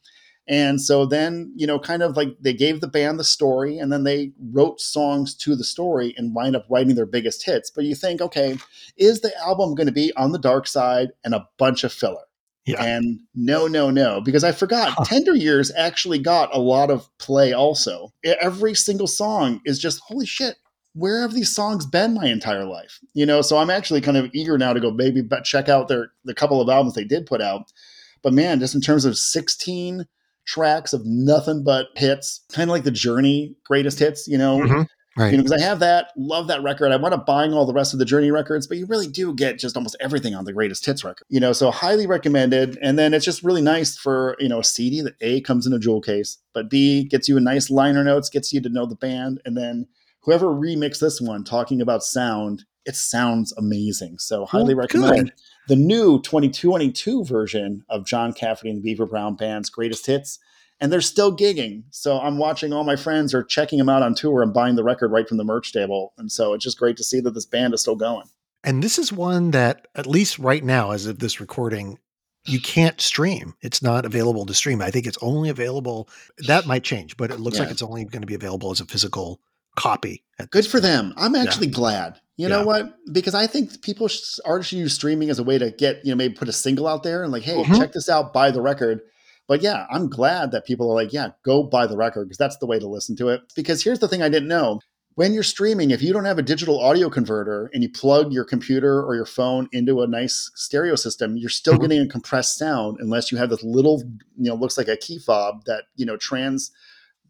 and 0.50 0.80
so 0.80 1.06
then, 1.06 1.52
you 1.54 1.64
know, 1.64 1.78
kind 1.78 2.02
of 2.02 2.16
like 2.16 2.36
they 2.40 2.52
gave 2.52 2.80
the 2.80 2.88
band 2.88 3.20
the 3.20 3.24
story 3.24 3.78
and 3.78 3.92
then 3.92 4.02
they 4.02 4.32
wrote 4.50 4.80
songs 4.80 5.32
to 5.36 5.54
the 5.54 5.62
story 5.62 6.12
and 6.16 6.34
wind 6.34 6.56
up 6.56 6.66
writing 6.68 6.96
their 6.96 7.06
biggest 7.06 7.46
hits. 7.46 7.70
But 7.70 7.84
you 7.84 7.94
think, 7.94 8.20
okay, 8.20 8.58
is 8.96 9.20
the 9.20 9.32
album 9.38 9.76
going 9.76 9.86
to 9.86 9.92
be 9.92 10.12
on 10.16 10.32
the 10.32 10.40
dark 10.40 10.66
side 10.66 11.10
and 11.22 11.34
a 11.34 11.48
bunch 11.56 11.84
of 11.84 11.92
filler? 11.92 12.24
Yeah. 12.66 12.82
And 12.82 13.20
no, 13.32 13.68
no, 13.68 13.90
no, 13.90 14.20
because 14.20 14.42
I 14.42 14.50
forgot 14.50 14.90
huh. 14.90 15.04
Tender 15.04 15.36
Years 15.36 15.70
actually 15.76 16.18
got 16.18 16.52
a 16.52 16.58
lot 16.58 16.90
of 16.90 17.08
play 17.18 17.52
also. 17.52 18.12
Every 18.24 18.74
single 18.74 19.06
song 19.06 19.60
is 19.64 19.78
just, 19.78 20.00
holy 20.00 20.26
shit, 20.26 20.56
where 20.94 21.22
have 21.22 21.32
these 21.32 21.54
songs 21.54 21.86
been 21.86 22.14
my 22.14 22.26
entire 22.26 22.64
life? 22.64 22.98
You 23.14 23.24
know, 23.24 23.40
so 23.40 23.56
I'm 23.56 23.70
actually 23.70 24.00
kind 24.00 24.16
of 24.16 24.28
eager 24.34 24.58
now 24.58 24.72
to 24.72 24.80
go 24.80 24.90
maybe 24.90 25.22
check 25.44 25.68
out 25.68 25.86
their 25.86 26.10
the 26.24 26.34
couple 26.34 26.60
of 26.60 26.68
albums 26.68 26.94
they 26.94 27.04
did 27.04 27.26
put 27.26 27.40
out. 27.40 27.72
But 28.20 28.32
man, 28.32 28.58
just 28.58 28.74
in 28.74 28.80
terms 28.80 29.04
of 29.04 29.16
16 29.16 30.06
tracks 30.50 30.92
of 30.92 31.02
nothing 31.04 31.62
but 31.62 31.86
hits, 31.96 32.44
kind 32.52 32.68
of 32.68 32.72
like 32.72 32.84
the 32.84 32.90
Journey 32.90 33.54
greatest 33.64 33.98
hits, 33.98 34.26
you 34.26 34.36
know. 34.36 34.58
Mm-hmm. 34.58 34.82
Right. 35.16 35.32
You 35.32 35.38
know, 35.38 35.42
because 35.42 35.60
I 35.60 35.64
have 35.64 35.80
that, 35.80 36.12
love 36.16 36.46
that 36.46 36.62
record. 36.62 36.92
I 36.92 36.96
wound 36.96 37.12
up 37.12 37.26
buying 37.26 37.52
all 37.52 37.66
the 37.66 37.74
rest 37.74 37.92
of 37.92 37.98
the 37.98 38.04
Journey 38.04 38.30
records, 38.30 38.68
but 38.68 38.78
you 38.78 38.86
really 38.86 39.08
do 39.08 39.34
get 39.34 39.58
just 39.58 39.76
almost 39.76 39.96
everything 40.00 40.36
on 40.36 40.44
the 40.44 40.52
greatest 40.52 40.86
hits 40.86 41.02
record. 41.02 41.26
You 41.28 41.40
know, 41.40 41.52
so 41.52 41.72
highly 41.72 42.06
recommended. 42.06 42.78
And 42.80 42.96
then 42.96 43.12
it's 43.12 43.24
just 43.24 43.42
really 43.42 43.60
nice 43.60 43.98
for, 43.98 44.36
you 44.38 44.48
know, 44.48 44.60
a 44.60 44.64
CD 44.64 45.00
that 45.00 45.16
A 45.20 45.40
comes 45.40 45.66
in 45.66 45.72
a 45.72 45.80
jewel 45.80 46.00
case, 46.00 46.38
but 46.54 46.70
B 46.70 47.04
gets 47.04 47.28
you 47.28 47.36
a 47.36 47.40
nice 47.40 47.70
liner 47.70 48.04
notes, 48.04 48.30
gets 48.30 48.52
you 48.52 48.60
to 48.60 48.68
know 48.68 48.86
the 48.86 48.94
band. 48.94 49.40
And 49.44 49.56
then 49.56 49.88
whoever 50.22 50.46
remixed 50.46 51.00
this 51.00 51.20
one 51.20 51.42
talking 51.42 51.80
about 51.80 52.04
sound, 52.04 52.64
it 52.90 52.96
sounds 52.96 53.52
amazing. 53.56 54.18
So 54.18 54.44
highly 54.44 54.74
well, 54.74 54.82
recommend. 54.82 55.30
Good 55.30 55.40
the 55.70 55.76
new 55.76 56.20
2022 56.22 57.24
version 57.24 57.84
of 57.88 58.04
John 58.04 58.32
Cafferty 58.32 58.70
and 58.70 58.78
the 58.78 58.82
Beaver 58.82 59.06
Brown 59.06 59.36
Band's 59.36 59.70
greatest 59.70 60.04
hits. 60.04 60.40
And 60.80 60.92
they're 60.92 61.00
still 61.00 61.36
gigging. 61.36 61.84
So 61.90 62.18
I'm 62.18 62.38
watching 62.38 62.72
all 62.72 62.82
my 62.82 62.96
friends 62.96 63.32
are 63.34 63.44
checking 63.44 63.78
them 63.78 63.88
out 63.88 64.02
on 64.02 64.16
tour 64.16 64.42
and 64.42 64.52
buying 64.52 64.74
the 64.74 64.82
record 64.82 65.12
right 65.12 65.28
from 65.28 65.36
the 65.36 65.44
merch 65.44 65.72
table. 65.72 66.12
And 66.18 66.32
so 66.32 66.54
it's 66.54 66.64
just 66.64 66.76
great 66.78 66.96
to 66.96 67.04
see 67.04 67.20
that 67.20 67.34
this 67.34 67.46
band 67.46 67.72
is 67.72 67.82
still 67.82 67.94
going. 67.94 68.26
And 68.64 68.82
this 68.82 68.98
is 68.98 69.12
one 69.12 69.52
that, 69.52 69.86
at 69.94 70.08
least 70.08 70.40
right 70.40 70.64
now, 70.64 70.90
as 70.90 71.06
of 71.06 71.20
this 71.20 71.38
recording, 71.38 71.98
you 72.46 72.60
can't 72.60 73.00
stream. 73.00 73.54
It's 73.60 73.80
not 73.80 74.04
available 74.04 74.46
to 74.46 74.54
stream. 74.54 74.82
I 74.82 74.90
think 74.90 75.06
it's 75.06 75.18
only 75.22 75.50
available. 75.50 76.08
That 76.48 76.66
might 76.66 76.82
change, 76.82 77.16
but 77.16 77.30
it 77.30 77.38
looks 77.38 77.58
yeah. 77.58 77.64
like 77.64 77.70
it's 77.70 77.82
only 77.82 78.04
going 78.06 78.22
to 78.22 78.26
be 78.26 78.34
available 78.34 78.72
as 78.72 78.80
a 78.80 78.86
physical 78.86 79.40
copy. 79.76 80.24
Good 80.50 80.66
for 80.66 80.80
them. 80.80 81.14
I'm 81.16 81.36
actually 81.36 81.68
yeah. 81.68 81.74
glad. 81.74 82.20
You 82.40 82.48
yeah. 82.48 82.56
know 82.56 82.64
what? 82.64 82.94
Because 83.12 83.34
I 83.34 83.46
think 83.46 83.82
people 83.82 84.08
are 84.46 84.62
should 84.62 84.78
use 84.78 84.94
streaming 84.94 85.28
as 85.28 85.38
a 85.38 85.44
way 85.44 85.58
to 85.58 85.70
get, 85.70 86.02
you 86.06 86.10
know, 86.10 86.16
maybe 86.16 86.32
put 86.32 86.48
a 86.48 86.54
single 86.54 86.86
out 86.86 87.02
there 87.02 87.22
and 87.22 87.30
like, 87.30 87.42
hey, 87.42 87.62
mm-hmm. 87.62 87.74
check 87.74 87.92
this 87.92 88.08
out, 88.08 88.32
buy 88.32 88.50
the 88.50 88.62
record. 88.62 89.02
But 89.46 89.60
yeah, 89.60 89.84
I'm 89.90 90.08
glad 90.08 90.50
that 90.52 90.64
people 90.64 90.90
are 90.90 90.94
like, 90.94 91.12
yeah, 91.12 91.32
go 91.44 91.62
buy 91.62 91.86
the 91.86 91.98
record 91.98 92.28
because 92.28 92.38
that's 92.38 92.56
the 92.56 92.64
way 92.64 92.78
to 92.78 92.88
listen 92.88 93.14
to 93.16 93.28
it. 93.28 93.42
Because 93.54 93.84
here's 93.84 93.98
the 93.98 94.08
thing 94.08 94.22
I 94.22 94.30
didn't 94.30 94.48
know 94.48 94.80
when 95.16 95.34
you're 95.34 95.42
streaming, 95.42 95.90
if 95.90 96.00
you 96.00 96.14
don't 96.14 96.24
have 96.24 96.38
a 96.38 96.42
digital 96.42 96.80
audio 96.80 97.10
converter 97.10 97.68
and 97.74 97.82
you 97.82 97.90
plug 97.90 98.32
your 98.32 98.46
computer 98.46 99.02
or 99.02 99.14
your 99.14 99.26
phone 99.26 99.68
into 99.70 100.00
a 100.00 100.06
nice 100.06 100.50
stereo 100.54 100.94
system, 100.94 101.36
you're 101.36 101.50
still 101.50 101.74
mm-hmm. 101.74 101.82
getting 101.82 102.00
a 102.00 102.08
compressed 102.08 102.56
sound 102.56 102.96
unless 103.00 103.30
you 103.30 103.36
have 103.36 103.50
this 103.50 103.62
little, 103.62 104.02
you 104.38 104.48
know, 104.48 104.54
looks 104.54 104.78
like 104.78 104.88
a 104.88 104.96
key 104.96 105.18
fob 105.18 105.64
that, 105.66 105.84
you 105.94 106.06
know, 106.06 106.16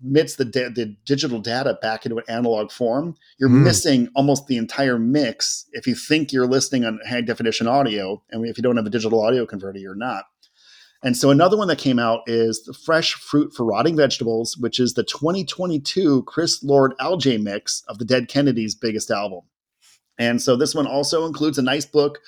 transmits 0.01 0.37
the, 0.37 0.45
da- 0.45 0.69
the 0.69 0.97
digital 1.05 1.41
data 1.41 1.79
back 1.81 2.05
into 2.05 2.19
an 2.19 2.25
analog 2.29 2.71
form. 2.71 3.17
You're 3.39 3.49
mm. 3.49 3.63
missing 3.63 4.09
almost 4.15 4.47
the 4.47 4.57
entire 4.57 4.99
mix 4.99 5.67
if 5.73 5.87
you 5.87 5.95
think 5.95 6.33
you're 6.33 6.47
listening 6.47 6.85
on 6.85 7.01
high 7.09 7.21
definition 7.21 7.67
audio. 7.67 8.23
And 8.31 8.47
if 8.47 8.57
you 8.57 8.63
don't 8.63 8.77
have 8.77 8.87
a 8.87 8.91
digital 8.91 9.23
audio 9.23 9.47
converter, 9.47 9.79
you're 9.79 9.95
not. 9.95 10.25
And 11.03 11.17
so 11.17 11.31
another 11.31 11.57
one 11.57 11.69
that 11.69 11.79
came 11.79 11.99
out 11.99 12.21
is 12.27 12.63
the 12.65 12.75
Fresh 12.75 13.15
Fruit 13.15 13.55
for 13.55 13.65
Rotting 13.65 13.97
Vegetables, 13.97 14.59
which 14.59 14.79
is 14.79 14.95
the 14.95 15.03
2022 15.03 16.25
Chris 16.25 16.63
Lord 16.63 16.93
Alge 17.01 17.43
mix 17.43 17.83
of 17.89 17.99
the 17.99 18.05
Dead 18.05 18.29
Kennedys' 18.29 18.75
biggest 18.75 19.11
album. 19.11 19.41
And 20.19 20.43
so 20.43 20.57
this 20.57 20.75
one 20.75 20.87
also 20.87 21.25
includes 21.25 21.57
a 21.57 21.63
nice 21.63 21.87
book, 21.87 22.19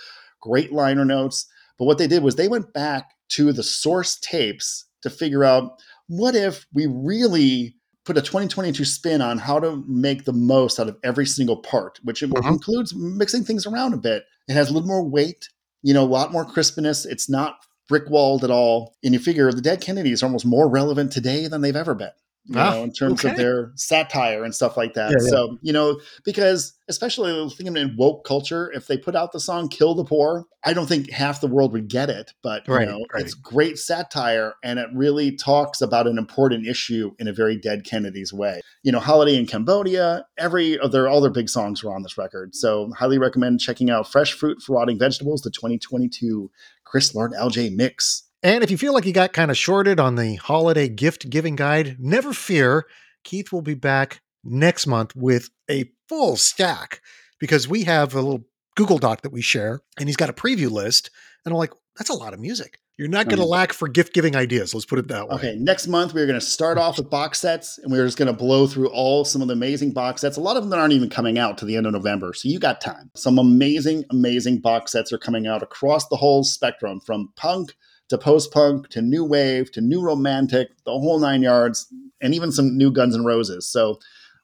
great 0.40 0.72
liner 0.72 1.04
notes. 1.04 1.46
But 1.78 1.84
what 1.84 1.98
they 1.98 2.06
did 2.06 2.22
was 2.22 2.36
they 2.36 2.48
went 2.48 2.72
back 2.72 3.10
to 3.30 3.52
the 3.52 3.62
source 3.62 4.18
tapes 4.18 4.86
to 5.02 5.10
figure 5.10 5.44
out 5.44 5.78
what 6.08 6.34
if 6.34 6.66
we 6.72 6.86
really 6.86 7.76
put 8.04 8.18
a 8.18 8.22
2022 8.22 8.84
spin 8.84 9.20
on 9.20 9.38
how 9.38 9.60
to 9.60 9.82
make 9.86 10.24
the 10.24 10.32
most 10.32 10.80
out 10.80 10.88
of 10.88 10.98
every 11.04 11.26
single 11.26 11.56
part, 11.56 12.00
which 12.02 12.20
mm-hmm. 12.20 12.48
includes 12.48 12.94
mixing 12.94 13.44
things 13.44 13.66
around 13.66 13.94
a 13.94 13.98
bit. 13.98 14.24
It 14.48 14.54
has 14.54 14.70
a 14.70 14.72
little 14.72 14.88
more 14.88 15.08
weight, 15.08 15.48
you 15.82 15.94
know, 15.94 16.02
a 16.02 16.04
lot 16.04 16.32
more 16.32 16.44
crispness. 16.44 17.06
It's 17.06 17.30
not 17.30 17.64
brick 17.88 18.08
walled 18.08 18.42
at 18.42 18.50
all. 18.50 18.96
And 19.04 19.14
you 19.14 19.20
figure 19.20 19.52
the 19.52 19.60
dead 19.60 19.80
Kennedys 19.80 20.22
are 20.22 20.26
almost 20.26 20.46
more 20.46 20.68
relevant 20.68 21.12
today 21.12 21.46
than 21.46 21.60
they've 21.60 21.76
ever 21.76 21.94
been. 21.94 22.10
You 22.46 22.58
ah, 22.58 22.70
know, 22.70 22.82
in 22.82 22.92
terms 22.92 23.20
okay. 23.20 23.30
of 23.30 23.36
their 23.36 23.70
satire 23.76 24.42
and 24.42 24.52
stuff 24.52 24.76
like 24.76 24.94
that. 24.94 25.12
Yeah, 25.12 25.18
yeah. 25.22 25.30
So, 25.30 25.58
you 25.62 25.72
know, 25.72 26.00
because 26.24 26.74
especially 26.88 27.48
thinking 27.50 27.76
in 27.76 27.94
woke 27.96 28.24
culture, 28.24 28.70
if 28.72 28.88
they 28.88 28.98
put 28.98 29.14
out 29.14 29.30
the 29.30 29.38
song 29.38 29.68
Kill 29.68 29.94
the 29.94 30.04
Poor, 30.04 30.46
I 30.64 30.72
don't 30.72 30.88
think 30.88 31.10
half 31.10 31.40
the 31.40 31.46
world 31.46 31.72
would 31.72 31.88
get 31.88 32.10
it. 32.10 32.32
But, 32.42 32.66
right, 32.66 32.80
you 32.80 32.92
know, 32.92 33.06
right. 33.14 33.22
it's 33.22 33.34
great 33.34 33.78
satire 33.78 34.54
and 34.64 34.80
it 34.80 34.88
really 34.92 35.36
talks 35.36 35.80
about 35.80 36.08
an 36.08 36.18
important 36.18 36.66
issue 36.66 37.12
in 37.20 37.28
a 37.28 37.32
very 37.32 37.56
dead 37.56 37.84
Kennedys 37.84 38.32
way. 38.32 38.60
You 38.82 38.90
know, 38.90 39.00
Holiday 39.00 39.36
in 39.36 39.46
Cambodia, 39.46 40.26
every 40.36 40.76
of 40.78 40.90
their 40.90 41.08
all 41.08 41.20
their 41.20 41.30
big 41.30 41.48
songs 41.48 41.84
were 41.84 41.94
on 41.94 42.02
this 42.02 42.18
record. 42.18 42.56
So, 42.56 42.90
highly 42.98 43.18
recommend 43.18 43.60
checking 43.60 43.88
out 43.88 44.10
Fresh 44.10 44.32
Fruit 44.32 44.60
for 44.60 44.74
Rotting 44.74 44.98
Vegetables, 44.98 45.42
the 45.42 45.50
2022 45.50 46.50
Chris 46.82 47.14
Lord 47.14 47.32
Alge 47.32 47.74
mix. 47.74 48.24
And 48.42 48.64
if 48.64 48.70
you 48.70 48.78
feel 48.78 48.92
like 48.92 49.06
you 49.06 49.12
got 49.12 49.32
kind 49.32 49.50
of 49.50 49.56
shorted 49.56 50.00
on 50.00 50.16
the 50.16 50.34
holiday 50.34 50.88
gift 50.88 51.30
giving 51.30 51.54
guide, 51.54 51.96
never 52.00 52.32
fear. 52.32 52.86
Keith 53.22 53.52
will 53.52 53.62
be 53.62 53.74
back 53.74 54.20
next 54.42 54.86
month 54.86 55.14
with 55.14 55.50
a 55.70 55.90
full 56.08 56.36
stack 56.36 57.00
because 57.38 57.68
we 57.68 57.84
have 57.84 58.14
a 58.14 58.20
little 58.20 58.44
Google 58.74 58.98
Doc 58.98 59.22
that 59.22 59.32
we 59.32 59.42
share 59.42 59.80
and 59.96 60.08
he's 60.08 60.16
got 60.16 60.28
a 60.28 60.32
preview 60.32 60.70
list. 60.70 61.10
And 61.44 61.52
I'm 61.52 61.58
like, 61.58 61.72
that's 61.96 62.10
a 62.10 62.14
lot 62.14 62.34
of 62.34 62.40
music. 62.40 62.78
You're 62.98 63.08
not 63.08 63.28
going 63.28 63.38
to 63.38 63.46
lack 63.46 63.72
for 63.72 63.88
gift 63.88 64.12
giving 64.12 64.36
ideas. 64.36 64.74
Let's 64.74 64.86
put 64.86 64.98
it 64.98 65.08
that 65.08 65.28
way. 65.28 65.34
Okay. 65.36 65.56
Next 65.56 65.86
month, 65.86 66.12
we're 66.12 66.26
going 66.26 66.38
to 66.38 66.44
start 66.44 66.78
off 66.78 66.98
with 66.98 67.08
box 67.08 67.40
sets 67.40 67.78
and 67.78 67.90
we're 67.90 68.04
just 68.04 68.18
going 68.18 68.26
to 68.26 68.34
blow 68.34 68.66
through 68.66 68.90
all 68.90 69.24
some 69.24 69.40
of 69.40 69.48
the 69.48 69.54
amazing 69.54 69.92
box 69.92 70.20
sets. 70.20 70.36
A 70.36 70.40
lot 70.40 70.56
of 70.56 70.62
them 70.62 70.70
that 70.70 70.78
aren't 70.78 70.92
even 70.92 71.08
coming 71.08 71.38
out 71.38 71.58
to 71.58 71.64
the 71.64 71.76
end 71.76 71.86
of 71.86 71.92
November. 71.92 72.34
So 72.34 72.48
you 72.48 72.58
got 72.58 72.80
time. 72.80 73.10
Some 73.14 73.38
amazing, 73.38 74.04
amazing 74.10 74.58
box 74.58 74.92
sets 74.92 75.12
are 75.12 75.18
coming 75.18 75.46
out 75.46 75.62
across 75.62 76.08
the 76.08 76.16
whole 76.16 76.44
spectrum 76.44 77.00
from 77.00 77.32
punk 77.36 77.74
to 78.12 78.18
post 78.18 78.52
punk 78.52 78.88
to 78.90 79.00
new 79.00 79.24
wave 79.24 79.72
to 79.72 79.80
new 79.80 80.02
romantic, 80.02 80.68
the 80.84 80.92
whole 80.92 81.18
nine 81.18 81.42
yards, 81.42 81.92
and 82.20 82.34
even 82.34 82.52
some 82.52 82.76
new 82.76 82.90
Guns 82.90 83.16
N' 83.16 83.24
Roses. 83.24 83.66
So 83.66 83.98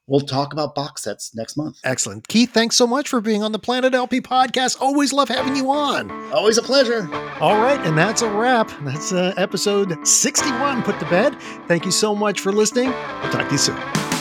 we'll 0.06 0.22
talk 0.22 0.54
about 0.54 0.74
box 0.74 1.02
sets 1.02 1.34
next 1.34 1.58
month. 1.58 1.76
Excellent. 1.84 2.26
Keith, 2.28 2.50
thanks 2.50 2.76
so 2.76 2.86
much 2.86 3.10
for 3.10 3.20
being 3.20 3.42
on 3.42 3.52
the 3.52 3.58
Planet 3.58 3.92
LP 3.92 4.22
podcast. 4.22 4.80
Always 4.80 5.12
love 5.12 5.28
having 5.28 5.54
you 5.54 5.70
on. 5.70 6.10
Always 6.32 6.56
a 6.56 6.62
pleasure. 6.62 7.06
All 7.40 7.60
right. 7.60 7.78
And 7.86 7.96
that's 7.96 8.22
a 8.22 8.30
wrap. 8.30 8.72
That's 8.84 9.12
uh, 9.12 9.34
episode 9.36 9.94
61 10.06 10.82
put 10.82 10.98
to 10.98 11.04
bed. 11.10 11.38
Thank 11.68 11.84
you 11.84 11.92
so 11.92 12.16
much 12.16 12.40
for 12.40 12.50
listening. 12.50 12.88
We'll 12.88 13.32
talk 13.32 13.46
to 13.48 13.52
you 13.52 13.58
soon. 13.58 14.17